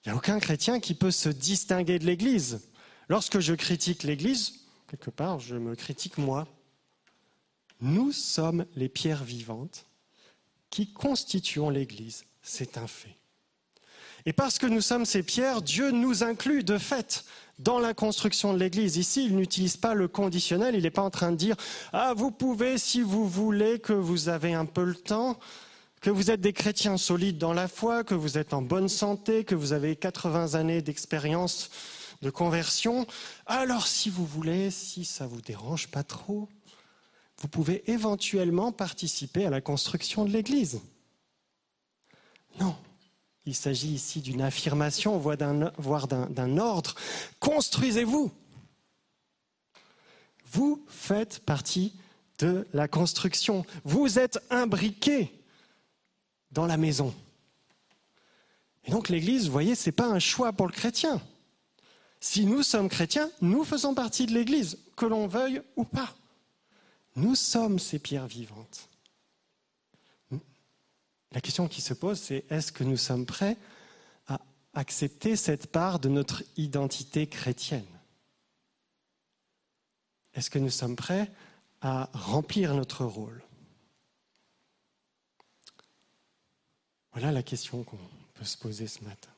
Il 0.03 0.09
n'y 0.09 0.13
a 0.13 0.17
aucun 0.17 0.39
chrétien 0.39 0.79
qui 0.79 0.93
peut 0.93 1.11
se 1.11 1.29
distinguer 1.29 1.97
de 1.97 2.05
l'Église. 2.05 2.67
Lorsque 3.09 3.39
je 3.39 3.53
critique 3.53 4.03
l'Église, 4.03 4.53
quelque 4.87 5.09
part, 5.09 5.39
je 5.39 5.55
me 5.55 5.75
critique 5.75 6.17
moi. 6.17 6.47
Nous 7.81 8.11
sommes 8.11 8.65
les 8.75 8.89
pierres 8.89 9.23
vivantes 9.23 9.85
qui 10.69 10.91
constituons 10.91 11.69
l'Église. 11.69 12.25
C'est 12.41 12.77
un 12.77 12.87
fait. 12.87 13.15
Et 14.25 14.33
parce 14.33 14.57
que 14.57 14.65
nous 14.65 14.81
sommes 14.81 15.05
ces 15.05 15.21
pierres, 15.21 15.61
Dieu 15.61 15.91
nous 15.91 16.23
inclut 16.23 16.63
de 16.63 16.79
fait 16.79 17.25
dans 17.59 17.79
la 17.79 17.93
construction 17.93 18.53
de 18.53 18.59
l'Église. 18.59 18.97
Ici, 18.97 19.25
il 19.25 19.35
n'utilise 19.35 19.77
pas 19.77 19.93
le 19.93 20.07
conditionnel, 20.07 20.75
il 20.75 20.83
n'est 20.83 20.89
pas 20.89 21.03
en 21.03 21.11
train 21.11 21.31
de 21.31 21.37
dire⁇ 21.37 21.55
Ah, 21.93 22.13
vous 22.15 22.31
pouvez, 22.31 22.77
si 22.77 23.01
vous 23.01 23.27
voulez, 23.27 23.79
que 23.79 23.93
vous 23.93 24.27
avez 24.29 24.53
un 24.53 24.65
peu 24.65 24.83
le 24.83 24.95
temps, 24.95 25.39
que 26.01 26.09
vous 26.09 26.31
êtes 26.31 26.41
des 26.41 26.53
chrétiens 26.53 26.97
solides 26.97 27.37
dans 27.37 27.53
la 27.53 27.67
foi, 27.67 28.03
que 28.03 28.15
vous 28.15 28.37
êtes 28.37 28.53
en 28.53 28.61
bonne 28.61 28.89
santé, 28.89 29.43
que 29.43 29.55
vous 29.55 29.73
avez 29.73 29.95
80 29.95 30.55
années 30.55 30.81
d'expérience 30.81 31.69
de 32.21 32.29
conversion, 32.29 33.05
alors 33.45 33.87
si 33.87 34.09
vous 34.09 34.25
voulez, 34.25 34.71
si 34.71 35.05
ça 35.05 35.27
vous 35.27 35.41
dérange 35.41 35.87
pas 35.87 36.03
trop, 36.03 36.49
vous 37.41 37.47
pouvez 37.47 37.89
éventuellement 37.91 38.71
participer 38.71 39.45
à 39.45 39.49
la 39.49 39.61
construction 39.61 40.25
de 40.25 40.31
l'Église. 40.31 40.81
Non, 42.59 42.75
il 43.45 43.53
s'agit 43.53 43.89
ici 43.89 44.21
d'une 44.21 44.41
affirmation, 44.41 45.17
voire 45.17 46.07
d'un 46.07 46.57
ordre. 46.57 46.95
Construisez-vous. 47.39 48.31
Vous 50.45 50.85
faites 50.87 51.39
partie 51.39 51.93
de 52.39 52.65
la 52.73 52.87
construction. 52.87 53.65
Vous 53.83 54.17
êtes 54.19 54.39
imbriqués 54.49 55.31
dans 56.51 56.65
la 56.65 56.77
maison. 56.77 57.13
Et 58.85 58.91
donc 58.91 59.09
l'Église, 59.09 59.47
vous 59.47 59.51
voyez, 59.51 59.75
ce 59.75 59.89
n'est 59.89 59.95
pas 59.95 60.07
un 60.07 60.19
choix 60.19 60.53
pour 60.53 60.67
le 60.67 60.71
chrétien. 60.71 61.21
Si 62.27 62.47
nous 62.47 62.63
sommes 62.63 62.89
chrétiens, 62.89 63.29
nous 63.41 63.63
faisons 63.63 63.93
partie 63.93 64.25
de 64.25 64.33
l'Église, 64.33 64.79
que 64.97 65.05
l'on 65.05 65.27
veuille 65.27 65.61
ou 65.75 65.83
pas. 65.83 66.11
Nous 67.15 67.35
sommes 67.35 67.77
ces 67.77 67.99
pierres 67.99 68.25
vivantes. 68.25 68.89
La 71.33 71.39
question 71.39 71.67
qui 71.67 71.81
se 71.81 71.93
pose, 71.93 72.19
c'est 72.19 72.43
est-ce 72.49 72.71
que 72.71 72.83
nous 72.83 72.97
sommes 72.97 73.27
prêts 73.27 73.57
à 74.25 74.41
accepter 74.73 75.35
cette 75.35 75.67
part 75.67 75.99
de 75.99 76.09
notre 76.09 76.41
identité 76.57 77.27
chrétienne? 77.27 77.85
Est-ce 80.33 80.49
que 80.49 80.57
nous 80.57 80.71
sommes 80.71 80.95
prêts 80.95 81.31
à 81.81 82.09
remplir 82.11 82.73
notre 82.73 83.05
rôle? 83.05 83.43
Voilà 87.11 87.31
la 87.31 87.43
question 87.43 87.83
qu'on 87.83 87.99
peut 88.33 88.45
se 88.45 88.57
poser 88.57 88.87
ce 88.87 89.03
matin. 89.03 89.34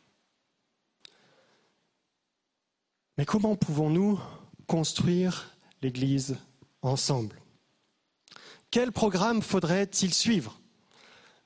Mais 3.17 3.25
comment 3.25 3.55
pouvons-nous 3.55 4.19
construire 4.67 5.55
l'Église 5.81 6.37
ensemble? 6.81 7.41
Quel 8.69 8.91
programme 8.91 9.41
faudrait-il 9.41 10.13
suivre? 10.13 10.59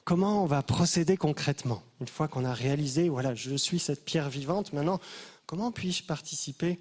Comment 0.03 0.43
on 0.43 0.47
va 0.47 0.63
procéder 0.63 1.15
concrètement? 1.15 1.82
Une 2.01 2.07
fois 2.07 2.28
qu'on 2.28 2.43
a 2.43 2.53
réalisé, 2.53 3.07
voilà, 3.07 3.36
je 3.36 3.55
suis 3.55 3.80
cette 3.80 4.03
pierre 4.03 4.30
vivante, 4.30 4.74
maintenant, 4.74 4.99
comment 5.45 5.72
puis-je 5.72 6.03
participer 6.03 6.80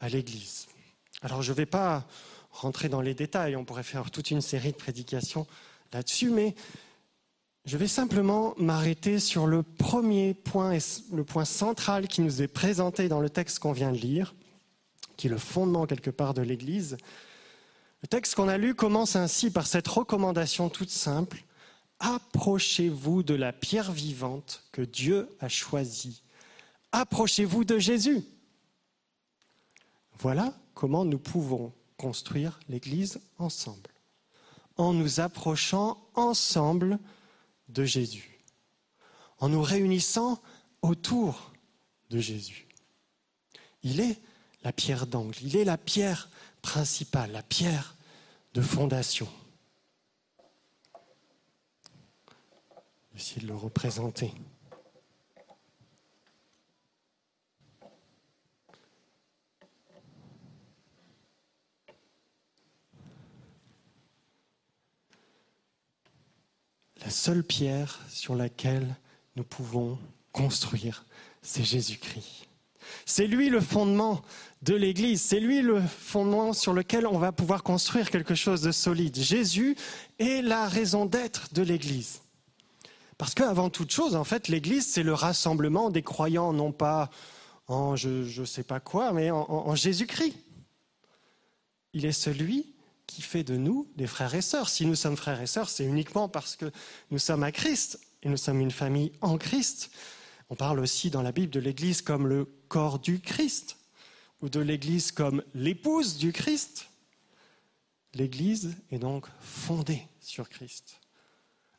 à 0.00 0.08
l'Église? 0.08 0.66
Alors, 1.22 1.42
je 1.42 1.52
ne 1.52 1.56
vais 1.56 1.66
pas 1.66 2.06
rentrer 2.50 2.88
dans 2.88 3.02
les 3.02 3.14
détails, 3.14 3.54
on 3.54 3.64
pourrait 3.64 3.82
faire 3.82 4.10
toute 4.10 4.30
une 4.30 4.40
série 4.40 4.72
de 4.72 4.76
prédications 4.76 5.46
là-dessus, 5.92 6.30
mais 6.30 6.54
je 7.66 7.76
vais 7.76 7.88
simplement 7.88 8.54
m'arrêter 8.58 9.18
sur 9.18 9.48
le 9.48 9.64
premier 9.64 10.34
point, 10.34 10.78
le 11.12 11.24
point 11.24 11.44
central 11.44 12.06
qui 12.06 12.20
nous 12.20 12.40
est 12.40 12.48
présenté 12.48 13.08
dans 13.08 13.20
le 13.20 13.28
texte 13.28 13.58
qu'on 13.58 13.72
vient 13.72 13.90
de 13.90 13.98
lire, 13.98 14.36
qui 15.16 15.26
est 15.26 15.30
le 15.30 15.38
fondement 15.38 15.86
quelque 15.86 16.10
part 16.10 16.32
de 16.32 16.42
l'Église. 16.42 16.96
Le 18.02 18.08
texte 18.08 18.36
qu'on 18.36 18.46
a 18.46 18.56
lu 18.56 18.76
commence 18.76 19.16
ainsi 19.16 19.50
par 19.50 19.66
cette 19.66 19.88
recommandation 19.88 20.68
toute 20.68 20.90
simple 20.90 21.42
Approchez-vous 21.98 23.22
de 23.22 23.34
la 23.34 23.52
pierre 23.52 23.90
vivante 23.90 24.64
que 24.70 24.82
Dieu 24.82 25.28
a 25.40 25.48
choisie. 25.48 26.22
Approchez-vous 26.92 27.64
de 27.64 27.78
Jésus. 27.78 28.22
Voilà 30.18 30.52
comment 30.74 31.04
nous 31.04 31.18
pouvons 31.18 31.72
construire 31.96 32.60
l'Église 32.68 33.18
ensemble, 33.38 33.90
en 34.76 34.92
nous 34.92 35.20
approchant 35.20 36.06
ensemble 36.14 36.98
de 37.68 37.84
Jésus, 37.84 38.40
en 39.38 39.48
nous 39.48 39.62
réunissant 39.62 40.40
autour 40.82 41.52
de 42.10 42.18
Jésus. 42.18 42.66
Il 43.82 44.00
est 44.00 44.20
la 44.62 44.72
pierre 44.72 45.06
d'angle, 45.06 45.36
il 45.42 45.56
est 45.56 45.64
la 45.64 45.78
pierre 45.78 46.28
principale, 46.62 47.32
la 47.32 47.42
pierre 47.42 47.96
de 48.54 48.62
fondation. 48.62 49.28
Essayer 53.14 53.42
de 53.42 53.46
le 53.46 53.56
représenter. 53.56 54.32
La 67.06 67.12
seule 67.12 67.44
pierre 67.44 68.00
sur 68.08 68.34
laquelle 68.34 68.96
nous 69.36 69.44
pouvons 69.44 69.96
construire, 70.32 71.04
c'est 71.40 71.62
Jésus-Christ. 71.62 72.48
C'est 73.04 73.28
lui 73.28 73.48
le 73.48 73.60
fondement 73.60 74.22
de 74.62 74.74
l'Église, 74.74 75.22
c'est 75.22 75.38
lui 75.38 75.62
le 75.62 75.80
fondement 75.80 76.52
sur 76.52 76.72
lequel 76.72 77.06
on 77.06 77.16
va 77.16 77.30
pouvoir 77.30 77.62
construire 77.62 78.10
quelque 78.10 78.34
chose 78.34 78.60
de 78.60 78.72
solide. 78.72 79.14
Jésus 79.14 79.76
est 80.18 80.42
la 80.42 80.66
raison 80.66 81.06
d'être 81.06 81.54
de 81.54 81.62
l'Église. 81.62 82.22
Parce 83.18 83.34
qu'avant 83.34 83.70
toute 83.70 83.92
chose, 83.92 84.16
en 84.16 84.24
fait, 84.24 84.48
l'Église, 84.48 84.84
c'est 84.84 85.04
le 85.04 85.14
rassemblement 85.14 85.90
des 85.90 86.02
croyants, 86.02 86.52
non 86.52 86.72
pas 86.72 87.08
en 87.68 87.94
je 87.94 88.40
ne 88.40 88.44
sais 88.44 88.64
pas 88.64 88.80
quoi, 88.80 89.12
mais 89.12 89.30
en, 89.30 89.48
en 89.48 89.76
Jésus-Christ. 89.76 90.34
Il 91.92 92.04
est 92.04 92.10
celui 92.10 92.74
qui 93.06 93.22
fait 93.22 93.44
de 93.44 93.56
nous 93.56 93.88
des 93.96 94.06
frères 94.06 94.34
et 94.34 94.42
sœurs. 94.42 94.68
Si 94.68 94.86
nous 94.86 94.94
sommes 94.94 95.16
frères 95.16 95.40
et 95.40 95.46
sœurs, 95.46 95.68
c'est 95.68 95.84
uniquement 95.84 96.28
parce 96.28 96.56
que 96.56 96.70
nous 97.10 97.18
sommes 97.18 97.42
à 97.42 97.52
Christ 97.52 98.00
et 98.22 98.28
nous 98.28 98.36
sommes 98.36 98.60
une 98.60 98.70
famille 98.70 99.12
en 99.20 99.38
Christ. 99.38 99.90
On 100.50 100.54
parle 100.54 100.80
aussi 100.80 101.10
dans 101.10 101.22
la 101.22 101.32
Bible 101.32 101.52
de 101.52 101.60
l'Église 101.60 102.02
comme 102.02 102.26
le 102.26 102.46
corps 102.68 102.98
du 102.98 103.20
Christ 103.20 103.76
ou 104.42 104.48
de 104.48 104.60
l'Église 104.60 105.12
comme 105.12 105.42
l'épouse 105.54 106.16
du 106.16 106.32
Christ. 106.32 106.88
L'Église 108.14 108.74
est 108.90 108.98
donc 108.98 109.26
fondée 109.40 110.02
sur 110.20 110.48
Christ. 110.48 111.00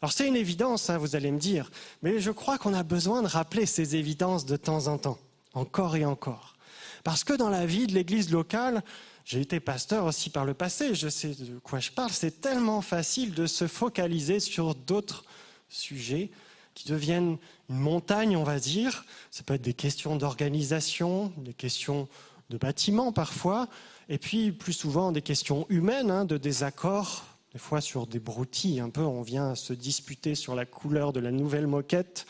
Alors 0.01 0.11
c'est 0.11 0.27
une 0.27 0.35
évidence, 0.35 0.89
hein, 0.89 0.97
vous 0.97 1.15
allez 1.15 1.31
me 1.31 1.39
dire, 1.39 1.71
mais 2.03 2.19
je 2.19 2.29
crois 2.29 2.57
qu'on 2.57 2.73
a 2.73 2.83
besoin 2.83 3.23
de 3.23 3.27
rappeler 3.27 3.65
ces 3.65 3.95
évidences 3.95 4.45
de 4.45 4.55
temps 4.55 4.87
en 4.87 4.97
temps, 4.99 5.17
encore 5.53 5.95
et 5.95 6.05
encore. 6.05 6.55
Parce 7.03 7.23
que 7.23 7.33
dans 7.33 7.49
la 7.49 7.65
vie 7.65 7.87
de 7.87 7.93
l'Église 7.93 8.31
locale, 8.31 8.83
j'ai 9.27 9.41
été 9.41 9.59
pasteur 9.59 10.05
aussi 10.05 10.29
par 10.29 10.45
le 10.45 10.53
passé, 10.53 10.95
je 10.95 11.09
sais 11.09 11.35
de 11.37 11.59
quoi 11.59 11.79
je 11.79 11.91
parle, 11.91 12.11
c'est 12.11 12.39
tellement 12.39 12.79
facile 12.79 13.33
de 13.33 13.45
se 13.45 13.67
focaliser 13.67 14.39
sur 14.39 14.73
d'autres 14.73 15.25
sujets 15.67 16.31
qui 16.73 16.87
deviennent 16.87 17.37
une 17.69 17.75
montagne, 17.75 18.37
on 18.37 18.45
va 18.45 18.57
dire. 18.57 19.03
Ça 19.29 19.43
peut 19.43 19.55
être 19.55 19.61
des 19.61 19.73
questions 19.73 20.15
d'organisation, 20.15 21.33
des 21.39 21.53
questions 21.53 22.07
de 22.49 22.57
bâtiment 22.57 23.11
parfois, 23.11 23.67
et 24.07 24.17
puis 24.17 24.53
plus 24.53 24.71
souvent 24.71 25.11
des 25.11 25.21
questions 25.21 25.65
humaines, 25.67 26.09
hein, 26.09 26.23
de 26.23 26.37
désaccords, 26.37 27.25
des 27.51 27.59
fois 27.59 27.81
sur 27.81 28.07
des 28.07 28.19
broutilles 28.19 28.79
un 28.79 28.89
peu, 28.89 29.01
on 29.01 29.23
vient 29.23 29.55
se 29.55 29.73
disputer 29.73 30.35
sur 30.35 30.55
la 30.55 30.65
couleur 30.65 31.11
de 31.11 31.19
la 31.19 31.31
nouvelle 31.31 31.67
moquette, 31.67 32.25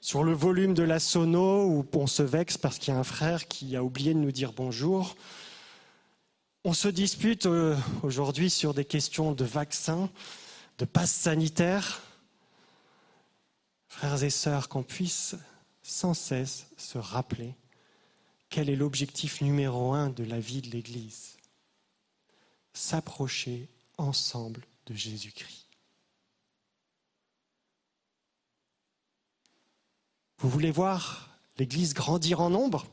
sur 0.00 0.22
le 0.22 0.34
volume 0.34 0.74
de 0.74 0.84
la 0.84 1.00
sono, 1.00 1.64
où 1.64 1.84
on 1.94 2.06
se 2.06 2.22
vexe 2.22 2.58
parce 2.58 2.78
qu'il 2.78 2.94
y 2.94 2.96
a 2.96 3.00
un 3.00 3.04
frère 3.04 3.48
qui 3.48 3.74
a 3.74 3.82
oublié 3.82 4.14
de 4.14 4.20
nous 4.20 4.30
dire 4.30 4.52
bonjour. 4.52 5.16
On 6.64 6.74
se 6.74 6.86
dispute 6.86 7.46
euh, 7.46 7.76
aujourd'hui 8.04 8.48
sur 8.48 8.72
des 8.72 8.84
questions 8.84 9.32
de 9.32 9.44
vaccins, 9.44 10.08
de 10.78 10.84
passe 10.84 11.10
sanitaire. 11.10 12.02
Frères 13.88 14.22
et 14.22 14.30
sœurs, 14.30 14.68
qu'on 14.68 14.84
puisse 14.84 15.34
sans 15.82 16.14
cesse 16.14 16.68
se 16.76 16.98
rappeler 16.98 17.56
quel 18.48 18.70
est 18.70 18.76
l'objectif 18.76 19.40
numéro 19.40 19.92
un 19.92 20.10
de 20.10 20.22
la 20.22 20.38
vie 20.38 20.62
de 20.62 20.70
l'Église 20.70 21.36
S'approcher 22.74 23.68
ensemble 23.98 24.64
de 24.86 24.94
Jésus-Christ. 24.94 25.66
Vous 30.38 30.48
voulez 30.48 30.70
voir 30.70 31.28
l'Église 31.58 31.92
grandir 31.92 32.40
en 32.40 32.50
nombre? 32.50 32.86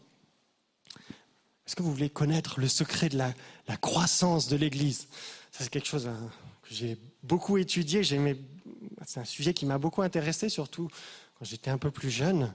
Est-ce 1.70 1.76
que 1.76 1.84
vous 1.84 1.94
voulez 1.94 2.10
connaître 2.10 2.60
le 2.60 2.68
secret 2.68 3.10
de 3.10 3.18
la, 3.20 3.32
la 3.70 3.78
croissance 3.78 4.48
de 4.48 4.58
l'Église 4.58 5.08
C'est 5.52 5.70
quelque 5.70 5.88
chose 5.88 6.08
hein, 6.08 6.18
que 6.64 6.74
j'ai 6.74 6.98
beaucoup 7.22 7.58
étudié. 7.60 8.02
C'est 8.04 9.20
un 9.20 9.26
sujet 9.26 9.54
qui 9.54 9.68
m'a 9.68 9.78
beaucoup 9.78 10.02
intéressé, 10.02 10.50
surtout 10.50 10.90
quand 11.38 11.46
j'étais 11.46 11.70
un 11.70 11.78
peu 11.78 11.92
plus 11.92 12.10
jeune. 12.10 12.54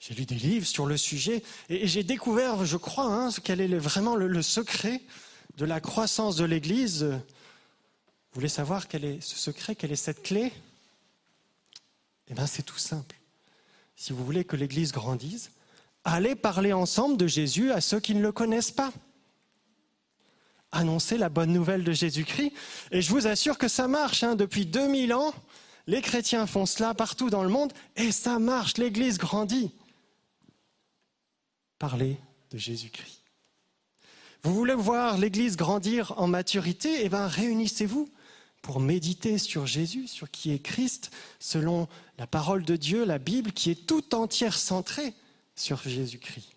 J'ai 0.00 0.14
lu 0.14 0.24
des 0.24 0.36
livres 0.36 0.66
sur 0.66 0.86
le 0.86 0.96
sujet 0.96 1.42
et 1.68 1.86
j'ai 1.86 2.02
découvert, 2.02 2.64
je 2.64 2.78
crois, 2.78 3.04
hein, 3.04 3.30
quel 3.44 3.60
est 3.60 3.68
vraiment 3.76 4.16
le, 4.16 4.26
le 4.26 4.42
secret 4.42 5.02
de 5.58 5.66
la 5.66 5.80
croissance 5.80 6.36
de 6.36 6.46
l'Église. 6.46 7.02
Vous 7.02 8.34
voulez 8.34 8.48
savoir 8.48 8.88
quel 8.88 9.04
est 9.04 9.20
ce 9.20 9.36
secret, 9.36 9.74
quelle 9.74 9.92
est 9.92 9.96
cette 9.96 10.22
clé? 10.22 10.50
Eh 12.28 12.34
bien, 12.34 12.46
c'est 12.46 12.62
tout 12.62 12.78
simple. 12.78 13.16
Si 13.96 14.14
vous 14.14 14.24
voulez 14.24 14.44
que 14.44 14.56
l'Église 14.56 14.92
grandisse, 14.92 15.50
allez 16.04 16.36
parler 16.36 16.72
ensemble 16.72 17.18
de 17.18 17.26
Jésus 17.26 17.70
à 17.70 17.82
ceux 17.82 18.00
qui 18.00 18.14
ne 18.14 18.22
le 18.22 18.32
connaissent 18.32 18.70
pas. 18.70 18.92
Annoncer 20.72 21.16
la 21.16 21.28
bonne 21.28 21.52
nouvelle 21.52 21.84
de 21.84 21.92
Jésus-Christ. 21.92 22.52
Et 22.90 23.02
je 23.02 23.10
vous 23.10 23.26
assure 23.26 23.58
que 23.58 23.68
ça 23.68 23.88
marche. 23.88 24.22
Hein. 24.22 24.36
Depuis 24.36 24.66
2000 24.66 25.14
ans, 25.14 25.32
les 25.86 26.02
chrétiens 26.02 26.46
font 26.46 26.66
cela 26.66 26.94
partout 26.94 27.30
dans 27.30 27.42
le 27.42 27.48
monde 27.48 27.72
et 27.96 28.12
ça 28.12 28.38
marche. 28.38 28.76
L'Église 28.76 29.18
grandit. 29.18 29.72
Parler 31.78 32.18
de 32.50 32.58
Jésus-Christ. 32.58 33.22
Vous 34.42 34.54
voulez 34.54 34.74
voir 34.74 35.18
l'Église 35.18 35.56
grandir 35.56 36.12
en 36.16 36.26
maturité? 36.26 37.04
Eh 37.04 37.08
bien, 37.08 37.26
réunissez-vous 37.26 38.08
pour 38.62 38.80
méditer 38.80 39.38
sur 39.38 39.66
Jésus, 39.66 40.06
sur 40.06 40.30
qui 40.30 40.52
est 40.52 40.58
Christ, 40.58 41.10
selon 41.38 41.88
la 42.18 42.26
parole 42.26 42.64
de 42.64 42.76
Dieu, 42.76 43.04
la 43.04 43.18
Bible, 43.18 43.52
qui 43.52 43.70
est 43.70 43.86
tout 43.86 44.14
entière 44.14 44.58
centrée 44.58 45.14
sur 45.56 45.80
Jésus-Christ. 45.82 46.50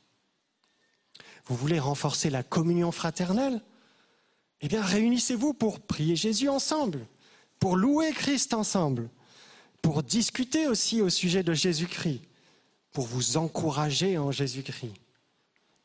Vous 1.45 1.55
voulez 1.55 1.79
renforcer 1.79 2.29
la 2.29 2.43
communion 2.43 2.91
fraternelle? 2.91 3.61
Eh 4.61 4.67
bien, 4.67 4.81
réunissez-vous 4.81 5.53
pour 5.53 5.79
prier 5.79 6.15
Jésus 6.15 6.49
ensemble, 6.49 7.05
pour 7.59 7.75
louer 7.75 8.11
Christ 8.11 8.53
ensemble, 8.53 9.09
pour 9.81 10.03
discuter 10.03 10.67
aussi 10.67 11.01
au 11.01 11.09
sujet 11.09 11.43
de 11.43 11.53
Jésus-Christ, 11.53 12.21
pour 12.91 13.05
vous 13.05 13.37
encourager 13.37 14.17
en 14.17 14.31
Jésus-Christ, 14.31 14.93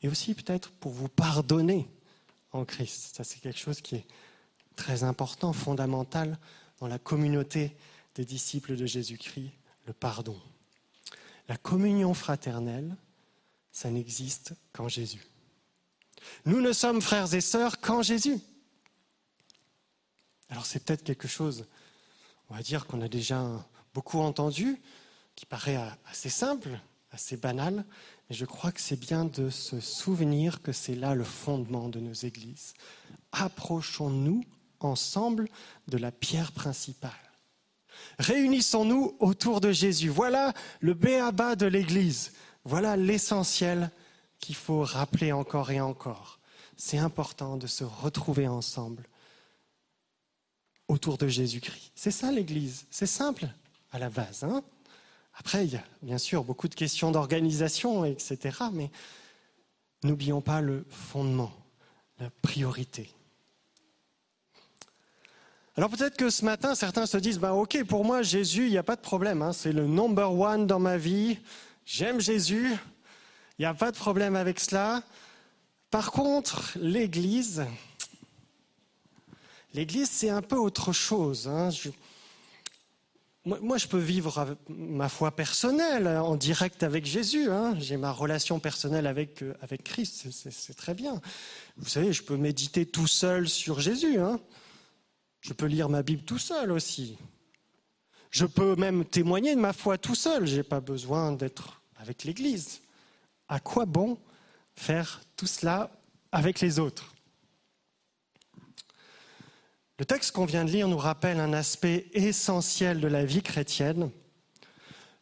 et 0.02 0.08
aussi 0.08 0.34
peut-être 0.34 0.70
pour 0.72 0.92
vous 0.92 1.08
pardonner 1.08 1.88
en 2.52 2.64
Christ. 2.64 3.16
Ça, 3.16 3.24
c'est 3.24 3.40
quelque 3.40 3.58
chose 3.58 3.80
qui 3.80 3.96
est 3.96 4.06
très 4.74 5.04
important, 5.04 5.52
fondamental 5.52 6.38
dans 6.80 6.86
la 6.86 6.98
communauté 6.98 7.74
des 8.14 8.24
disciples 8.24 8.76
de 8.76 8.86
Jésus-Christ, 8.86 9.50
le 9.86 9.92
pardon. 9.92 10.38
La 11.48 11.56
communion 11.56 12.12
fraternelle, 12.12 12.94
ça 13.72 13.90
n'existe 13.90 14.52
qu'en 14.72 14.88
Jésus. 14.88 15.24
Nous 16.44 16.60
ne 16.60 16.72
sommes 16.72 17.00
frères 17.00 17.32
et 17.34 17.40
sœurs 17.40 17.80
qu'en 17.80 18.02
Jésus. 18.02 18.38
Alors 20.50 20.66
c'est 20.66 20.84
peut-être 20.84 21.02
quelque 21.02 21.28
chose, 21.28 21.66
on 22.50 22.54
va 22.54 22.62
dire, 22.62 22.86
qu'on 22.86 23.00
a 23.00 23.08
déjà 23.08 23.44
beaucoup 23.94 24.20
entendu, 24.20 24.80
qui 25.34 25.46
paraît 25.46 25.78
assez 26.10 26.28
simple, 26.28 26.78
assez 27.12 27.36
banal, 27.36 27.84
mais 28.28 28.36
je 28.36 28.44
crois 28.44 28.72
que 28.72 28.80
c'est 28.80 28.98
bien 28.98 29.24
de 29.24 29.50
se 29.50 29.80
souvenir 29.80 30.62
que 30.62 30.72
c'est 30.72 30.94
là 30.94 31.14
le 31.14 31.24
fondement 31.24 31.88
de 31.88 32.00
nos 32.00 32.12
églises. 32.12 32.74
Approchons-nous 33.32 34.44
ensemble 34.80 35.48
de 35.88 35.98
la 35.98 36.12
pierre 36.12 36.52
principale. 36.52 37.10
Réunissons-nous 38.18 39.16
autour 39.20 39.60
de 39.60 39.72
Jésus. 39.72 40.08
Voilà 40.08 40.52
le 40.80 40.94
béaba 40.94 41.56
de 41.56 41.66
l'Église. 41.66 42.32
Voilà 42.64 42.96
l'essentiel 42.96 43.90
qu'il 44.38 44.54
faut 44.54 44.82
rappeler 44.82 45.32
encore 45.32 45.70
et 45.70 45.80
encore. 45.80 46.38
C'est 46.76 46.98
important 46.98 47.56
de 47.56 47.66
se 47.66 47.84
retrouver 47.84 48.48
ensemble 48.48 49.08
autour 50.88 51.18
de 51.18 51.28
Jésus-Christ. 51.28 51.92
C'est 51.94 52.10
ça 52.10 52.30
l'Église. 52.30 52.86
C'est 52.90 53.06
simple 53.06 53.48
à 53.92 53.98
la 53.98 54.08
base. 54.08 54.44
Hein 54.44 54.62
Après, 55.34 55.64
il 55.64 55.72
y 55.72 55.76
a 55.76 55.84
bien 56.02 56.18
sûr 56.18 56.44
beaucoup 56.44 56.68
de 56.68 56.74
questions 56.74 57.10
d'organisation, 57.10 58.04
etc. 58.04 58.58
Mais 58.72 58.90
n'oublions 60.02 60.40
pas 60.40 60.60
le 60.60 60.84
fondement, 60.88 61.52
la 62.18 62.30
priorité. 62.42 63.10
Alors 65.76 65.90
peut-être 65.90 66.16
que 66.16 66.30
ce 66.30 66.44
matin, 66.44 66.74
certains 66.74 67.04
se 67.04 67.18
disent, 67.18 67.38
bah, 67.38 67.52
ok, 67.52 67.84
pour 67.84 68.02
moi, 68.04 68.22
Jésus, 68.22 68.64
il 68.64 68.70
n'y 68.70 68.78
a 68.78 68.82
pas 68.82 68.96
de 68.96 69.02
problème, 69.02 69.42
hein, 69.42 69.52
c'est 69.52 69.72
le 69.72 69.86
number 69.86 70.32
one 70.32 70.66
dans 70.66 70.78
ma 70.78 70.96
vie, 70.96 71.38
j'aime 71.84 72.18
Jésus, 72.18 72.72
il 73.58 73.62
n'y 73.62 73.66
a 73.66 73.74
pas 73.74 73.90
de 73.90 73.96
problème 73.96 74.36
avec 74.36 74.58
cela. 74.58 75.02
Par 75.90 76.12
contre, 76.12 76.72
l'Église, 76.80 77.66
l'Église, 79.76 80.10
c'est 80.10 80.30
un 80.30 80.42
peu 80.42 80.56
autre 80.56 80.92
chose. 80.92 81.46
hein. 81.48 81.68
Moi, 83.44 83.78
je 83.78 83.86
peux 83.86 83.98
vivre 83.98 84.56
ma 84.68 85.08
foi 85.08 85.30
personnelle 85.30 86.08
en 86.08 86.34
direct 86.34 86.82
avec 86.82 87.06
Jésus. 87.06 87.48
hein. 87.50 87.76
J'ai 87.78 87.96
ma 87.96 88.10
relation 88.10 88.58
personnelle 88.58 89.06
avec, 89.06 89.42
euh, 89.42 89.54
Christ, 89.84 90.32
c'est- 90.32 90.74
très 90.74 90.94
bien. 90.94 91.20
Vous 91.76 91.88
savez, 91.88 92.12
je 92.12 92.24
peux 92.24 92.36
méditer 92.36 92.86
tout 92.86 93.06
seul 93.06 93.48
sur 93.48 93.78
Jésus. 93.78 94.18
hein. 94.18 94.40
Je 95.42 95.52
peux 95.52 95.66
lire 95.66 95.88
ma 95.88 96.02
Bible 96.02 96.22
tout 96.22 96.38
seul 96.38 96.72
aussi. 96.72 97.16
Je 98.30 98.46
peux 98.46 98.74
même 98.74 99.04
témoigner 99.04 99.54
de 99.54 99.60
ma 99.60 99.72
foi 99.72 99.96
tout 99.98 100.16
seul. 100.16 100.46
Je 100.46 100.56
n'ai 100.56 100.62
pas 100.64 100.80
besoin 100.80 101.30
d'être 101.32 101.80
avec 101.98 102.24
l'Église. 102.24 102.80
À 103.48 103.60
quoi 103.60 103.86
bon 103.86 104.18
faire 104.74 105.20
tout 105.36 105.46
cela 105.46 105.90
avec 106.32 106.60
les 106.60 106.80
autres? 106.80 107.12
Le 109.98 110.04
texte 110.04 110.32
qu'on 110.32 110.44
vient 110.44 110.66
de 110.66 110.70
lire 110.70 110.88
nous 110.88 110.98
rappelle 110.98 111.40
un 111.40 111.54
aspect 111.54 112.06
essentiel 112.12 113.00
de 113.00 113.08
la 113.08 113.24
vie 113.24 113.42
chrétienne. 113.42 114.10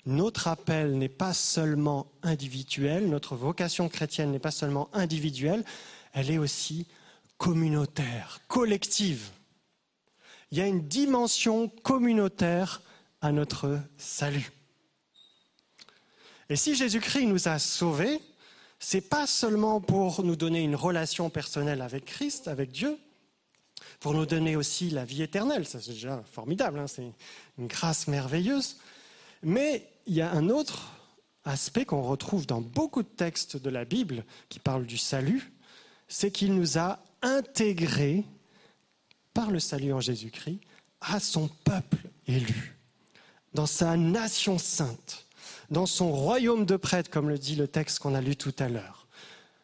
Notre 0.05 0.49
appel 0.49 0.99
n'est 0.99 1.09
pas 1.09 1.33
seulement 1.33 2.11
individuel, 2.23 3.09
notre 3.09 3.37
vocation 3.37 3.89
chrétienne 3.89 4.33
n'est 4.33 4.41
pas 4.41 4.51
seulement 4.51 4.91
individuelle, 4.93 5.65
elle 6.13 6.31
est 6.31 6.39
aussi 6.39 6.89
communautaire, 7.39 8.41
collective. 8.49 9.31
Il 10.51 10.59
y 10.59 10.61
a 10.61 10.67
une 10.67 10.87
dimension 10.89 11.69
communautaire 11.69 12.83
à 13.21 13.33
notre 13.33 13.81
salut. 13.97 14.51
Et 16.49 16.57
si 16.57 16.75
Jésus-Christ 16.75 17.27
nous 17.27 17.49
a 17.49 17.59
sauvés, 17.59 18.21
c'est 18.79 19.09
pas 19.09 19.27
seulement 19.27 19.81
pour 19.81 20.23
nous 20.25 20.37
donner 20.37 20.63
une 20.63 20.77
relation 20.77 21.31
personnelle 21.31 21.81
avec 21.81 22.05
Christ, 22.05 22.49
avec 22.49 22.71
Dieu, 22.71 22.99
pour 24.05 24.13
nous 24.13 24.27
donner 24.27 24.55
aussi 24.55 24.91
la 24.91 25.07
vie 25.07 25.23
éternelle, 25.23 25.67
ça 25.67 25.81
c'est 25.81 25.93
déjà 25.93 26.23
formidable, 26.31 26.79
hein, 26.79 26.87
c'est 26.87 27.11
une 27.57 27.67
grâce 27.67 28.07
merveilleuse, 28.07 28.77
mais 29.43 29.89
il 30.07 30.13
y 30.13 30.21
a 30.21 30.31
un 30.31 30.51
autre 30.51 30.93
aspect 31.47 31.87
qu'on 31.87 32.03
retrouve 32.03 32.47
dans 32.47 32.61
beaucoup 32.61 33.03
de 33.03 33.09
textes 33.09 33.57
de 33.57 33.71
la 33.71 33.87
Bible 33.87 34.27
qui 34.51 34.59
parlent 34.59 34.85
du 34.85 34.99
salut, 34.99 35.55
c'est 36.07 36.31
qu'il 36.31 36.55
nous 36.55 36.77
a 36.77 37.03
intégrés 37.23 38.25
par 39.33 39.51
le 39.51 39.59
salut 39.59 39.95
en 39.95 40.01
Jésus-Christ 40.01 40.61
à 41.01 41.19
son 41.19 41.49
peuple 41.65 41.97
élu, 42.27 42.77
dans 43.55 43.65
sa 43.65 43.97
nation 43.97 44.59
sainte, 44.59 45.25
dans 45.71 45.87
son 45.87 46.13
royaume 46.13 46.67
de 46.67 46.77
prêtres, 46.77 47.09
comme 47.09 47.31
le 47.31 47.39
dit 47.39 47.57
le 47.57 47.69
texte 47.69 48.01
qu'on 48.01 48.15
a 48.15 48.21
lu 48.21 48.37
tout 48.37 48.55
à 48.59 48.69
l'heure, 48.69 49.07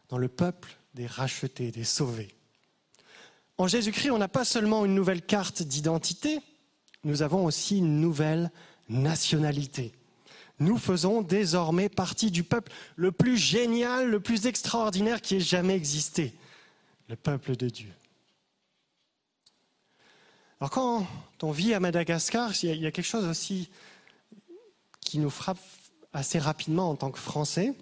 dans 0.08 0.16
le 0.16 0.28
peuple 0.28 0.78
des 0.94 1.06
rachetés, 1.06 1.70
des 1.72 1.84
sauvés. 1.84 2.34
En 3.60 3.68
Jésus-Christ, 3.68 4.10
on 4.10 4.16
n'a 4.16 4.26
pas 4.26 4.46
seulement 4.46 4.86
une 4.86 4.94
nouvelle 4.94 5.20
carte 5.20 5.62
d'identité, 5.62 6.40
nous 7.04 7.20
avons 7.20 7.44
aussi 7.44 7.76
une 7.76 8.00
nouvelle 8.00 8.50
nationalité. 8.88 9.92
Nous 10.60 10.78
faisons 10.78 11.20
désormais 11.20 11.90
partie 11.90 12.30
du 12.30 12.42
peuple 12.42 12.72
le 12.96 13.12
plus 13.12 13.36
génial, 13.36 14.08
le 14.08 14.18
plus 14.18 14.46
extraordinaire 14.46 15.20
qui 15.20 15.36
ait 15.36 15.40
jamais 15.40 15.76
existé, 15.76 16.32
le 17.10 17.16
peuple 17.16 17.54
de 17.54 17.68
Dieu. 17.68 17.92
Alors 20.58 20.70
quand 20.70 21.06
on 21.42 21.50
vit 21.50 21.74
à 21.74 21.80
Madagascar, 21.80 22.54
il 22.64 22.80
y 22.80 22.86
a- 22.86 22.90
quelque 22.90 23.04
chose 23.04 23.26
aussi 23.26 23.68
qui 25.02 25.18
nous 25.18 25.28
frappe 25.28 25.60
assez 26.14 26.38
rapidement 26.38 26.88
en 26.88 26.96
tant 26.96 27.10
que 27.10 27.18
Français. 27.18 27.74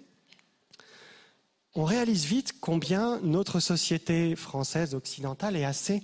On 1.75 1.83
réalise 1.83 2.25
vite 2.25 2.59
combien 2.59 3.19
notre 3.21 3.59
société 3.59 4.35
française 4.35 4.95
occidentale 4.95 5.55
est 5.55 5.65
assez 5.65 6.03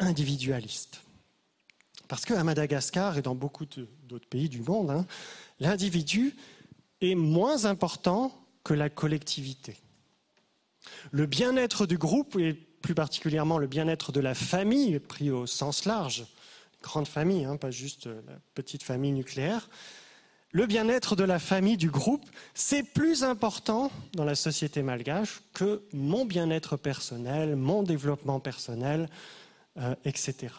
individualiste. 0.00 1.02
Parce 2.08 2.24
qu'à 2.24 2.42
Madagascar 2.42 3.18
et 3.18 3.22
dans 3.22 3.34
beaucoup 3.34 3.66
d'autres 4.04 4.28
pays 4.28 4.48
du 4.48 4.62
monde, 4.62 4.90
hein, 4.90 5.06
l'individu 5.60 6.34
est 7.00 7.14
moins 7.14 7.66
important 7.66 8.32
que 8.64 8.74
la 8.74 8.88
collectivité. 8.88 9.76
Le 11.10 11.26
bien-être 11.26 11.86
du 11.86 11.98
groupe, 11.98 12.36
et 12.36 12.54
plus 12.54 12.94
particulièrement 12.94 13.58
le 13.58 13.66
bien-être 13.66 14.10
de 14.10 14.20
la 14.20 14.34
famille, 14.34 14.98
pris 14.98 15.30
au 15.30 15.46
sens 15.46 15.84
large, 15.84 16.26
grande 16.82 17.08
famille, 17.08 17.44
hein, 17.44 17.56
pas 17.56 17.70
juste 17.70 18.06
la 18.06 18.38
petite 18.54 18.82
famille 18.82 19.12
nucléaire, 19.12 19.68
le 20.50 20.66
bien-être 20.66 21.14
de 21.14 21.24
la 21.24 21.38
famille, 21.38 21.76
du 21.76 21.90
groupe, 21.90 22.24
c'est 22.54 22.82
plus 22.82 23.22
important 23.22 23.90
dans 24.14 24.24
la 24.24 24.34
société 24.34 24.82
malgache 24.82 25.42
que 25.52 25.82
mon 25.92 26.24
bien-être 26.24 26.76
personnel, 26.76 27.56
mon 27.56 27.82
développement 27.82 28.40
personnel, 28.40 29.08
euh, 29.76 29.94
etc. 30.04 30.54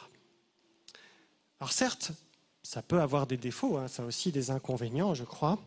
Alors 1.60 1.72
certes, 1.72 2.12
ça 2.62 2.82
peut 2.82 3.02
avoir 3.02 3.26
des 3.26 3.38
défauts, 3.38 3.78
hein, 3.78 3.88
ça 3.88 4.04
a 4.04 4.06
aussi 4.06 4.32
des 4.32 4.52
inconvénients, 4.52 5.16
je 5.16 5.24
crois, 5.24 5.58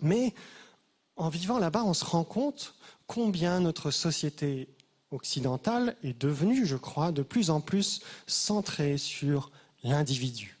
mais 0.00 0.32
en 1.16 1.28
vivant 1.28 1.58
là-bas, 1.58 1.84
on 1.84 1.94
se 1.94 2.04
rend 2.04 2.24
compte 2.24 2.74
combien 3.06 3.60
notre 3.60 3.90
société 3.90 4.68
occidentale 5.10 5.96
est 6.02 6.18
devenue, 6.20 6.66
je 6.66 6.76
crois, 6.76 7.12
de 7.12 7.22
plus 7.22 7.50
en 7.50 7.60
plus 7.60 8.00
centrée 8.26 8.98
sur 8.98 9.50
l'individu. 9.82 10.56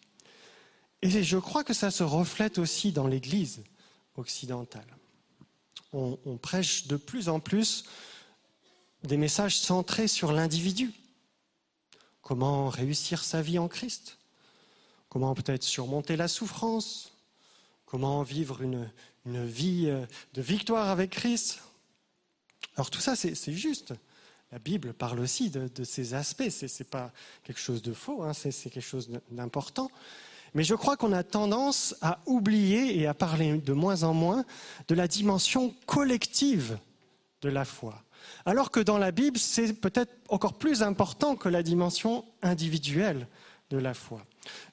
Et 1.04 1.22
je 1.22 1.36
crois 1.36 1.64
que 1.64 1.74
ça 1.74 1.90
se 1.90 2.02
reflète 2.02 2.56
aussi 2.56 2.90
dans 2.90 3.06
l'Église 3.06 3.62
occidentale. 4.16 4.86
On, 5.92 6.38
prêche 6.38 6.86
de 6.86 6.96
plus 6.96 7.28
en 7.28 7.40
plus 7.40 7.84
des 9.02 9.18
messages 9.18 9.58
centrés 9.58 10.08
sur 10.08 10.32
l'individu. 10.32 10.92
Comment 12.22 12.70
réussir 12.70 13.22
sa 13.22 13.42
vie 13.42 13.58
en 13.58 13.68
Christ? 13.68 14.18
Comment 15.10 15.34
peut-être 15.34 15.62
surmonter 15.62 16.16
la 16.16 16.26
souffrance? 16.26 17.12
Comment 17.84 18.22
vivre 18.22 18.62
une, 18.62 18.88
vie 19.26 19.84
euh, 19.88 20.06
de 20.32 20.40
victoire 20.40 20.88
avec 20.88 21.10
Christ? 21.10 21.60
Alors 22.76 22.90
tout 22.90 23.00
ça, 23.00 23.14
c'est 23.14 23.52
juste. 23.52 23.92
La 24.52 24.58
Bible 24.58 24.94
parle 24.94 25.20
aussi 25.20 25.50
de, 25.50 25.84
ces 25.84 26.14
aspects. 26.14 26.48
Ce 26.48 26.64
n'est 26.64 26.88
pas 26.88 27.12
quelque 27.44 27.60
chose 27.60 27.82
de 27.82 27.92
faux, 27.92 28.22
hein, 28.22 28.32
c'est 28.32 28.70
quelque 28.70 28.80
chose 28.80 29.10
d'important. 29.30 29.90
Mais 30.54 30.62
je 30.64 30.74
crois 30.74 30.96
qu'on 30.96 31.12
a 31.12 31.22
tendance 31.22 31.96
à 32.00 32.20
oublier 32.26 32.98
et 32.98 33.06
à 33.06 33.14
parler 33.14 33.58
de 33.58 33.72
moins 33.72 34.04
en 34.04 34.14
moins 34.14 34.44
de 34.88 34.94
la 34.94 35.08
dimension 35.08 35.74
collective 35.86 36.78
de 37.42 37.48
la 37.48 37.64
foi. 37.64 38.02
Alors 38.46 38.70
que 38.70 38.80
dans 38.80 38.98
la 38.98 39.10
Bible, 39.10 39.38
c'est 39.38 39.72
peut-être 39.72 40.12
encore 40.28 40.54
plus 40.54 40.82
important 40.82 41.36
que 41.36 41.48
la 41.48 41.62
dimension 41.62 42.24
individuelle 42.42 43.26
de 43.70 43.78
la 43.78 43.94
foi. 43.94 44.22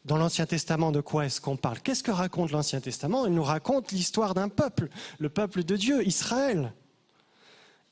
Dans 0.05 0.17
l'Ancien 0.17 0.45
Testament, 0.45 0.91
de 0.91 1.01
quoi 1.01 1.25
est-ce 1.25 1.41
qu'on 1.41 1.57
parle? 1.57 1.79
Qu'est-ce 1.79 2.03
que 2.03 2.11
raconte 2.11 2.51
l'Ancien 2.51 2.79
Testament? 2.79 3.25
Il 3.25 3.33
nous 3.33 3.43
raconte 3.43 3.91
l'histoire 3.91 4.33
d'un 4.33 4.49
peuple, 4.49 4.89
le 5.19 5.29
peuple 5.29 5.63
de 5.63 5.75
Dieu, 5.75 6.05
Israël. 6.05 6.73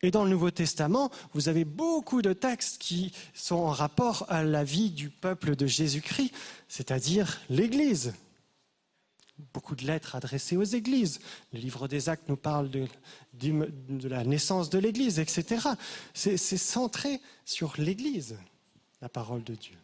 Et 0.01 0.11
dans 0.11 0.23
le 0.23 0.29
Nouveau 0.29 0.51
Testament, 0.51 1.11
vous 1.33 1.49
avez 1.49 1.65
beaucoup 1.65 2.21
de 2.21 2.33
textes 2.33 2.81
qui 2.81 3.11
sont 3.33 3.55
en 3.55 3.71
rapport 3.71 4.25
à 4.29 4.43
la 4.43 4.63
vie 4.63 4.91
du 4.91 5.09
peuple 5.09 5.55
de 5.55 5.67
Jésus-Christ, 5.67 6.33
c'est-à-dire 6.69 7.39
l'Église. 7.49 8.13
Beaucoup 9.53 9.75
de 9.75 9.85
lettres 9.85 10.15
adressées 10.15 10.57
aux 10.57 10.63
églises. 10.63 11.19
Le 11.53 11.59
livre 11.59 11.87
des 11.87 12.09
Actes 12.09 12.27
nous 12.29 12.37
parle 12.37 12.69
de, 12.69 12.87
la 14.07 14.23
naissance 14.23 14.69
de 14.69 14.79
l'Église, 14.79 15.19
etc. 15.19 15.67
C'est 16.13 16.37
centré 16.37 17.21
sur 17.45 17.73
l'Église, 17.77 18.37
la 19.01 19.09
parole 19.09 19.43
de 19.43 19.55
Dieu. 19.55 19.75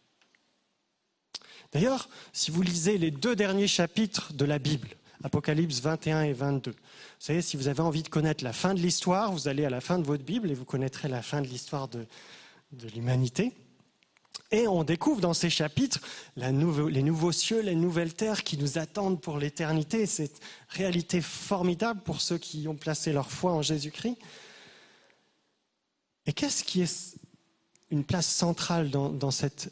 D'ailleurs, 1.72 2.10
si 2.32 2.52
vous 2.52 2.62
lisez 2.62 2.98
les 2.98 3.12
deux 3.12 3.36
derniers 3.36 3.68
chapitres 3.68 4.34
de 4.34 4.46
la 4.46 4.60
Bible, 4.60 4.90
Apocalypse 5.24 5.80
21 5.80 6.24
et 6.24 6.34
22, 6.34 6.72
vous 6.72 6.78
savez, 7.20 7.42
si 7.42 7.58
vous 7.58 7.68
avez 7.68 7.82
envie 7.82 8.04
de 8.04 8.10
connaître 8.10 8.44
la 8.44 8.54
fin 8.54 8.74
de 8.74 8.80
l'histoire, 8.80 9.32
vous 9.32 9.48
allez 9.48 9.66
à 9.66 9.70
la 9.70 9.82
fin 9.82 9.98
de 9.98 10.04
votre 10.04 10.24
Bible 10.24 10.52
et 10.52 10.54
vous 10.54 10.66
connaîtrez 10.66 11.08
la 11.08 11.22
fin 11.22 11.42
de 11.42 11.48
l'histoire 11.48 11.88
de, 11.88 12.06
de 12.74 12.88
l'humanité. 12.90 13.54
Et 14.52 14.68
on 14.68 14.84
découvre 14.84 15.22
dans 15.22 15.34
ces 15.34 15.50
chapitres 15.50 16.00
nouveau- 16.38 16.88
les 16.90 17.02
nouveaux 17.02 17.32
cieux, 17.32 17.62
les 17.62 17.76
nouvelles 17.76 18.14
terres 18.14 18.44
qui 18.44 18.58
nous 18.58 18.78
attendent 18.78 19.20
pour 19.20 19.38
l'éternité. 19.40 20.06
Cette 20.06 20.40
réalité 20.70 21.22
formidable 21.22 22.02
pour 22.02 22.22
ceux 22.22 22.38
qui 22.38 22.68
ont 22.68 22.76
placé 22.76 23.12
leur 23.12 23.32
foi 23.32 23.54
en 23.54 23.62
Jésus-Christ. 23.62 24.18
Et 26.28 26.34
qu'est-ce 26.34 26.64
qui 26.64 26.82
est 26.82 27.16
une 27.90 28.04
place 28.04 28.28
centrale 28.28 28.90
dans, 28.90 29.10
dans 29.10 29.32
cette 29.32 29.72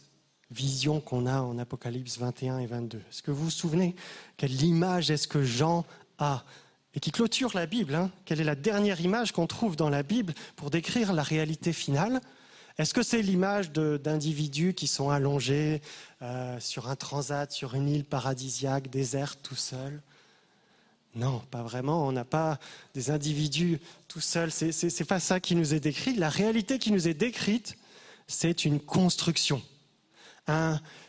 vision 0.53 1.01
qu'on 1.01 1.25
a 1.25 1.41
en 1.41 1.57
Apocalypse 1.57 2.17
21 2.17 2.59
et 2.59 2.65
22 2.65 2.97
Est-ce 2.97 3.21
que 3.21 3.31
vous 3.31 3.45
vous 3.45 3.51
souvenez 3.51 3.95
quelle 4.37 4.61
image 4.61 5.11
est-ce 5.11 5.27
que 5.27 5.43
Jean 5.43 5.85
a 6.19 6.43
et 6.95 6.99
qui 6.99 7.11
clôture 7.11 7.51
la 7.55 7.65
Bible 7.65 7.95
hein? 7.95 8.11
Quelle 8.25 8.39
est 8.39 8.45
la 8.45 8.55
dernière 8.55 9.01
image 9.01 9.31
qu'on 9.31 9.47
trouve 9.47 9.75
dans 9.75 9.89
la 9.89 10.03
Bible 10.03 10.33
pour 10.55 10.69
décrire 10.69 11.11
la 11.13 11.23
réalité 11.23 11.73
finale? 11.73 12.21
Est-ce 12.77 12.93
que 12.93 13.03
c'est 13.03 13.21
l'image 13.21 13.71
d'individus 13.71 14.73
qui 14.73 14.87
sont 14.87 15.09
allongés 15.09 15.81
euh, 16.21 16.59
sur 16.59 16.89
un 16.89 16.95
transat, 16.95 17.51
sur 17.51 17.75
une 17.75 17.87
île 17.87 18.03
paradisiaque, 18.03 18.89
déserte, 18.89 19.39
tout 19.43 19.55
seuls? 19.55 20.01
Non, 21.15 21.41
pas 21.51 21.61
vraiment. 21.61 22.07
On 22.07 22.11
n'a 22.11 22.25
pas 22.25 22.59
des 22.95 23.11
individus 23.11 23.79
tout 24.07 24.21
seuls. 24.21 24.51
C'est 24.51 25.07
pas 25.07 25.19
ça 25.19 25.39
qui 25.39 25.55
nous 25.55 25.75
est 25.75 25.79
décrit. 25.79 26.15
La 26.15 26.29
réalité 26.29 26.79
qui 26.79 26.91
nous 26.91 27.07
est 27.07 27.13
décrite, 27.13 27.77
c'est 28.27 28.65
une 28.65 28.79
construction. 28.79 29.61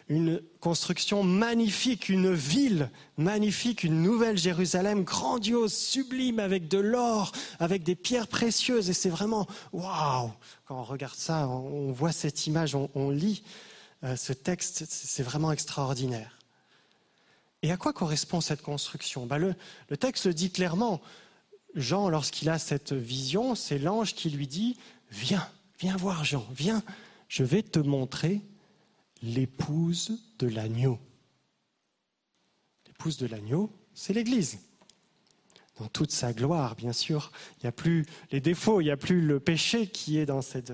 Une 0.08 0.42
construction 0.60 1.22
magnifique, 1.22 2.08
une 2.08 2.32
ville 2.32 2.90
magnifique, 3.16 3.82
une 3.82 4.02
nouvelle 4.02 4.36
Jérusalem 4.38 5.02
grandiose, 5.02 5.74
sublime, 5.74 6.38
avec 6.38 6.68
de 6.68 6.78
l'or, 6.78 7.32
avec 7.58 7.82
des 7.82 7.96
pierres 7.96 8.28
précieuses. 8.28 8.90
Et 8.90 8.92
c'est 8.92 9.08
vraiment 9.08 9.46
waouh 9.72 10.30
Quand 10.66 10.78
on 10.78 10.84
regarde 10.84 11.16
ça, 11.16 11.48
on, 11.48 11.90
voit 11.92 12.12
cette 12.12 12.46
image, 12.46 12.74
on, 12.74 13.10
lit 13.10 13.42
euh, 14.04 14.16
ce 14.16 14.32
texte, 14.32 14.84
c'est 14.88 15.22
vraiment 15.22 15.52
extraordinaire. 15.52 16.38
Et 17.62 17.72
à 17.72 17.76
quoi 17.76 17.92
correspond 17.92 18.40
cette 18.40 18.62
construction? 18.62 19.26
Ben, 19.26 19.38
le, 19.38 19.54
le 19.88 19.96
texte 19.96 20.26
le 20.26 20.34
dit 20.34 20.50
clairement. 20.50 21.00
Jean, 21.74 22.08
lorsqu'il 22.08 22.50
a 22.50 22.58
cette 22.58 22.92
vision, 22.92 23.56
c'est 23.56 23.78
l'ange 23.78 24.14
qui 24.14 24.30
lui 24.30 24.46
dit, 24.46 24.76
viens, 25.10 25.48
viens 25.80 25.96
voir 25.96 26.24
Jean, 26.24 26.46
viens, 26.54 26.84
je 27.28 27.42
vais 27.42 27.62
te 27.62 27.80
montrer 27.80 28.42
l'épouse 29.24 30.20
de 30.38 30.46
l'agneau. 30.46 30.98
L'épouse 32.86 33.16
de 33.16 33.26
l'agneau, 33.26 33.70
c'est 33.94 34.12
l'Église. 34.12 34.58
Dans 35.78 35.88
toute 35.88 36.12
sa 36.12 36.32
gloire, 36.32 36.76
bien 36.76 36.92
sûr. 36.92 37.32
Il 37.56 37.64
n'y 37.64 37.68
a 37.68 37.72
plus 37.72 38.06
les 38.30 38.40
défauts, 38.40 38.80
il 38.80 38.84
n'y 38.84 38.90
a 38.90 38.96
plus 38.96 39.20
le 39.20 39.40
péché 39.40 39.88
qui 39.88 40.18
est 40.18 40.26
dans 40.26 40.42
cette 40.42 40.72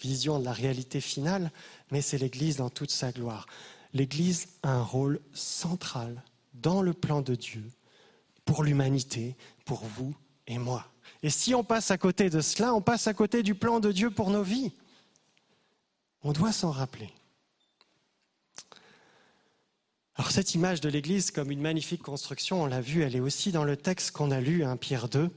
vision 0.00 0.38
de 0.38 0.44
la 0.44 0.52
réalité 0.52 1.00
finale, 1.00 1.50
mais 1.90 2.02
c'est 2.02 2.18
l'Église 2.18 2.56
dans 2.56 2.68
toute 2.68 2.90
sa 2.90 3.12
gloire. 3.12 3.46
L'Église 3.94 4.48
a 4.62 4.72
un 4.72 4.82
rôle 4.82 5.20
central 5.32 6.22
dans 6.54 6.82
le 6.82 6.92
plan 6.92 7.22
de 7.22 7.34
Dieu 7.34 7.64
pour 8.44 8.64
l'humanité, 8.64 9.36
pour 9.64 9.84
vous 9.84 10.14
et 10.46 10.58
moi. 10.58 10.86
Et 11.22 11.30
si 11.30 11.54
on 11.54 11.62
passe 11.64 11.90
à 11.90 11.98
côté 11.98 12.28
de 12.30 12.40
cela, 12.40 12.74
on 12.74 12.82
passe 12.82 13.06
à 13.06 13.14
côté 13.14 13.42
du 13.42 13.54
plan 13.54 13.80
de 13.80 13.92
Dieu 13.92 14.10
pour 14.10 14.30
nos 14.30 14.42
vies. 14.42 14.72
On 16.24 16.32
doit 16.32 16.52
s'en 16.52 16.70
rappeler. 16.70 17.12
Alors 20.16 20.30
cette 20.30 20.54
image 20.54 20.82
de 20.82 20.90
l'Église 20.90 21.30
comme 21.30 21.50
une 21.50 21.62
magnifique 21.62 22.02
construction, 22.02 22.62
on 22.62 22.66
l'a 22.66 22.82
vu, 22.82 23.02
elle 23.02 23.16
est 23.16 23.20
aussi 23.20 23.50
dans 23.50 23.64
le 23.64 23.78
texte 23.78 24.10
qu'on 24.10 24.30
a 24.30 24.40
lu, 24.40 24.62
1 24.62 24.76
Pierre 24.76 25.08
2. 25.08 25.30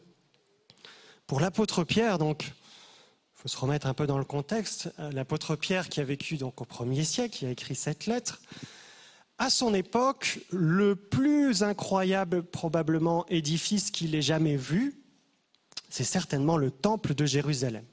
Pour 1.27 1.39
l'apôtre 1.39 1.85
Pierre, 1.85 2.17
donc, 2.17 2.43
il 2.43 3.41
faut 3.41 3.47
se 3.47 3.57
remettre 3.57 3.87
un 3.87 3.93
peu 3.93 4.05
dans 4.05 4.17
le 4.17 4.25
contexte, 4.25 4.93
l'apôtre 4.97 5.55
Pierre 5.55 5.87
qui 5.87 6.01
a 6.01 6.03
vécu 6.03 6.35
donc 6.35 6.59
au 6.59 6.65
premier 6.65 7.05
siècle, 7.05 7.37
qui 7.37 7.45
a 7.45 7.51
écrit 7.51 7.75
cette 7.75 8.05
lettre, 8.05 8.41
à 9.37 9.49
son 9.49 9.73
époque, 9.73 10.39
le 10.51 10.95
plus 10.95 11.63
incroyable 11.63 12.43
probablement 12.43 13.25
édifice 13.27 13.91
qu'il 13.91 14.13
ait 14.13 14.21
jamais 14.21 14.57
vu, 14.57 15.01
c'est 15.89 16.03
certainement 16.03 16.57
le 16.57 16.71
temple 16.71 17.15
de 17.15 17.25
Jérusalem. 17.25 17.85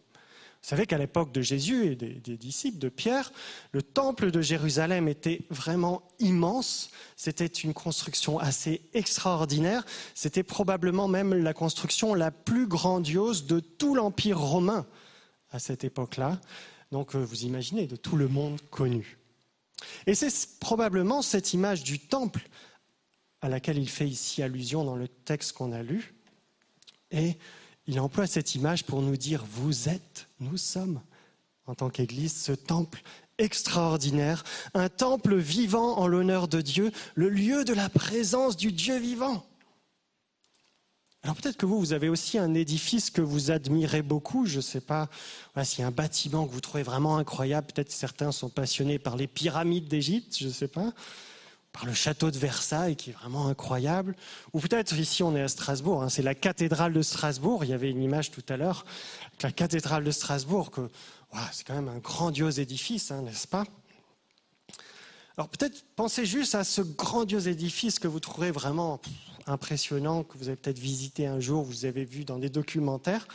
Vous 0.62 0.68
savez 0.68 0.86
qu'à 0.86 0.98
l'époque 0.98 1.32
de 1.32 1.40
Jésus 1.40 1.86
et 1.86 1.96
des, 1.96 2.36
disciples 2.36 2.78
de 2.78 2.88
Pierre, 2.88 3.32
le 3.72 3.82
temple 3.82 4.30
de 4.30 4.40
Jérusalem 4.40 5.08
était 5.08 5.40
vraiment 5.50 6.02
immense. 6.20 6.90
C'était 7.16 7.46
une 7.46 7.74
construction 7.74 8.38
assez 8.38 8.80
extraordinaire. 8.94 9.84
C'était 10.14 10.44
probablement 10.44 11.08
même 11.08 11.34
la 11.34 11.52
construction 11.52 12.14
la 12.14 12.30
plus 12.30 12.68
grandiose 12.68 13.46
de 13.46 13.58
tout 13.58 13.96
l'Empire 13.96 14.38
romain 14.38 14.86
à 15.50 15.58
cette 15.58 15.82
époque-là. 15.82 16.40
Donc 16.92 17.16
euh, 17.16 17.18
vous 17.18 17.42
imaginez, 17.42 17.88
de 17.88 17.96
tout 17.96 18.16
le 18.16 18.28
monde 18.28 18.60
connu. 18.70 19.18
Et 20.06 20.14
c'est 20.14 20.60
probablement 20.60 21.22
cette 21.22 21.52
image 21.54 21.82
du 21.82 21.98
temple 21.98 22.48
à 23.40 23.48
laquelle 23.48 23.78
il 23.78 23.88
fait 23.88 24.08
ici 24.08 24.44
allusion 24.44 24.84
dans 24.84 24.94
le 24.94 25.08
texte 25.08 25.54
qu'on 25.54 25.72
a 25.72 25.82
lu. 25.82 26.14
Et 27.10 27.36
il 27.86 28.00
emploie 28.00 28.26
cette 28.26 28.54
image 28.54 28.84
pour 28.84 29.02
nous 29.02 29.16
dire, 29.16 29.44
vous 29.50 29.88
êtes, 29.88 30.28
nous 30.40 30.56
sommes, 30.56 31.00
en 31.66 31.74
tant 31.74 31.90
qu'Église, 31.90 32.34
ce 32.34 32.52
temple 32.52 33.02
extraordinaire, 33.38 34.44
un 34.74 34.88
temple 34.88 35.36
vivant 35.36 35.98
en 35.98 36.06
l'honneur 36.06 36.48
de 36.48 36.60
Dieu, 36.60 36.92
le 37.14 37.28
lieu 37.28 37.64
de 37.64 37.72
la 37.72 37.88
présence 37.88 38.56
du 38.56 38.72
Dieu 38.72 38.98
vivant. 38.98 39.44
Alors 41.24 41.36
peut-être 41.36 41.56
que 41.56 41.66
vous, 41.66 41.78
vous 41.78 41.92
avez 41.92 42.08
aussi 42.08 42.36
un 42.36 42.52
édifice 42.52 43.10
que 43.10 43.20
vous 43.20 43.52
admirez 43.52 44.02
beaucoup, 44.02 44.44
je 44.44 44.56
ne 44.56 44.62
sais 44.62 44.80
pas 44.80 45.08
s'il 45.62 45.80
y 45.80 45.84
a 45.84 45.86
un 45.86 45.92
bâtiment 45.92 46.46
que 46.46 46.52
vous 46.52 46.60
trouvez 46.60 46.82
vraiment 46.82 47.16
incroyable, 47.16 47.68
peut-être 47.72 47.92
certains 47.92 48.32
sont 48.32 48.48
passionnés 48.48 48.98
par 48.98 49.16
les 49.16 49.28
pyramides 49.28 49.86
d'Égypte, 49.86 50.36
je 50.38 50.48
ne 50.48 50.52
sais 50.52 50.68
pas 50.68 50.92
par 51.72 51.86
le 51.86 51.94
château 51.94 52.30
de 52.30 52.38
Versailles 52.38 52.96
qui 52.96 53.10
est 53.10 53.14
vraiment 53.14 53.48
incroyable. 53.48 54.14
Ou 54.52 54.60
peut-être 54.60 54.96
ici 54.98 55.22
on 55.22 55.34
est 55.34 55.42
à 55.42 55.48
Strasbourg, 55.48 56.02
hein, 56.02 56.08
c'est 56.08 56.22
la 56.22 56.34
cathédrale 56.34 56.92
de 56.92 57.02
Strasbourg. 57.02 57.64
Il 57.64 57.70
y 57.70 57.74
avait 57.74 57.90
une 57.90 58.02
image 58.02 58.30
tout 58.30 58.44
à 58.48 58.56
l'heure, 58.56 58.84
la 59.42 59.52
cathédrale 59.52 60.04
de 60.04 60.10
Strasbourg, 60.10 60.70
c'est 61.52 61.66
quand 61.66 61.74
même 61.74 61.88
un 61.88 61.98
grandiose 61.98 62.58
édifice, 62.58 63.10
hein, 63.10 63.22
n'est-ce 63.22 63.48
pas? 63.48 63.64
Alors 65.38 65.48
peut-être 65.48 65.82
pensez 65.96 66.26
juste 66.26 66.54
à 66.54 66.62
ce 66.62 66.82
grandiose 66.82 67.48
édifice 67.48 67.98
que 67.98 68.06
vous 68.06 68.20
trouverez 68.20 68.50
vraiment 68.50 69.00
impressionnant, 69.46 70.24
que 70.24 70.36
vous 70.36 70.48
avez 70.48 70.56
peut-être 70.56 70.78
visité 70.78 71.26
un 71.26 71.40
jour, 71.40 71.64
vous 71.64 71.86
avez 71.86 72.04
vu 72.04 72.24
dans 72.24 72.38
des 72.38 72.50
documentaires. 72.50 73.26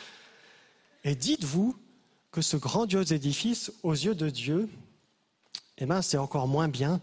Et 1.04 1.16
dites-vous 1.16 1.76
que 2.32 2.42
ce 2.42 2.56
grandiose 2.56 3.14
édifice, 3.14 3.72
aux 3.82 3.94
yeux 3.94 4.14
de 4.14 4.30
Dieu, 4.30 4.70
eh 5.80 5.86
ben, 5.86 6.02
c'est 6.02 6.18
encore 6.18 6.48
moins 6.48 6.68
bien 6.68 7.02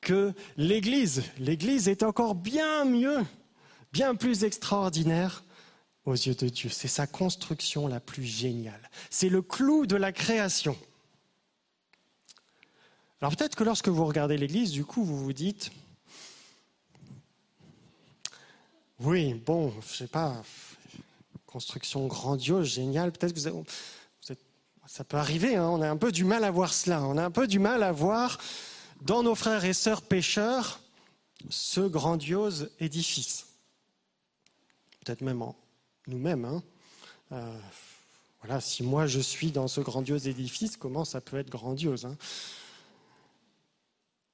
que 0.00 0.32
l'Église. 0.56 1.22
L'Église 1.38 1.88
est 1.88 2.02
encore 2.02 2.34
bien 2.34 2.84
mieux, 2.84 3.24
bien 3.92 4.14
plus 4.14 4.44
extraordinaire 4.44 5.44
aux 6.04 6.14
yeux 6.14 6.34
de 6.34 6.48
Dieu. 6.48 6.70
C'est 6.70 6.88
sa 6.88 7.06
construction 7.06 7.86
la 7.86 8.00
plus 8.00 8.24
géniale. 8.24 8.90
C'est 9.10 9.28
le 9.28 9.42
clou 9.42 9.86
de 9.86 9.96
la 9.96 10.12
création. 10.12 10.76
Alors 13.20 13.36
peut-être 13.36 13.54
que 13.54 13.64
lorsque 13.64 13.88
vous 13.88 14.06
regardez 14.06 14.38
l'Église, 14.38 14.72
du 14.72 14.84
coup, 14.84 15.04
vous 15.04 15.18
vous 15.18 15.34
dites, 15.34 15.70
oui, 19.00 19.34
bon, 19.34 19.72
je 19.86 19.96
sais 19.96 20.06
pas, 20.06 20.42
construction 21.46 22.06
grandiose, 22.06 22.66
géniale, 22.66 23.12
peut-être 23.12 23.34
que 23.34 23.50
vous, 23.50 23.64
ça 24.86 25.04
peut 25.04 25.18
arriver, 25.18 25.56
hein, 25.56 25.68
on 25.68 25.82
a 25.82 25.88
un 25.88 25.96
peu 25.96 26.10
du 26.10 26.24
mal 26.24 26.42
à 26.44 26.50
voir 26.50 26.72
cela, 26.72 27.02
on 27.04 27.16
a 27.16 27.24
un 27.24 27.30
peu 27.30 27.46
du 27.46 27.58
mal 27.58 27.82
à 27.82 27.92
voir 27.92 28.38
dans 29.02 29.22
nos 29.22 29.34
frères 29.34 29.64
et 29.64 29.72
sœurs 29.72 30.02
pécheurs 30.02 30.80
ce 31.48 31.80
grandiose 31.80 32.70
édifice. 32.80 33.46
Peut-être 35.04 35.22
même 35.22 35.42
nous-mêmes. 36.06 36.44
Hein. 36.44 36.62
Euh, 37.32 37.58
voilà, 38.42 38.60
si 38.60 38.82
moi 38.82 39.06
je 39.06 39.20
suis 39.20 39.50
dans 39.50 39.68
ce 39.68 39.80
grandiose 39.80 40.28
édifice, 40.28 40.76
comment 40.76 41.04
ça 41.04 41.20
peut 41.20 41.38
être 41.38 41.50
grandiose 41.50 42.04
hein? 42.04 42.16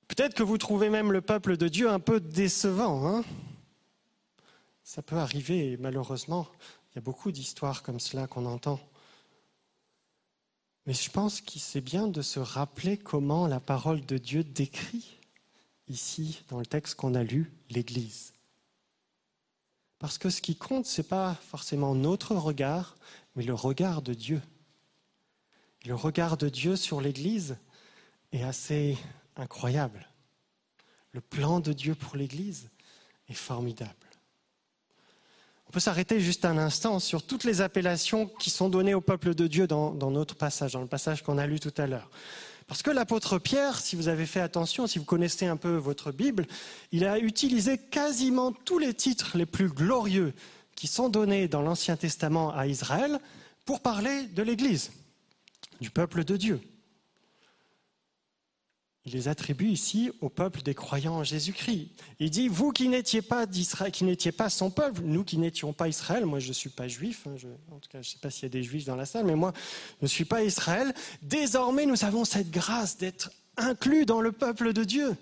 Peut-être 0.08 0.34
que 0.34 0.44
vous 0.44 0.56
trouvez 0.56 0.88
même 0.88 1.10
le 1.10 1.20
peuple 1.20 1.56
de 1.56 1.66
Dieu 1.66 1.90
un 1.90 1.98
peu 1.98 2.20
décevant. 2.20 3.08
Hein? 3.08 3.24
ça 4.86 5.02
peut 5.02 5.16
arriver, 5.16 5.72
et 5.72 5.76
malheureusement, 5.78 6.46
il 6.90 6.94
y 6.94 6.98
a 6.98 7.00
beaucoup 7.00 7.32
d'histoires 7.32 7.82
comme 7.82 7.98
cela 7.98 8.28
qu'on 8.28 8.46
entend. 8.46 8.78
Mais 10.86 10.94
je 10.94 11.10
pense 11.10 11.40
qu'il 11.40 11.60
c'est 11.60 11.80
bien 11.80 12.06
de 12.06 12.22
se 12.22 12.38
rappeler 12.38 12.96
comment 12.96 13.46
la 13.48 13.60
parole 13.60 14.04
de 14.06 14.18
Dieu 14.18 14.44
décrit 14.44 15.16
ici, 15.88 16.42
dans 16.48 16.58
le 16.58 16.66
texte 16.66 16.94
qu'on 16.94 17.14
a 17.14 17.22
lu, 17.22 17.52
l'Église. 17.70 18.32
Parce 19.98 20.18
que 20.18 20.30
ce 20.30 20.40
qui 20.40 20.56
compte, 20.56 20.86
ce 20.86 21.00
n'est 21.00 21.08
pas 21.08 21.34
forcément 21.34 21.94
notre 21.94 22.34
regard, 22.36 22.96
mais 23.34 23.44
le 23.44 23.54
regard 23.54 24.02
de 24.02 24.14
Dieu. 24.14 24.42
le 25.84 25.94
regard 25.94 26.36
de 26.36 26.48
Dieu 26.48 26.74
sur 26.74 27.00
l'Église 27.00 27.56
est 28.32 28.42
assez 28.42 28.98
incroyable. 29.36 30.08
Le 31.12 31.20
plan 31.20 31.60
de 31.60 31.72
Dieu 31.72 31.94
pour 31.94 32.16
l'Église 32.16 32.68
est 33.28 33.34
formidable. 33.34 34.05
On 35.68 35.72
peut 35.72 35.80
s'arrêter 35.80 36.20
juste 36.20 36.44
un 36.44 36.58
instant 36.58 36.98
sur 36.98 37.22
toutes 37.22 37.44
les 37.44 37.60
appellations 37.60 38.26
qui 38.26 38.50
sont 38.50 38.68
données 38.68 38.94
au 38.94 39.00
peuple 39.00 39.34
de 39.34 39.46
Dieu 39.46 39.66
dans, 39.66 39.92
notre 40.10 40.36
passage, 40.36 40.72
dans 40.72 40.80
le 40.80 40.86
passage 40.86 41.22
qu'on 41.22 41.38
a 41.38 41.46
lu 41.46 41.60
tout 41.60 41.74
à 41.76 41.86
l'heure. 41.86 42.08
Parce 42.68 42.82
que 42.82 42.90
l'apôtre 42.90 43.38
Pierre, 43.38 43.78
si 43.78 43.94
vous 43.94 44.08
avez 44.08 44.26
fait 44.26 44.40
attention, 44.40 44.86
si 44.86 44.98
vous 44.98 45.04
connaissez 45.04 45.46
un 45.46 45.56
peu 45.56 45.76
votre 45.76 46.12
Bible, 46.12 46.46
il 46.92 47.04
a 47.04 47.18
utilisé 47.18 47.78
quasiment 47.78 48.52
tous 48.52 48.78
les 48.78 48.94
titres 48.94 49.36
les 49.36 49.46
plus 49.46 49.68
glorieux 49.68 50.34
qui 50.74 50.86
sont 50.86 51.08
donnés 51.08 51.48
dans 51.48 51.62
l'Ancien 51.62 51.96
Testament 51.96 52.52
à 52.54 52.66
Israël 52.66 53.20
pour 53.64 53.80
parler 53.80 54.26
de 54.26 54.42
l'Église, 54.42 54.92
du 55.80 55.90
peuple 55.90 56.24
de 56.24 56.36
Dieu. 56.36 56.60
Il 59.06 59.12
les 59.12 59.28
attribue 59.28 59.68
ici 59.68 60.10
au 60.20 60.28
peuple 60.28 60.62
des 60.62 60.74
croyants 60.74 61.14
en 61.14 61.22
Jésus-Christ. 61.24 61.90
Il 62.18 62.28
dit, 62.28 62.48
vous 62.48 62.72
qui 62.72 62.88
n'étiez 62.88 63.22
pas 63.22 63.46
d'Israël, 63.46 63.92
qui 63.92 64.02
n'étiez 64.02 64.32
pas 64.32 64.50
son 64.50 64.68
peuple, 64.68 65.02
nous 65.04 65.22
qui 65.22 65.38
n'étions 65.38 65.72
pas 65.72 65.86
Israël, 65.86 66.26
moi 66.26 66.40
je 66.40 66.48
ne 66.48 66.52
suis 66.52 66.70
pas 66.70 66.88
juif, 66.88 67.24
hein, 67.28 67.36
en 67.70 67.78
tout 67.78 67.88
cas 67.88 68.02
je 68.02 68.08
ne 68.08 68.12
sais 68.12 68.18
pas 68.20 68.30
s'il 68.30 68.42
y 68.42 68.46
a 68.46 68.48
des 68.48 68.64
juifs 68.64 68.84
dans 68.84 68.96
la 68.96 69.06
salle, 69.06 69.24
mais 69.24 69.36
moi 69.36 69.52
je 70.00 70.06
ne 70.06 70.08
suis 70.08 70.24
pas 70.24 70.42
Israël, 70.42 70.92
désormais 71.22 71.86
nous 71.86 72.04
avons 72.04 72.24
cette 72.24 72.50
grâce 72.50 72.98
d'être 72.98 73.30
inclus 73.56 74.06
dans 74.06 74.20
le 74.20 74.32
peuple 74.32 74.72
de 74.72 74.82
Dieu. 74.82 75.16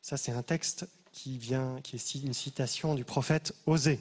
Ça 0.00 0.16
c'est 0.16 0.32
un 0.32 0.44
texte 0.44 0.86
qui 1.10 1.36
vient, 1.36 1.80
qui 1.82 1.96
est 1.96 2.14
une 2.14 2.32
citation 2.32 2.94
du 2.94 3.04
prophète 3.04 3.54
Osée. 3.66 3.98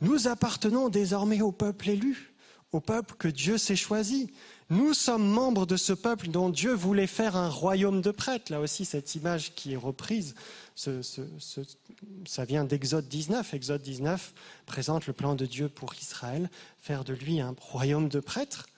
Nous 0.00 0.28
appartenons 0.28 0.88
désormais 0.88 1.42
au 1.42 1.52
peuple 1.52 1.90
élu, 1.90 2.32
au 2.72 2.80
peuple 2.80 3.16
que 3.18 3.28
Dieu 3.28 3.58
s'est 3.58 3.76
choisi. 3.76 4.32
Nous 4.70 4.92
sommes 4.92 5.26
membres 5.26 5.64
de 5.64 5.78
ce 5.78 5.94
peuple 5.94 6.28
dont 6.28 6.50
Dieu 6.50 6.74
voulait 6.74 7.06
faire 7.06 7.36
un 7.36 7.48
royaume 7.48 8.02
de 8.02 8.10
prêtres. 8.10 8.52
Là 8.52 8.60
aussi, 8.60 8.84
cette 8.84 9.14
image 9.14 9.54
qui 9.54 9.72
est 9.72 9.76
reprise, 9.76 10.34
ça 10.74 12.44
vient 12.44 12.64
d'Exode 12.64 13.08
19. 13.08 13.54
Exode 13.54 13.80
19 13.80 14.34
présente 14.66 15.06
le 15.06 15.14
plan 15.14 15.34
de 15.34 15.46
Dieu 15.46 15.70
pour 15.70 15.94
Israël, 15.94 16.50
faire 16.78 17.04
de 17.04 17.14
lui 17.14 17.40
un 17.40 17.56
royaume 17.58 18.10
de 18.10 18.20
prêtres. 18.20 18.68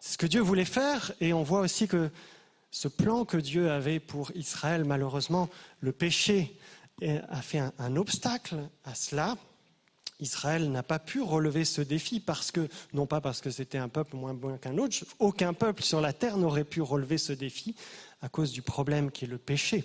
C'est 0.00 0.14
ce 0.14 0.18
que 0.18 0.26
Dieu 0.26 0.40
voulait 0.40 0.64
faire, 0.64 1.12
et 1.20 1.34
on 1.34 1.42
voit 1.42 1.60
aussi 1.60 1.86
que 1.86 2.10
ce 2.70 2.88
plan 2.88 3.26
que 3.26 3.36
Dieu 3.36 3.70
avait 3.70 4.00
pour 4.00 4.30
Israël, 4.34 4.84
malheureusement, 4.86 5.50
le 5.80 5.92
péché 5.92 6.58
a 7.02 7.42
fait 7.42 7.60
un 7.78 7.96
obstacle 7.96 8.56
à 8.84 8.94
cela. 8.94 9.36
Israël 10.20 10.70
n'a 10.70 10.82
pas 10.82 10.98
pu 10.98 11.20
relever 11.20 11.64
ce 11.64 11.82
défi 11.82 12.20
parce 12.20 12.50
que, 12.50 12.68
non 12.92 13.06
pas 13.06 13.20
parce 13.20 13.40
que 13.40 13.50
c'était 13.50 13.78
un 13.78 13.88
peuple 13.88 14.16
moins 14.16 14.34
bon 14.34 14.56
qu'un 14.56 14.78
autre, 14.78 14.96
aucun 15.18 15.52
peuple 15.52 15.82
sur 15.82 16.00
la 16.00 16.12
terre 16.12 16.38
n'aurait 16.38 16.64
pu 16.64 16.80
relever 16.80 17.18
ce 17.18 17.32
défi 17.32 17.74
à 18.22 18.28
cause 18.28 18.52
du 18.52 18.62
problème 18.62 19.10
qui 19.10 19.24
est 19.24 19.28
le 19.28 19.38
péché. 19.38 19.84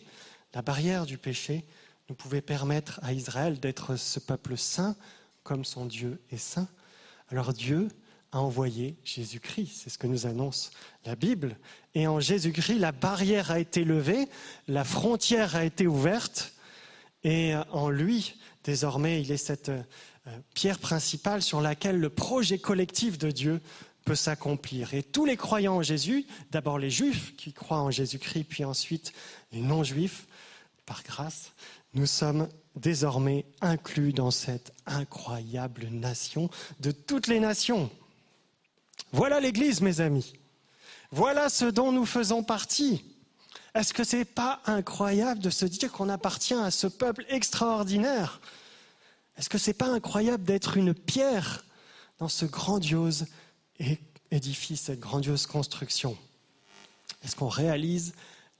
La 0.53 0.61
barrière 0.61 1.05
du 1.05 1.17
péché 1.17 1.65
ne 2.09 2.15
pouvait 2.15 2.41
permettre 2.41 2.99
à 3.03 3.13
Israël 3.13 3.59
d'être 3.59 3.95
ce 3.95 4.19
peuple 4.19 4.57
saint 4.57 4.95
comme 5.43 5.65
son 5.65 5.85
Dieu 5.85 6.21
est 6.31 6.37
saint. 6.37 6.67
Alors 7.29 7.53
Dieu 7.53 7.89
a 8.31 8.39
envoyé 8.39 8.95
Jésus-Christ, 9.03 9.81
c'est 9.83 9.89
ce 9.89 9.97
que 9.97 10.07
nous 10.07 10.25
annonce 10.25 10.71
la 11.05 11.15
Bible. 11.15 11.57
Et 11.95 12.07
en 12.07 12.19
Jésus-Christ, 12.19 12.79
la 12.79 12.91
barrière 12.91 13.51
a 13.51 13.59
été 13.59 13.83
levée, 13.83 14.29
la 14.67 14.83
frontière 14.83 15.55
a 15.55 15.65
été 15.65 15.87
ouverte, 15.87 16.53
et 17.23 17.53
en 17.71 17.89
lui, 17.89 18.35
désormais, 18.63 19.21
il 19.21 19.31
est 19.31 19.37
cette 19.37 19.71
pierre 20.53 20.79
principale 20.79 21.41
sur 21.41 21.61
laquelle 21.61 21.99
le 21.99 22.09
projet 22.09 22.59
collectif 22.59 23.17
de 23.17 23.31
Dieu 23.31 23.61
peut 24.05 24.15
s'accomplir. 24.15 24.93
Et 24.93 25.03
tous 25.03 25.25
les 25.25 25.37
croyants 25.37 25.77
en 25.77 25.81
Jésus, 25.81 26.25
d'abord 26.51 26.79
les 26.79 26.89
juifs 26.89 27.35
qui 27.35 27.53
croient 27.53 27.81
en 27.81 27.91
Jésus-Christ, 27.91 28.45
puis 28.45 28.65
ensuite 28.65 29.13
les 29.51 29.61
non-juifs, 29.61 30.27
par 30.85 31.03
grâce, 31.03 31.51
nous 31.93 32.05
sommes 32.05 32.47
désormais 32.75 33.45
inclus 33.61 34.13
dans 34.13 34.31
cette 34.31 34.73
incroyable 34.85 35.87
nation 35.91 36.49
de 36.79 36.91
toutes 36.91 37.27
les 37.27 37.39
nations. 37.39 37.89
Voilà 39.11 39.39
l'Église, 39.39 39.81
mes 39.81 40.01
amis. 40.01 40.33
Voilà 41.11 41.49
ce 41.49 41.65
dont 41.65 41.91
nous 41.91 42.05
faisons 42.05 42.43
partie. 42.43 43.03
Est-ce 43.75 43.93
que 43.93 44.03
ce 44.03 44.17
n'est 44.17 44.25
pas 44.25 44.61
incroyable 44.65 45.41
de 45.41 45.49
se 45.49 45.65
dire 45.65 45.91
qu'on 45.91 46.09
appartient 46.09 46.53
à 46.53 46.71
ce 46.71 46.87
peuple 46.87 47.25
extraordinaire 47.29 48.41
est-ce 49.41 49.49
que 49.49 49.57
ce 49.57 49.71
n'est 49.71 49.75
pas 49.75 49.89
incroyable 49.89 50.43
d'être 50.43 50.77
une 50.77 50.93
pierre 50.93 51.65
dans 52.19 52.27
ce 52.27 52.45
grandiose 52.45 53.25
édifice, 54.29 54.81
cette 54.81 54.99
grandiose 54.99 55.47
construction? 55.47 56.15
Est-ce 57.23 57.35
qu'on 57.35 57.47
réalise 57.47 58.13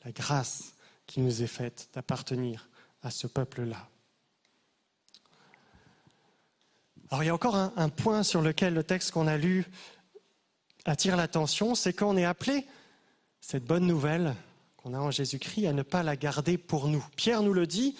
la 0.03 0.11
grâce 0.11 0.73
qui 1.05 1.19
nous 1.19 1.43
est 1.43 1.47
faite 1.47 1.89
d'appartenir 1.93 2.67
à 3.03 3.11
ce 3.11 3.27
peuple-là? 3.27 3.87
Alors 7.11 7.23
il 7.23 7.27
y 7.27 7.29
a 7.29 7.35
encore 7.35 7.57
un, 7.57 7.71
un, 7.75 7.89
point 7.89 8.23
sur 8.23 8.41
lequel 8.41 8.73
le 8.73 8.83
texte 8.83 9.11
qu'on 9.11 9.27
a 9.27 9.37
lu 9.37 9.67
attire 10.85 11.15
l'attention, 11.15 11.75
c'est 11.75 11.93
qu'on 11.93 12.17
est 12.17 12.25
appelé, 12.25 12.65
cette 13.39 13.65
bonne 13.65 13.85
nouvelle 13.85 14.33
qu'on 14.77 14.95
a 14.95 14.99
en 14.99 15.11
Jésus-Christ, 15.11 15.67
à 15.67 15.73
ne 15.73 15.83
pas 15.83 16.01
la 16.01 16.15
garder 16.15 16.57
pour 16.57 16.87
nous. 16.87 17.05
Pierre 17.15 17.43
nous 17.43 17.53
le 17.53 17.67
dit, 17.67 17.95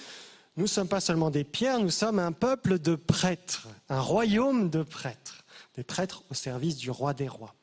nous 0.58 0.64
ne 0.64 0.68
sommes 0.68 0.88
pas 0.88 1.00
seulement 1.00 1.30
des 1.30 1.44
pierres, 1.44 1.80
nous 1.80 1.90
sommes 1.90 2.20
un 2.20 2.32
peuple 2.32 2.78
de 2.80 2.96
prêtres, 2.96 3.68
un 3.90 4.02
royaume 4.02 4.70
de 4.70 4.84
prêtres, 4.84 5.46
des 5.76 5.84
prêtres 5.84 6.24
au 6.30 6.34
service 6.34 6.78
du 6.78 6.92
roi 6.92 7.14
des 7.14 7.28
rois. 7.28 7.56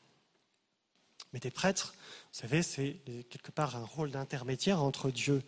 Mais 1.32 1.40
des 1.40 1.51
prêtres, 1.51 1.94
vous 2.32 2.40
savez, 2.40 2.62
c'est 2.62 3.02
quelque 3.28 3.51
part 3.51 3.77
un 3.77 3.85
rôle 3.85 4.10
d'intermédiaire 4.10 4.82
entre 4.82 5.10
Dieu 5.10 5.43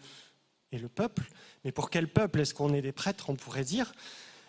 et 0.72 0.78
le 0.78 0.88
peuple. 0.88 1.30
Mais 1.64 1.72
pour 1.72 1.88
quel 1.88 2.08
peuple 2.08 2.40
est-ce 2.40 2.52
qu'on 2.52 2.74
est 2.74 2.82
des 2.82 2.92
prêtres, 2.92 3.30
on 3.30 3.36
pourrait 3.36 3.64
dire? 3.64 3.92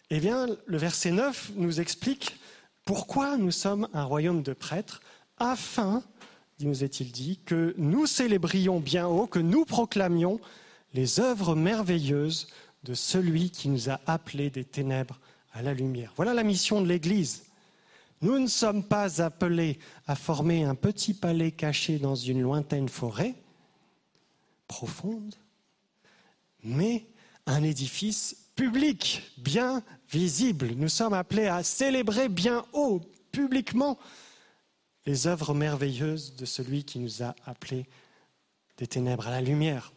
Eh 0.09 0.19
bien, 0.19 0.47
le 0.65 0.77
verset 0.77 1.11
9 1.11 1.51
nous 1.55 1.79
explique 1.79 2.37
pourquoi 2.83 3.37
nous 3.37 3.51
sommes 3.51 3.87
un 3.93 4.03
royaume 4.03 4.43
de 4.43 4.53
prêtres, 4.53 5.01
afin, 5.37 6.03
nous 6.59 6.83
est-il 6.83 7.11
dit, 7.11 7.39
que 7.45 7.73
nous 7.77 8.05
célébrions 8.05 8.79
bien 8.79 9.07
haut, 9.07 9.27
que 9.27 9.39
nous 9.39 9.63
proclamions 9.63 10.41
les 10.93 11.21
œuvres 11.21 11.55
merveilleuses 11.55 12.47
de 12.83 12.93
celui 12.93 13.51
qui 13.51 13.69
nous 13.69 13.89
a 13.89 13.99
appelés 14.07 14.49
des 14.49 14.65
ténèbres 14.65 15.19
à 15.53 15.61
la 15.61 15.73
lumière. 15.73 16.13
Voilà 16.15 16.33
la 16.33 16.43
mission 16.43 16.81
de 16.81 16.87
l'Église. 16.87 17.43
Nous 18.21 18.37
ne 18.37 18.47
sommes 18.47 18.83
pas 18.83 19.21
appelés 19.21 19.79
à 20.07 20.15
former 20.15 20.63
un 20.63 20.75
petit 20.75 21.13
palais 21.13 21.51
caché 21.51 21.97
dans 21.97 22.15
une 22.15 22.41
lointaine 22.41 22.89
forêt 22.89 23.35
profonde, 24.67 25.35
mais 26.63 27.05
un 27.45 27.63
édifice 27.63 28.49
public, 28.55 29.33
bien 29.37 29.83
visible. 30.11 30.71
Nous 30.75 30.89
sommes 30.89 31.13
appelés 31.13 31.47
à 31.47 31.63
célébrer 31.63 32.29
bien 32.29 32.63
haut, 32.73 33.01
publiquement, 33.31 33.97
les 35.05 35.25
œuvres 35.25 35.53
merveilleuses 35.53 36.35
de 36.35 36.45
celui 36.45 36.83
qui 36.83 36.99
nous 36.99 37.23
a 37.23 37.35
appelés 37.45 37.87
des 38.77 38.87
ténèbres 38.87 39.27
à 39.27 39.31
la 39.31 39.41
lumière. 39.41 39.93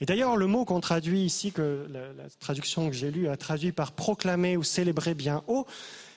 Et 0.00 0.06
d'ailleurs, 0.06 0.36
le 0.36 0.46
mot 0.46 0.64
qu'on 0.64 0.80
traduit 0.80 1.22
ici, 1.22 1.52
que 1.52 1.86
la, 1.90 2.28
traduction 2.40 2.88
que 2.88 2.96
j'ai 2.96 3.10
lue 3.10 3.28
a 3.28 3.36
traduit 3.36 3.72
par 3.72 3.92
proclamer 3.92 4.56
ou 4.56 4.62
célébrer 4.62 5.14
bien 5.14 5.42
haut, 5.46 5.66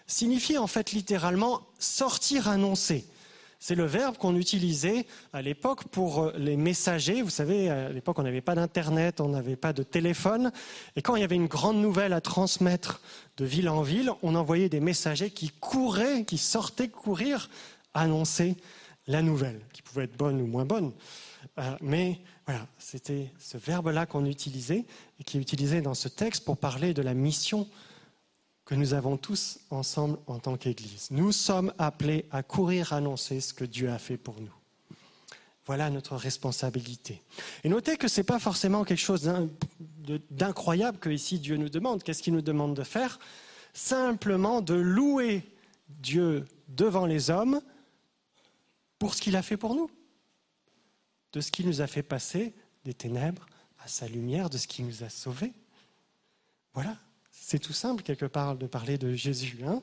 signifie 0.08 0.58
en 0.58 0.68
fait 0.68 0.92
littéralement 0.92 1.62
sortir 1.80 2.48
annoncer. 2.48 3.06
C'est 3.60 3.76
le 3.76 3.86
verbe 3.86 4.18
qu'on 4.18 4.36
utilisait 4.36 5.06
à 5.32 5.42
l'époque 5.42 5.86
pour 5.86 6.22
euh, 6.24 6.34
les 6.38 6.58
messagers. 6.58 7.22
Vous 7.22 7.30
savez, 7.30 7.70
à 7.70 7.88
l'époque, 7.90 8.20
on 8.20 8.24
n'avait 8.24 8.42
pas 8.42 8.56
d'Internet, 8.56 9.22
on 9.22 9.30
n'avait 9.30 9.56
pas 9.56 9.72
de 9.72 9.84
téléphone. 9.84 10.52
Et 10.98 11.02
quand 11.02 11.16
il 11.16 11.22
y 11.22 11.24
avait 11.24 11.38
une 11.38 11.48
grande 11.48 11.78
nouvelle 11.78 12.12
à 12.12 12.20
transmettre 12.20 13.00
de 13.38 13.46
ville 13.46 13.70
en 13.70 13.82
ville, 13.82 14.12
on 14.22 14.36
envoyait 14.36 14.68
des 14.68 14.82
messagers 14.82 15.30
qui 15.30 15.50
couraient, 15.50 16.26
qui 16.26 16.38
sortaient 16.38 16.90
courir, 16.90 17.50
annoncer 17.94 18.58
la 19.08 19.22
nouvelle, 19.22 19.62
qui 19.72 19.82
pouvait 19.82 20.04
être 20.04 20.18
bonne 20.18 20.42
ou 20.42 20.46
moins 20.46 20.66
bonne. 20.66 20.92
Euh, 21.58 21.76
mais 21.80 22.20
voilà, 22.46 22.68
c'était 22.78 23.32
ce 23.40 23.58
verbe-là 23.58 24.06
qu'on 24.06 24.26
utilisait 24.26 24.86
et 25.20 25.24
qui 25.24 25.38
est 25.38 25.42
utilisé 25.42 25.82
dans 25.82 25.94
ce 25.94 26.10
texte 26.10 26.44
pour 26.44 26.58
parler 26.58 26.94
de 26.94 27.02
la 27.02 27.14
mission 27.14 27.70
que 28.66 28.76
nous 28.76 28.94
avons 28.94 29.18
tous 29.18 29.60
ensemble 29.70 30.18
en 30.28 30.40
tant 30.40 30.58
qu'Église. 30.58 31.08
Nous 31.12 31.32
sommes 31.32 31.74
appelés 31.78 32.26
à 32.32 32.44
courir 32.44 32.94
annoncer 32.94 33.40
ce 33.40 33.54
que 33.54 33.66
Dieu 33.66 33.90
a 33.90 33.98
fait 33.98 34.18
pour 34.18 34.40
nous. 34.42 34.54
Voilà 35.66 35.90
notre 35.90 36.18
responsabilité. 36.18 37.22
Et 37.64 37.70
notez 37.70 37.96
que 37.96 38.10
ce 38.10 38.20
n'est 38.20 38.26
pas 38.26 38.40
forcément 38.40 38.84
quelque 38.84 39.00
chose 39.00 39.32
d'incroyable 40.30 40.98
que 40.98 41.10
ici 41.10 41.40
Dieu 41.40 41.56
nous 41.56 41.70
demande. 41.70 42.04
Qu'est-ce 42.04 42.22
qu'il 42.22 42.34
nous 42.34 42.42
demande 42.42 42.76
de 42.76 42.84
faire? 42.84 43.20
Simplement 43.74 44.60
de 44.60 44.74
louer 44.74 45.44
Dieu 45.88 46.46
devant 46.68 47.06
les 47.06 47.30
hommes 47.30 47.62
pour 49.00 49.14
ce 49.14 49.22
qu'il 49.22 49.38
a 49.38 49.42
fait 49.42 49.58
pour 49.58 49.76
nous 49.76 49.90
de 51.34 51.42
ce 51.42 51.52
qui 51.52 51.66
nous 51.66 51.82
a 51.82 51.88
fait 51.88 52.04
passer 52.04 52.54
des 52.86 52.94
ténèbres 52.94 53.46
à 53.84 53.88
sa 53.88 54.08
lumière, 54.08 54.50
de 54.50 54.58
ce 54.58 54.68
qui 54.68 54.84
nous 54.84 55.04
a 55.04 55.10
sauvés. 55.10 55.52
Voilà, 56.74 56.98
c'est 57.32 57.60
tout 57.60 57.74
simple 57.74 58.04
quelque 58.04 58.26
part 58.26 58.56
de 58.56 58.68
parler 58.68 58.98
de 58.98 59.14
Jésus. 59.14 59.60
Hein 59.66 59.82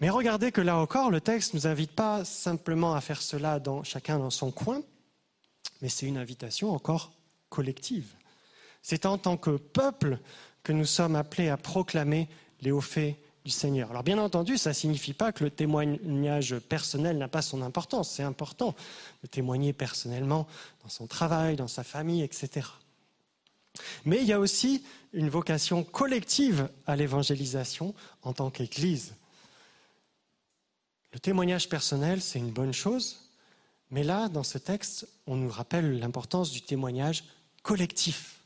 Mais 0.00 0.10
regardez 0.10 0.52
que 0.52 0.60
là 0.60 0.78
encore, 0.78 1.10
le 1.10 1.20
texte 1.20 1.52
ne 1.52 1.58
nous 1.58 1.66
invite 1.66 1.92
pas 1.92 2.24
simplement 2.24 2.94
à 2.94 3.00
faire 3.00 3.20
cela 3.20 3.60
dans, 3.60 3.82
chacun 3.82 4.18
dans 4.18 4.30
son 4.30 4.50
coin, 4.50 4.82
mais 5.82 5.88
c'est 5.88 6.06
une 6.06 6.16
invitation 6.16 6.72
encore 6.72 7.12
collective. 7.50 8.14
C'est 8.82 9.06
en 9.06 9.18
tant 9.18 9.36
que 9.36 9.56
peuple 9.56 10.18
que 10.62 10.72
nous 10.72 10.86
sommes 10.86 11.16
appelés 11.16 11.48
à 11.48 11.56
proclamer 11.56 12.28
les 12.60 12.70
hauts 12.70 12.80
faits 12.80 13.16
Alors 13.74 14.02
bien 14.02 14.16
entendu, 14.16 14.56
ça 14.56 14.70
ne 14.70 14.74
signifie 14.74 15.12
pas 15.12 15.30
que 15.30 15.44
le 15.44 15.50
témoignage 15.50 16.58
personnel 16.60 17.18
n'a 17.18 17.28
pas 17.28 17.42
son 17.42 17.60
importance. 17.60 18.08
C'est 18.08 18.22
important 18.22 18.74
de 19.22 19.26
témoigner 19.26 19.74
personnellement 19.74 20.46
dans 20.82 20.88
son 20.88 21.06
travail, 21.06 21.54
dans 21.54 21.68
sa 21.68 21.84
famille, 21.84 22.22
etc. 22.22 22.66
Mais 24.06 24.22
il 24.22 24.24
y 24.24 24.32
a 24.32 24.40
aussi 24.40 24.82
une 25.12 25.28
vocation 25.28 25.84
collective 25.84 26.70
à 26.86 26.96
l'évangélisation 26.96 27.94
en 28.22 28.32
tant 28.32 28.48
qu'Église. 28.48 29.14
Le 31.12 31.18
témoignage 31.18 31.68
personnel, 31.68 32.22
c'est 32.22 32.38
une 32.38 32.50
bonne 32.50 32.72
chose, 32.72 33.28
mais 33.90 34.04
là, 34.04 34.30
dans 34.30 34.42
ce 34.42 34.56
texte, 34.56 35.06
on 35.26 35.36
nous 35.36 35.50
rappelle 35.50 35.98
l'importance 35.98 36.50
du 36.50 36.62
témoignage 36.62 37.24
collectif. 37.62 38.40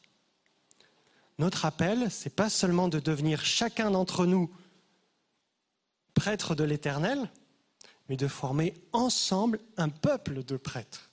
Notre 1.38 1.66
appel, 1.66 2.10
c'est 2.10 2.34
pas 2.34 2.50
seulement 2.50 2.88
de 2.88 2.98
devenir 2.98 3.44
chacun 3.44 3.92
d'entre 3.92 4.26
nous 4.26 4.50
prêtres 6.18 6.54
de 6.54 6.64
l'Éternel, 6.64 7.30
mais 8.08 8.16
de 8.16 8.28
former 8.28 8.74
ensemble 8.92 9.60
un 9.76 9.88
peuple 9.88 10.44
de 10.44 10.56
prêtres. 10.56 11.10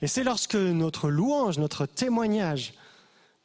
Et 0.00 0.06
c'est 0.06 0.24
lorsque 0.24 0.56
notre 0.56 1.08
louange, 1.08 1.58
notre 1.58 1.86
témoignage 1.86 2.74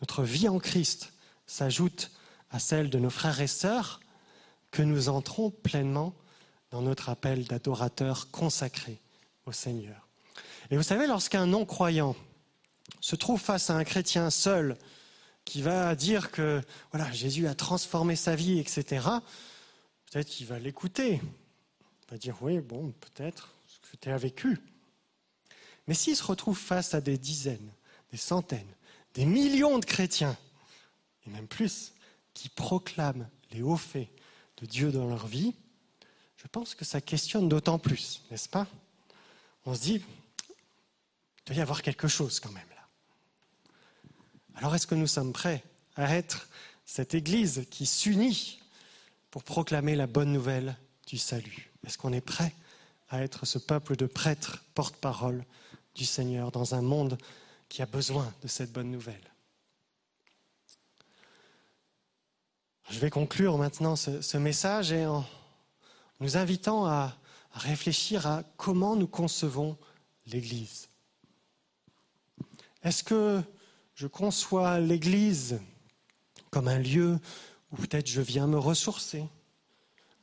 notre 0.01 0.23
vie 0.23 0.47
en 0.47 0.59
Christ 0.59 1.13
s'ajoute 1.47 2.11
à 2.51 2.59
celle 2.59 2.89
de 2.89 2.99
nos 2.99 3.09
frères 3.09 3.41
et 3.41 3.47
sœurs, 3.47 3.99
que 4.71 4.81
nous 4.81 5.09
entrons 5.09 5.49
pleinement 5.49 6.13
dans 6.71 6.81
notre 6.81 7.09
appel 7.09 7.45
d'adorateur 7.45 8.29
consacré 8.31 8.99
au 9.45 9.51
Seigneur. 9.51 10.07
Et 10.69 10.77
vous 10.77 10.83
savez, 10.83 11.07
lorsqu'un 11.07 11.45
non-croyant 11.45 12.15
se 12.99 13.15
trouve 13.15 13.39
face 13.39 13.69
à 13.69 13.75
un 13.75 13.83
chrétien 13.83 14.29
seul 14.29 14.77
qui 15.45 15.61
va 15.61 15.95
dire 15.95 16.29
que 16.31 16.61
voilà, 16.91 17.11
Jésus 17.11 17.47
a 17.47 17.55
transformé 17.55 18.15
sa 18.15 18.35
vie, 18.35 18.59
etc., 18.59 19.07
peut-être 20.09 20.27
qu'il 20.27 20.47
va 20.47 20.59
l'écouter. 20.59 21.21
Il 21.21 22.11
va 22.11 22.17
dire 22.17 22.37
oui, 22.41 22.59
bon, 22.59 22.91
peut-être, 22.91 23.53
ce 23.67 23.79
que 23.79 23.97
tu 23.97 24.09
as 24.09 24.17
vécu. 24.17 24.59
Mais 25.87 25.93
s'il 25.93 26.15
se 26.15 26.23
retrouve 26.23 26.57
face 26.57 26.93
à 26.93 27.01
des 27.01 27.17
dizaines, 27.17 27.71
des 28.11 28.17
centaines, 28.17 28.73
des 29.13 29.25
millions 29.25 29.79
de 29.79 29.85
chrétiens, 29.85 30.37
et 31.25 31.29
même 31.29 31.47
plus, 31.47 31.93
qui 32.33 32.49
proclament 32.49 33.29
les 33.51 33.61
hauts 33.61 33.77
faits 33.77 34.09
de 34.57 34.65
Dieu 34.65 34.91
dans 34.91 35.07
leur 35.07 35.27
vie, 35.27 35.53
je 36.37 36.47
pense 36.47 36.75
que 36.75 36.85
ça 36.85 37.01
questionne 37.01 37.49
d'autant 37.49 37.79
plus, 37.79 38.21
n'est-ce 38.29 38.49
pas? 38.49 38.67
On 39.65 39.73
se 39.73 39.81
dit, 39.81 39.95
il 39.97 41.43
doit 41.45 41.55
y 41.55 41.61
avoir 41.61 41.81
quelque 41.81 42.07
chose 42.07 42.39
quand 42.39 42.51
même 42.51 42.69
là. 42.69 42.87
Alors 44.55 44.75
est-ce 44.75 44.87
que 44.87 44.95
nous 44.95 45.07
sommes 45.07 45.33
prêts 45.33 45.63
à 45.95 46.15
être 46.15 46.47
cette 46.85 47.13
Église 47.13 47.65
qui 47.69 47.85
s'unit 47.85 48.59
pour 49.37 49.43
proclamer 49.43 49.95
la 49.95 50.07
bonne 50.07 50.33
nouvelle 50.33 50.75
du 51.05 51.19
salut 51.19 51.71
Est-ce 51.85 51.99
qu'on 51.99 52.11
est 52.11 52.21
prêt 52.21 52.55
à 53.09 53.21
être 53.21 53.45
ce 53.45 53.59
peuple 53.59 53.95
de 53.95 54.07
prêtres 54.07 54.63
porte-parole 54.73 55.45
du 55.93 56.05
Seigneur 56.05 56.49
dans 56.49 56.73
un 56.73 56.81
monde 56.81 57.19
qui 57.69 57.83
a 57.83 57.85
besoin 57.85 58.33
de 58.41 58.47
cette 58.47 58.71
bonne 58.71 58.89
nouvelle? 58.89 59.31
Je 62.89 62.97
vais 62.97 63.11
conclure 63.11 63.59
maintenant 63.59 63.95
ce, 63.95 64.37
message 64.37 64.91
et 64.91 65.05
en 65.05 65.23
nous 66.19 66.35
invitant 66.35 66.87
à, 66.87 67.15
à 67.53 67.59
réfléchir 67.59 68.25
à 68.25 68.41
comment 68.57 68.95
nous 68.95 69.05
concevons 69.07 69.77
l'Église. 70.25 70.89
Est-ce 72.81 73.03
que 73.03 73.43
je 73.93 74.07
conçois 74.07 74.79
l'Église 74.79 75.59
comme 76.49 76.67
un 76.67 76.79
lieu 76.79 77.19
où 77.71 77.75
peut-être 77.77 78.07
je 78.07 78.21
viens 78.21 78.47
me 78.47 78.57
ressourcer, 78.57 79.25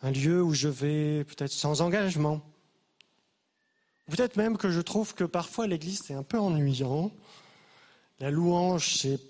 un 0.03 0.11
lieu 0.11 0.43
où 0.43 0.55
je 0.55 0.69
vais 0.69 1.25
peut-être 1.25 1.53
sans 1.53 1.81
engagement, 1.81 2.41
peut-être 4.07 4.37
même 4.37 4.57
que 4.57 4.71
je 4.71 4.81
trouve 4.81 5.15
que 5.15 5.25
parfois 5.25 5.67
l'Église 5.67 6.03
c'est 6.05 6.15
un 6.15 6.23
peu 6.23 6.39
ennuyant, 6.39 7.11
la 8.21 8.31
louange 8.31 8.97
c'est 8.97 9.21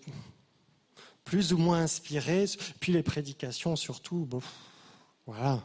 plus 1.24 1.52
ou 1.52 1.58
moins 1.58 1.80
inspiré, 1.80 2.44
puis 2.80 2.92
les 2.92 3.02
prédications 3.02 3.76
surtout, 3.76 4.28
voilà. 5.26 5.64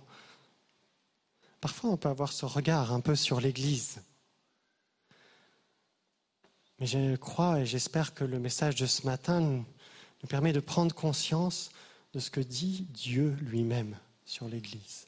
Parfois 1.62 1.90
on 1.90 1.98
peut 1.98 2.10
avoir 2.10 2.32
ce 2.32 2.46
regard 2.46 2.94
un 2.94 3.02
peu 3.02 3.16
sur 3.16 3.42
l'Église. 3.42 4.02
Mais 6.80 6.86
je 6.86 7.18
crois 7.18 7.60
et 7.60 7.66
j'espère 7.66 8.14
que 8.14 8.24
le 8.24 8.40
message 8.40 8.76
de 8.76 8.86
ce 8.86 9.06
matin 9.06 9.42
nous, 9.42 9.66
permet 10.30 10.54
de 10.54 10.62
prendre 10.62 10.96
conscience 10.96 11.70
de 12.14 12.20
ce 12.20 12.32
que 12.32 12.42
dit 12.42 12.88
Dieu 12.92 13.36
lui-même 13.42 13.98
sur 14.26 14.48
l'Église. 14.48 15.08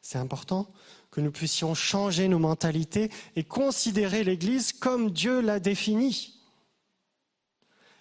C'est 0.00 0.18
important 0.18 0.72
que 1.10 1.20
nous 1.20 1.30
puissions 1.30 1.74
changer 1.74 2.26
nos 2.26 2.38
mentalités 2.38 3.10
et 3.36 3.44
considérer 3.44 4.24
l'Église 4.24 4.72
comme 4.72 5.10
Dieu 5.10 5.40
l'a 5.40 5.60
définie. 5.60 6.38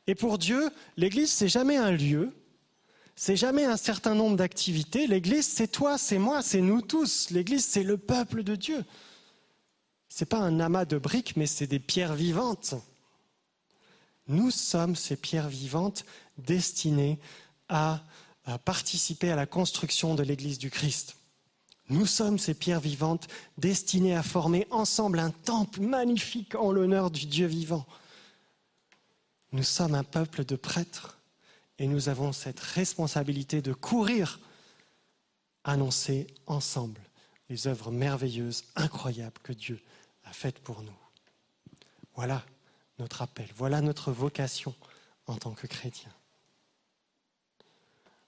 Et 0.07 0.15
pour 0.15 0.37
Dieu, 0.37 0.69
l'Église, 0.97 1.31
c'est 1.31 1.47
jamais 1.47 1.77
un 1.77 1.91
lieu, 1.91 2.33
c'est 3.15 3.35
jamais 3.35 3.65
un 3.65 3.77
certain 3.77 4.15
nombre 4.15 4.35
d'activités. 4.35 5.05
L'Église, 5.05 5.47
c'est 5.47 5.67
toi, 5.67 5.97
c'est 5.97 6.17
moi, 6.17 6.41
c'est 6.41 6.61
nous 6.61 6.81
tous. 6.81 7.29
L'Église, 7.29 7.65
c'est 7.65 7.83
le 7.83 7.97
peuple 7.97 8.43
de 8.43 8.55
Dieu. 8.55 8.83
Ce 10.09 10.23
n'est 10.23 10.27
pas 10.27 10.39
un 10.39 10.59
amas 10.59 10.85
de 10.85 10.97
briques, 10.97 11.35
mais 11.35 11.45
c'est 11.45 11.67
des 11.67 11.79
pierres 11.79 12.15
vivantes. 12.15 12.73
Nous 14.27 14.51
sommes 14.51 14.95
ces 14.95 15.15
pierres 15.15 15.49
vivantes 15.49 16.05
destinées 16.37 17.19
à, 17.71 18.01
participer 18.65 19.31
à 19.31 19.35
la 19.35 19.45
construction 19.45 20.13
de 20.13 20.23
l'Église 20.23 20.57
du 20.57 20.69
Christ. 20.69 21.15
Nous 21.89 22.05
sommes 22.05 22.37
ces 22.37 22.53
pierres 22.53 22.81
vivantes 22.81 23.27
destinées 23.57 24.15
à 24.15 24.23
former 24.23 24.67
ensemble 24.71 25.19
un 25.19 25.31
temple 25.31 25.79
magnifique 25.79 26.55
en 26.55 26.71
l'honneur 26.71 27.11
du 27.11 27.25
Dieu 27.25 27.47
vivant. 27.47 27.85
Nous 29.51 29.63
sommes 29.63 29.95
un 29.95 30.03
peuple 30.03 30.43
de 30.43 30.55
prêtres 30.55 31.17
et 31.77 31.87
nous 31.87 32.09
avons 32.09 32.33
cette 32.33 32.59
responsabilité 32.59 33.61
de 33.61 33.73
courir, 33.73 34.39
annoncer 35.63 36.27
ensemble 36.47 37.01
les 37.49 37.67
œuvres 37.67 37.91
merveilleuses, 37.91 38.63
incroyables 38.75 39.39
que 39.43 39.53
Dieu 39.53 39.81
a 40.25 40.33
faites 40.33 40.59
pour 40.59 40.81
nous. 40.83 40.97
Voilà 42.15 42.43
notre 42.99 43.21
appel, 43.21 43.49
voilà 43.55 43.81
notre 43.81 44.11
vocation 44.11 44.75
en 45.27 45.37
tant 45.37 45.51
que 45.51 45.67
chrétien. 45.67 46.11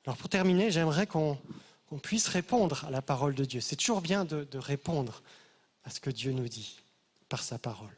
Alors 0.05 0.17
pour 0.17 0.29
terminer, 0.29 0.71
j'aimerais 0.71 1.07
qu'on 1.07 1.37
puisse 2.01 2.27
répondre 2.27 2.85
à 2.85 2.91
la 2.91 3.01
parole 3.01 3.35
de 3.35 3.45
Dieu. 3.45 3.61
C'est 3.61 3.75
toujours 3.75 4.01
bien 4.01 4.25
de 4.25 4.57
répondre 4.57 5.21
à 5.83 5.89
ce 5.89 5.99
que 5.99 6.09
Dieu 6.09 6.31
nous 6.31 6.47
dit 6.47 6.79
par 7.29 7.41
sa 7.41 7.57
parole. 7.57 7.95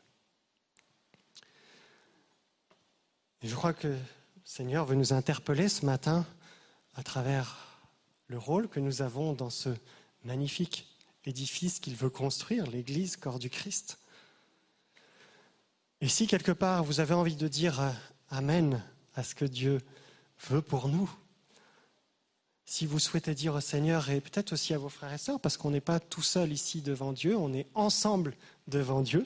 Je 3.43 3.53
crois 3.53 3.73
que 3.73 3.87
le 3.87 3.99
Seigneur 4.43 4.85
veut 4.85 4.95
nous 4.95 5.13
interpeller 5.13 5.69
ce 5.69 5.85
matin 5.85 6.25
à 6.95 7.03
travers 7.03 7.57
le 8.27 8.39
rôle 8.39 8.67
que 8.67 8.79
nous 8.79 9.03
avons 9.03 9.33
dans 9.33 9.51
ce 9.51 9.69
magnifique 10.23 10.87
édifice 11.25 11.79
qu'il 11.79 11.95
veut 11.95 12.09
construire, 12.09 12.65
l'Église, 12.65 13.17
corps 13.17 13.37
du 13.37 13.49
Christ. 13.49 13.99
Et 16.01 16.07
si 16.07 16.25
quelque 16.25 16.51
part 16.51 16.83
vous 16.83 16.99
avez 16.99 17.13
envie 17.13 17.35
de 17.35 17.47
dire 17.47 17.93
Amen 18.29 18.83
à 19.13 19.23
ce 19.23 19.35
que 19.35 19.45
Dieu 19.45 19.79
veut 20.49 20.61
pour 20.61 20.87
nous, 20.87 21.09
si 22.65 22.85
vous 22.85 22.99
souhaitez 22.99 23.35
dire 23.35 23.53
au 23.53 23.61
Seigneur 23.61 24.09
et 24.09 24.21
peut-être 24.21 24.53
aussi 24.53 24.73
à 24.73 24.77
vos 24.77 24.89
frères 24.89 25.13
et 25.13 25.17
sœurs, 25.17 25.39
parce 25.39 25.57
qu'on 25.57 25.71
n'est 25.71 25.81
pas 25.81 25.99
tout 25.99 26.23
seul 26.23 26.51
ici 26.51 26.81
devant 26.81 27.13
Dieu, 27.13 27.37
on 27.37 27.53
est 27.53 27.67
ensemble 27.75 28.35
devant 28.67 29.01
Dieu, 29.01 29.25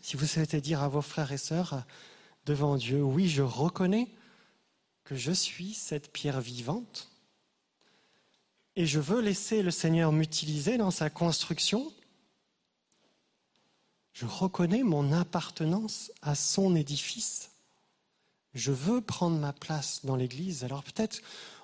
si 0.00 0.16
vous 0.16 0.26
souhaitez 0.26 0.60
dire 0.60 0.82
à 0.82 0.88
vos 0.88 1.02
frères 1.02 1.32
et 1.32 1.38
sœurs, 1.38 1.84
devant 2.46 2.76
Dieu, 2.76 3.02
oui, 3.02 3.28
je 3.28 3.42
reconnais 3.42 4.08
que 5.04 5.16
je 5.16 5.32
suis 5.32 5.74
cette 5.74 6.12
pierre 6.12 6.40
vivante 6.40 7.10
et 8.76 8.86
je 8.86 9.00
veux 9.00 9.20
laisser 9.20 9.62
le 9.62 9.70
Seigneur 9.70 10.12
m'utiliser 10.12 10.78
dans 10.78 10.90
sa 10.90 11.10
construction. 11.10 11.92
Je 14.12 14.24
reconnais 14.24 14.82
mon 14.82 15.12
appartenance 15.12 16.12
à 16.22 16.34
son 16.34 16.76
édifice. 16.76 17.50
Je 18.54 18.72
veux 18.72 19.00
prendre 19.00 19.36
ma 19.36 19.52
place 19.52 20.04
dans 20.04 20.16
l'Église. 20.16 20.64
Alors 20.64 20.84
peut-être 20.84 21.20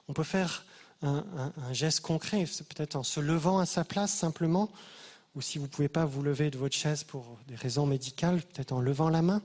on 0.09 0.13
peut 0.13 0.23
faire 0.23 0.65
un, 1.03 1.53
geste 1.73 2.01
concret, 2.01 2.45
peut-être 2.45 2.97
en 2.97 3.03
se 3.03 3.21
levant 3.21 3.59
à 3.59 3.67
sa 3.67 3.85
place 3.85 4.13
simplement, 4.13 4.71
ou 5.35 5.43
si 5.43 5.59
vous 5.59 5.65
ne 5.65 5.71
pouvez 5.71 5.89
pas 5.89 6.05
vous 6.05 6.23
lever 6.23 6.51
de 6.51 6.59
votre 6.59 6.77
chaise 6.77 7.05
pour 7.05 7.39
des 7.49 7.57
raisons 7.57 7.87
médicales, 7.87 8.41
peut-être 8.41 8.73
en 8.73 8.81
levant 8.81 9.09
la 9.09 9.21
main. 9.21 9.43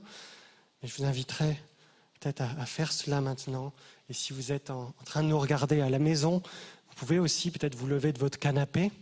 Et 0.82 0.86
je 0.86 0.96
vous 0.96 1.04
inviterai 1.04 1.60
peut-être 2.18 2.42
à, 2.42 2.66
faire 2.66 2.92
cela 2.92 3.20
maintenant. 3.20 3.72
Et 4.08 4.12
si 4.12 4.32
vous 4.32 4.52
êtes 4.52 4.70
en, 4.70 4.94
train 5.04 5.22
de 5.22 5.28
nous 5.28 5.38
regarder 5.38 5.80
à 5.80 5.90
la 5.90 5.98
maison, 5.98 6.42
vous 6.88 6.94
pouvez 6.94 7.18
aussi 7.18 7.50
peut-être 7.50 7.74
vous 7.74 7.86
lever 7.86 8.12
de 8.12 8.18
votre 8.18 8.38
canapé, 8.38 8.92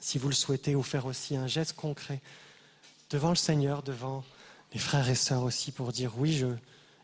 si 0.00 0.18
vous 0.18 0.28
le 0.28 0.34
souhaitez, 0.34 0.74
ou 0.74 0.82
faire 0.82 1.06
aussi 1.06 1.36
un 1.36 1.46
geste 1.46 1.74
concret 1.74 2.20
devant 3.10 3.30
le 3.30 3.36
Seigneur, 3.36 3.82
devant 3.82 4.24
les 4.72 4.80
frères 4.80 5.08
et 5.08 5.14
sœurs 5.14 5.42
aussi, 5.42 5.70
pour 5.70 5.92
dire 5.92 6.12
oui, 6.18 6.36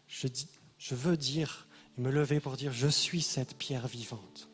je 0.09 0.95
veux 0.95 1.17
dire, 1.17 1.67
me 1.99 2.11
lever 2.11 2.41
pour 2.41 2.57
dire 2.57 2.73
je 2.73 2.89
suis 2.89 3.23
cette 3.23 3.57
pierre 3.57 3.87
vivante. 3.87 4.51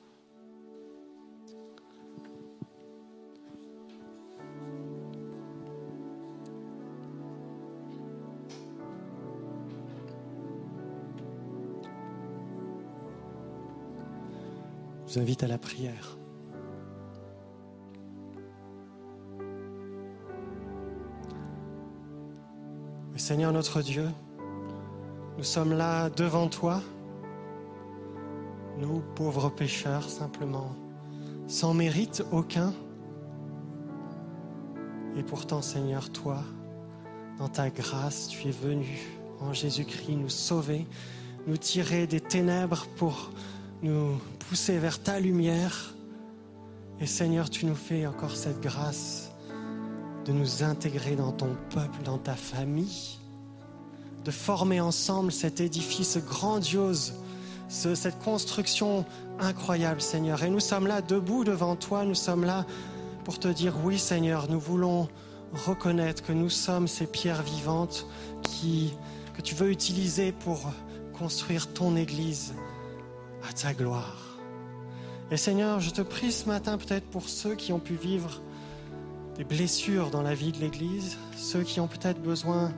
vous 15.06 15.20
invite 15.20 15.44
à 15.44 15.46
la 15.46 15.56
prière. 15.56 16.18
Seigneur 23.26 23.52
notre 23.52 23.82
Dieu, 23.82 24.08
nous 25.36 25.42
sommes 25.42 25.72
là 25.72 26.10
devant 26.10 26.46
toi, 26.46 26.80
nous 28.78 29.02
pauvres 29.14 29.48
pécheurs 29.50 30.08
simplement, 30.08 30.74
sans 31.46 31.74
mérite 31.74 32.24
aucun. 32.32 32.72
Et 35.16 35.22
pourtant 35.22 35.62
Seigneur, 35.62 36.10
toi, 36.10 36.42
dans 37.38 37.48
ta 37.48 37.70
grâce, 37.70 38.28
tu 38.28 38.48
es 38.48 38.50
venu 38.50 38.98
en 39.40 39.52
Jésus-Christ, 39.52 40.16
nous 40.16 40.28
sauver, 40.28 40.86
nous 41.46 41.56
tirer 41.56 42.06
des 42.06 42.20
ténèbres 42.20 42.86
pour 42.96 43.30
nous 43.82 44.18
pousser 44.48 44.78
vers 44.78 45.02
ta 45.02 45.20
lumière. 45.20 45.94
Et 47.00 47.06
Seigneur, 47.06 47.50
tu 47.50 47.66
nous 47.66 47.74
fais 47.74 48.06
encore 48.06 48.34
cette 48.36 48.60
grâce 48.60 49.30
de 50.24 50.32
nous 50.32 50.62
intégrer 50.62 51.14
dans 51.14 51.32
ton 51.32 51.56
peuple, 51.70 52.02
dans 52.04 52.18
ta 52.18 52.34
famille, 52.34 53.18
de 54.24 54.30
former 54.30 54.80
ensemble 54.80 55.30
cet 55.30 55.60
édifice 55.60 56.18
grandiose, 56.18 57.14
ce- 57.68 57.94
cette 57.94 58.18
construction 58.20 59.04
incroyable, 59.38 60.00
Seigneur. 60.00 60.42
Et 60.42 60.50
nous 60.50 60.60
sommes 60.60 60.86
là 60.86 61.02
debout 61.02 61.44
devant 61.44 61.76
toi, 61.76 62.04
nous 62.04 62.14
sommes 62.14 62.44
là 62.44 62.64
pour 63.24 63.38
te 63.38 63.48
dire 63.48 63.74
oui, 63.84 63.98
Seigneur, 63.98 64.48
nous 64.48 64.60
voulons 64.60 65.08
reconnaître 65.66 66.22
que 66.22 66.32
nous 66.32 66.50
sommes 66.50 66.86
ces 66.88 67.06
pierres 67.06 67.42
vivantes 67.42 68.06
que 69.34 69.42
tu 69.42 69.54
veux 69.54 69.70
utiliser 69.70 70.32
pour 70.32 70.60
construire 71.18 71.72
ton 71.74 71.94
Église 71.96 72.54
à 73.48 73.52
ta 73.52 73.74
gloire. 73.74 74.38
Et 75.30 75.36
Seigneur, 75.36 75.80
je 75.80 75.90
te 75.90 76.00
prie 76.02 76.32
ce 76.32 76.46
matin 76.46 76.78
peut-être 76.78 77.06
pour 77.10 77.28
ceux 77.28 77.54
qui 77.54 77.72
ont 77.72 77.78
pu 77.78 77.94
vivre 77.94 78.40
des 79.36 79.44
blessures 79.44 80.10
dans 80.10 80.22
la 80.22 80.34
vie 80.34 80.52
de 80.52 80.58
l'Église, 80.58 81.18
ceux 81.36 81.62
qui 81.62 81.80
ont 81.80 81.86
peut-être 81.88 82.20
besoin 82.22 82.72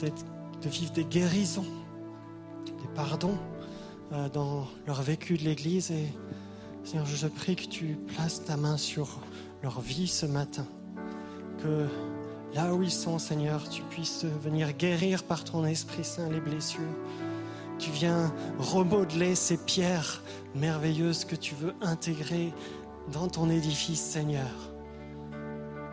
de 0.00 0.68
vivre 0.68 0.92
des 0.92 1.04
guérisons, 1.04 1.66
des 2.66 2.88
pardons 2.94 3.36
dans 4.32 4.66
leur 4.86 5.02
vécu 5.02 5.36
de 5.36 5.44
l'Église. 5.44 5.90
Et 5.90 6.06
Seigneur, 6.84 7.06
je 7.06 7.26
prie 7.26 7.56
que 7.56 7.66
tu 7.66 7.98
places 8.14 8.44
ta 8.44 8.56
main 8.56 8.76
sur 8.76 9.20
leur 9.62 9.80
vie 9.80 10.08
ce 10.08 10.26
matin, 10.26 10.66
que 11.62 11.86
là 12.54 12.74
où 12.74 12.82
ils 12.82 12.90
sont, 12.90 13.18
Seigneur, 13.18 13.68
tu 13.68 13.82
puisses 13.82 14.24
venir 14.24 14.72
guérir 14.72 15.22
par 15.22 15.44
ton 15.44 15.64
Esprit 15.64 16.04
Saint 16.04 16.28
les 16.30 16.40
blessures. 16.40 16.80
Tu 17.78 17.90
viens 17.90 18.32
remodeler 18.58 19.34
ces 19.34 19.56
pierres 19.56 20.22
merveilleuses 20.54 21.24
que 21.24 21.36
tu 21.36 21.54
veux 21.54 21.74
intégrer 21.80 22.52
dans 23.12 23.28
ton 23.28 23.48
édifice, 23.48 24.00
Seigneur. 24.00 24.50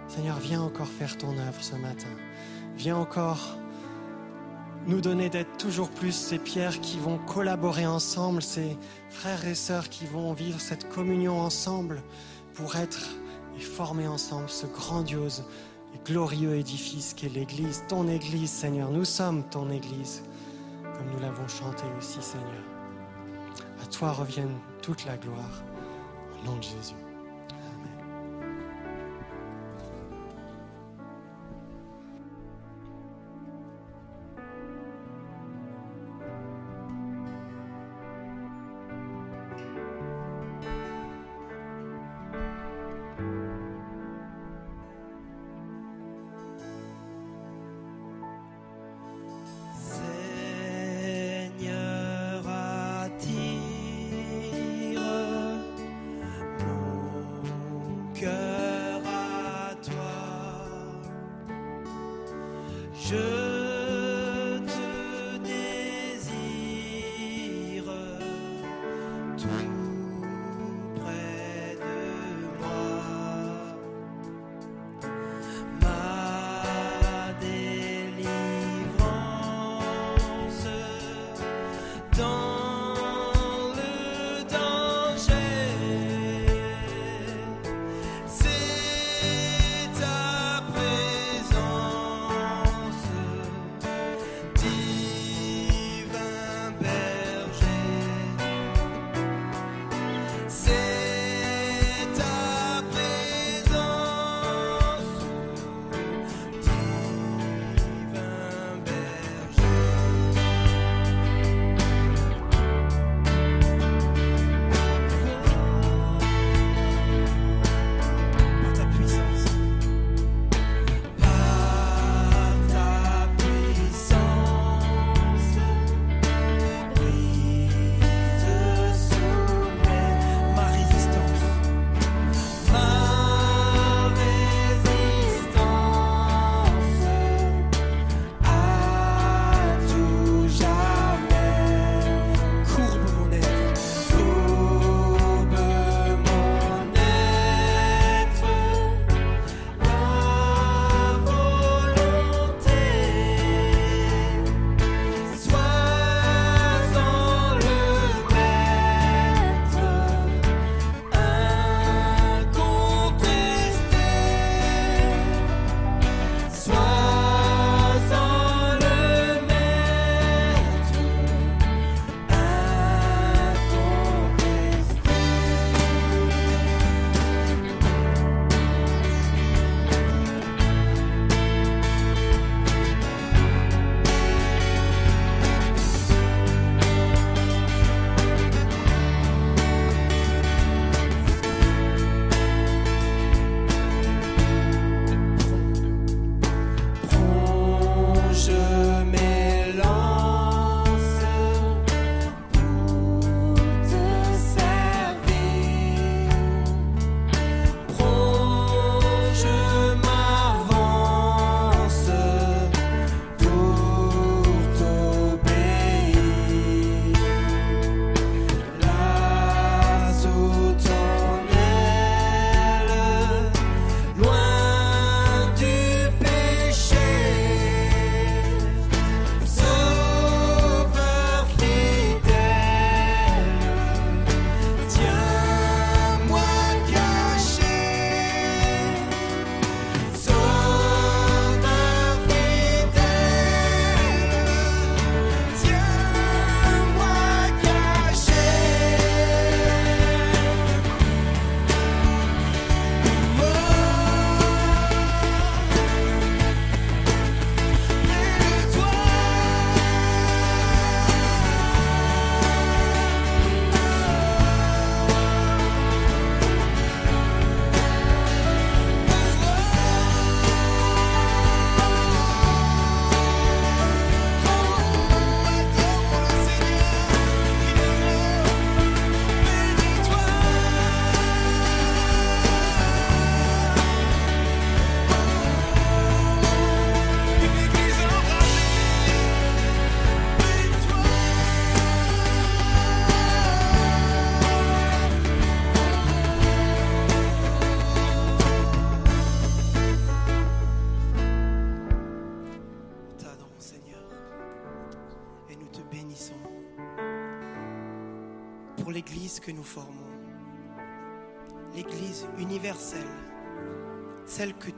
Seigneur, 0.07 0.37
viens 0.39 0.61
encore 0.61 0.87
faire 0.87 1.17
ton 1.17 1.37
œuvre 1.37 1.61
ce 1.61 1.75
matin. 1.75 2.07
Viens 2.77 2.97
encore 2.97 3.57
nous 4.87 5.01
donner 5.01 5.29
d'être 5.29 5.57
toujours 5.57 5.89
plus 5.89 6.13
ces 6.13 6.39
pierres 6.39 6.79
qui 6.79 6.97
vont 6.97 7.17
collaborer 7.17 7.85
ensemble, 7.85 8.41
ces 8.41 8.77
frères 9.09 9.45
et 9.45 9.55
sœurs 9.55 9.89
qui 9.89 10.05
vont 10.05 10.33
vivre 10.33 10.61
cette 10.61 10.89
communion 10.89 11.39
ensemble 11.39 12.01
pour 12.53 12.75
être 12.77 13.09
et 13.57 13.61
former 13.61 14.07
ensemble 14.07 14.49
ce 14.49 14.65
grandiose 14.65 15.43
et 15.93 16.09
glorieux 16.09 16.55
édifice 16.55 17.13
qu'est 17.13 17.29
l'Église, 17.29 17.83
ton 17.87 18.07
Église, 18.07 18.49
Seigneur. 18.49 18.89
Nous 18.89 19.05
sommes 19.05 19.43
ton 19.49 19.69
Église, 19.69 20.23
comme 20.83 21.11
nous 21.11 21.19
l'avons 21.19 21.47
chanté 21.47 21.83
aussi, 21.97 22.21
Seigneur. 22.21 22.47
À 23.83 23.85
toi 23.87 24.11
revienne 24.11 24.55
toute 24.81 25.05
la 25.05 25.17
gloire, 25.17 25.63
au 26.41 26.45
nom 26.45 26.57
de 26.57 26.63
Jésus. 26.63 27.06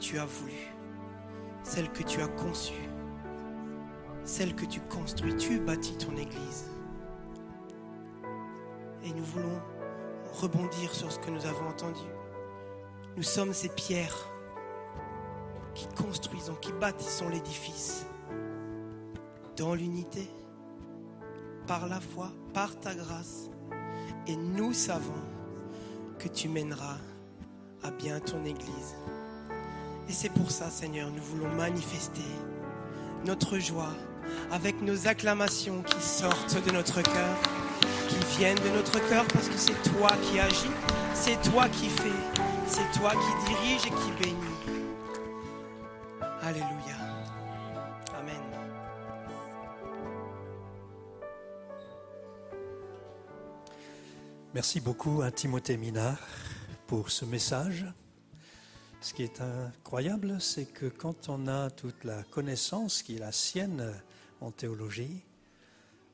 Tu 0.10 0.18
as 0.18 0.26
voulu, 0.26 0.74
celle 1.62 1.88
que 1.92 2.02
tu 2.02 2.20
as 2.20 2.28
conçue, 2.28 2.90
celle 4.24 4.56
que 4.56 4.66
tu 4.66 4.82
construis. 4.82 5.38
Tu 5.38 5.60
bâtis 5.60 5.98
ton 5.98 6.18
Église. 6.18 6.66
Et 9.04 9.12
nous 9.12 9.24
voulons 9.24 9.62
rebondir 10.34 10.92
sur 10.96 11.12
ce 11.12 11.20
que 11.20 11.30
nous 11.30 11.46
avons 11.46 11.68
entendu. 11.68 12.08
Nous 13.18 13.24
sommes 13.24 13.54
ces 13.54 13.70
pierres 13.70 14.28
qui 15.76 15.88
construisons, 15.90 16.56
qui 16.56 16.72
bâtissons 16.72 17.30
l'édifice 17.30 18.08
dans 19.58 19.76
l'unité, 19.76 20.28
par 21.68 21.88
la 21.88 22.00
foi, 22.00 22.32
par 22.52 22.80
ta 22.80 22.96
grâce. 22.96 23.52
Et 24.26 24.36
nous 24.36 24.74
savons 24.74 25.22
que 26.18 26.30
tu 26.30 26.50
mèneras 26.50 26.98
à 27.84 27.92
bien 27.92 28.20
ton 28.20 28.44
Église. 28.44 28.96
Et 30.10 30.12
c'est 30.12 30.30
pour 30.30 30.50
ça, 30.50 30.72
Seigneur, 30.72 31.12
nous 31.12 31.22
voulons 31.22 31.54
manifester 31.54 32.24
notre 33.28 33.60
joie 33.60 33.94
avec 34.52 34.82
nos 34.82 35.08
acclamations 35.08 35.84
qui 35.84 36.02
sortent 36.02 36.66
de 36.66 36.72
notre 36.72 37.04
cœur, 37.04 37.38
qui 38.08 38.38
viennent 38.38 38.58
de 38.58 38.70
notre 38.76 39.00
cœur 39.08 39.24
parce 39.28 39.48
que 39.48 39.56
c'est 39.56 39.80
toi 39.92 40.10
qui 40.24 40.40
agis, 40.40 40.72
c'est 41.14 41.40
toi 41.52 41.70
qui 41.70 41.90
fais, 41.90 42.10
c'est 42.66 43.00
toi 43.00 43.12
qui 43.12 43.54
dirige 43.54 43.86
et 43.86 43.90
qui 43.90 44.24
bénis. 44.24 44.36
Alléluia. 46.42 46.98
Amen. 48.20 48.42
Merci 54.56 54.82
beaucoup 54.82 55.22
à 55.22 55.30
Timothée 55.30 55.78
Minard 55.78 56.18
pour 56.88 57.12
ce 57.12 57.26
message. 57.26 57.86
Ce 59.02 59.14
qui 59.14 59.24
est 59.24 59.40
incroyable, 59.40 60.42
c'est 60.42 60.66
que 60.66 60.88
quand 60.88 61.30
on 61.30 61.48
a 61.48 61.70
toute 61.70 62.04
la 62.04 62.22
connaissance 62.24 63.02
qui 63.02 63.16
est 63.16 63.20
la 63.20 63.32
sienne 63.32 63.94
en 64.42 64.52
théologie, 64.52 65.22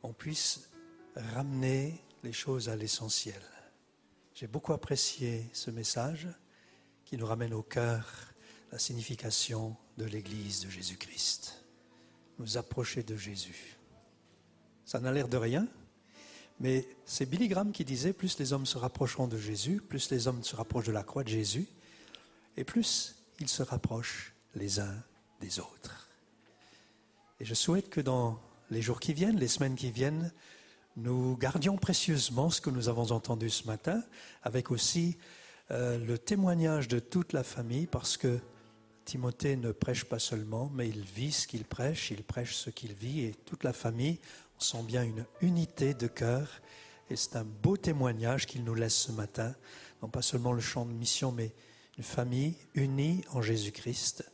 on 0.03 0.13
puisse 0.13 0.69
ramener 1.15 1.99
les 2.23 2.31
choses 2.31 2.69
à 2.69 2.75
l'essentiel. 2.75 3.41
J'ai 4.35 4.45
beaucoup 4.45 4.71
apprécié 4.71 5.49
ce 5.51 5.71
message 5.71 6.27
qui 7.05 7.17
nous 7.17 7.25
ramène 7.25 7.55
au 7.55 7.63
cœur 7.63 8.07
la 8.71 8.77
signification 8.77 9.75
de 9.97 10.05
l'Église 10.05 10.65
de 10.65 10.69
Jésus-Christ. 10.69 11.63
Nous 12.37 12.57
approcher 12.57 13.01
de 13.01 13.15
Jésus. 13.15 13.77
Ça 14.85 14.99
n'a 14.99 15.11
l'air 15.11 15.27
de 15.27 15.37
rien, 15.37 15.67
mais 16.59 16.87
c'est 17.05 17.25
Billy 17.25 17.47
Graham 17.47 17.71
qui 17.71 17.83
disait, 17.83 18.13
plus 18.13 18.37
les 18.37 18.53
hommes 18.53 18.67
se 18.67 18.77
rapprocheront 18.77 19.27
de 19.27 19.37
Jésus, 19.37 19.81
plus 19.81 20.11
les 20.11 20.27
hommes 20.27 20.43
se 20.43 20.55
rapprochent 20.55 20.85
de 20.85 20.91
la 20.91 21.03
croix 21.03 21.23
de 21.23 21.29
Jésus, 21.29 21.67
et 22.57 22.63
plus 22.63 23.15
ils 23.39 23.49
se 23.49 23.63
rapprochent 23.63 24.33
les 24.55 24.79
uns 24.79 25.03
des 25.41 25.59
autres. 25.59 26.09
Et 27.39 27.45
je 27.45 27.53
souhaite 27.53 27.89
que 27.89 28.01
dans 28.01 28.39
les 28.69 28.81
jours 28.81 28.99
qui 28.99 29.13
viennent, 29.13 29.37
les 29.37 29.47
semaines 29.47 29.75
qui 29.75 29.91
viennent, 29.91 30.31
nous 30.95 31.35
gardions 31.35 31.75
précieusement 31.75 32.49
ce 32.49 32.61
que 32.61 32.69
nous 32.69 32.87
avons 32.87 33.11
entendu 33.11 33.49
ce 33.49 33.65
matin, 33.65 34.01
avec 34.43 34.71
aussi 34.71 35.17
euh, 35.71 35.97
le 35.97 36.17
témoignage 36.17 36.87
de 36.87 36.99
toute 36.99 37.33
la 37.33 37.43
famille, 37.43 37.87
parce 37.87 38.15
que 38.15 38.39
Timothée 39.03 39.57
ne 39.57 39.71
prêche 39.71 40.05
pas 40.05 40.19
seulement, 40.19 40.71
mais 40.73 40.87
il 40.87 41.01
vit 41.01 41.33
ce 41.33 41.47
qu'il 41.47 41.65
prêche, 41.65 42.11
il 42.11 42.23
prêche 42.23 42.55
ce 42.55 42.69
qu'il 42.69 42.93
vit, 42.93 43.21
et 43.21 43.35
toute 43.45 43.63
la 43.63 43.73
famille, 43.73 44.19
on 44.57 44.61
sent 44.61 44.83
bien 44.83 45.03
une 45.03 45.25
unité 45.41 45.93
de 45.93 46.07
cœur, 46.07 46.47
et 47.09 47.15
c'est 47.15 47.35
un 47.35 47.43
beau 47.43 47.75
témoignage 47.77 48.47
qu'il 48.47 48.63
nous 48.63 48.73
laisse 48.73 48.95
ce 48.95 49.11
matin, 49.11 49.53
non 50.01 50.07
pas 50.07 50.21
seulement 50.21 50.53
le 50.53 50.61
champ 50.61 50.85
de 50.85 50.93
mission, 50.93 51.31
mais 51.31 51.51
une 51.97 52.03
famille 52.03 52.55
unie 52.73 53.23
en 53.31 53.41
Jésus-Christ 53.41 54.29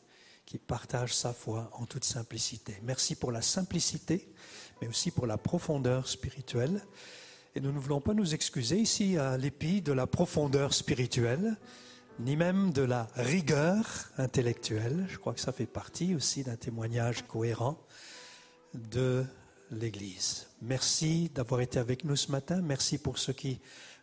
qui 0.46 0.58
partage 0.58 1.16
sa 1.16 1.34
foi 1.34 1.70
en 1.74 1.86
toute 1.86 2.04
simplicité. 2.04 2.78
Merci 2.84 3.16
pour 3.16 3.32
la 3.32 3.42
simplicité, 3.42 4.34
mais 4.82 4.88
aussi 4.88 5.12
pour 5.12 5.28
la 5.28 5.38
profondeur 5.38 6.08
spirituelle. 6.08 6.86
Et 7.56 7.62
nous 7.62 7.72
ne 7.72 7.80
voulons 7.80 8.02
pas 8.02 8.14
nous 8.14 8.34
excuser 8.34 8.78
ici 8.78 9.18
à 9.18 9.38
l'épi 9.38 9.82
de 9.82 9.94
la 9.94 10.08
profondeur 10.08 10.74
spirituelle, 10.74 11.58
ni 12.20 12.36
même 12.36 12.72
de 12.72 12.82
la 12.82 13.08
rigueur 13.16 14.10
intellectuelle. 14.18 15.06
Je 15.10 15.18
crois 15.18 15.34
que 15.34 15.40
ça 15.40 15.52
fait 15.52 15.66
partie 15.66 16.16
aussi 16.16 16.44
d'un 16.44 16.56
témoignage 16.56 17.26
cohérent 17.28 17.80
de 18.74 19.24
l'Église. 19.70 20.48
Merci 20.62 21.30
d'avoir 21.34 21.62
été 21.62 21.80
avec 21.80 22.04
nous 22.04 22.16
ce 22.16 22.32
matin. 22.32 22.62
Merci 22.62 22.98
pour 22.98 23.18
ceux 23.18 23.34
qui 23.34 23.60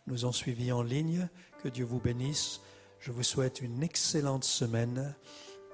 nous 0.07 0.25
ont 0.25 0.31
suivis 0.31 0.71
en 0.71 0.81
ligne. 0.81 1.27
Que 1.61 1.69
Dieu 1.69 1.85
vous 1.85 1.99
bénisse. 1.99 2.61
Je 2.99 3.13
vous 3.13 3.23
souhaite 3.23 3.61
une 3.61 3.81
excellente 3.81 4.43
semaine, 4.43 5.15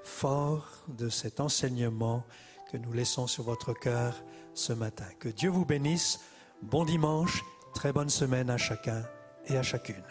fort 0.04 0.68
de 0.88 1.10
cet 1.10 1.40
enseignement 1.40 2.24
que 2.72 2.78
nous 2.78 2.94
laissons 2.94 3.26
sur 3.26 3.44
votre 3.44 3.74
cœur 3.74 4.14
ce 4.54 4.74
matin. 4.74 5.08
Que 5.20 5.30
Dieu 5.30 5.50
vous 5.50 5.66
bénisse. 5.66 6.20
Bon 6.62 6.86
dimanche, 6.86 7.44
très 7.74 7.92
bonne 7.92 8.10
semaine 8.10 8.52
à 8.52 8.58
chacun 8.58 9.04
et 9.48 9.58
à 9.58 9.64
chacune. 9.64 10.04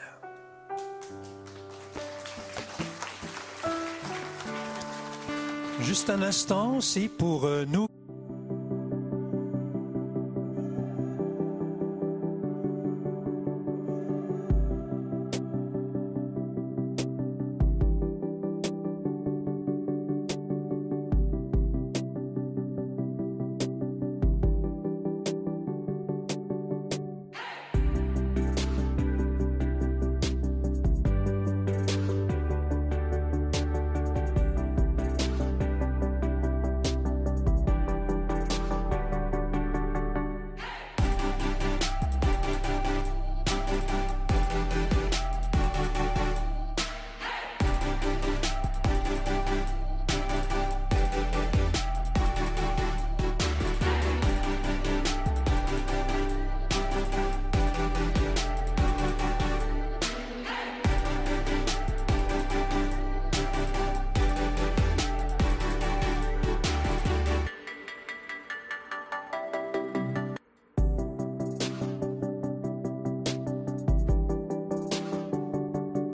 Juste 5.80 6.10
un 6.10 6.22
instant 6.22 6.78
aussi 6.78 7.08
pour 7.08 7.44
euh, 7.44 7.64
nous. 7.64 7.86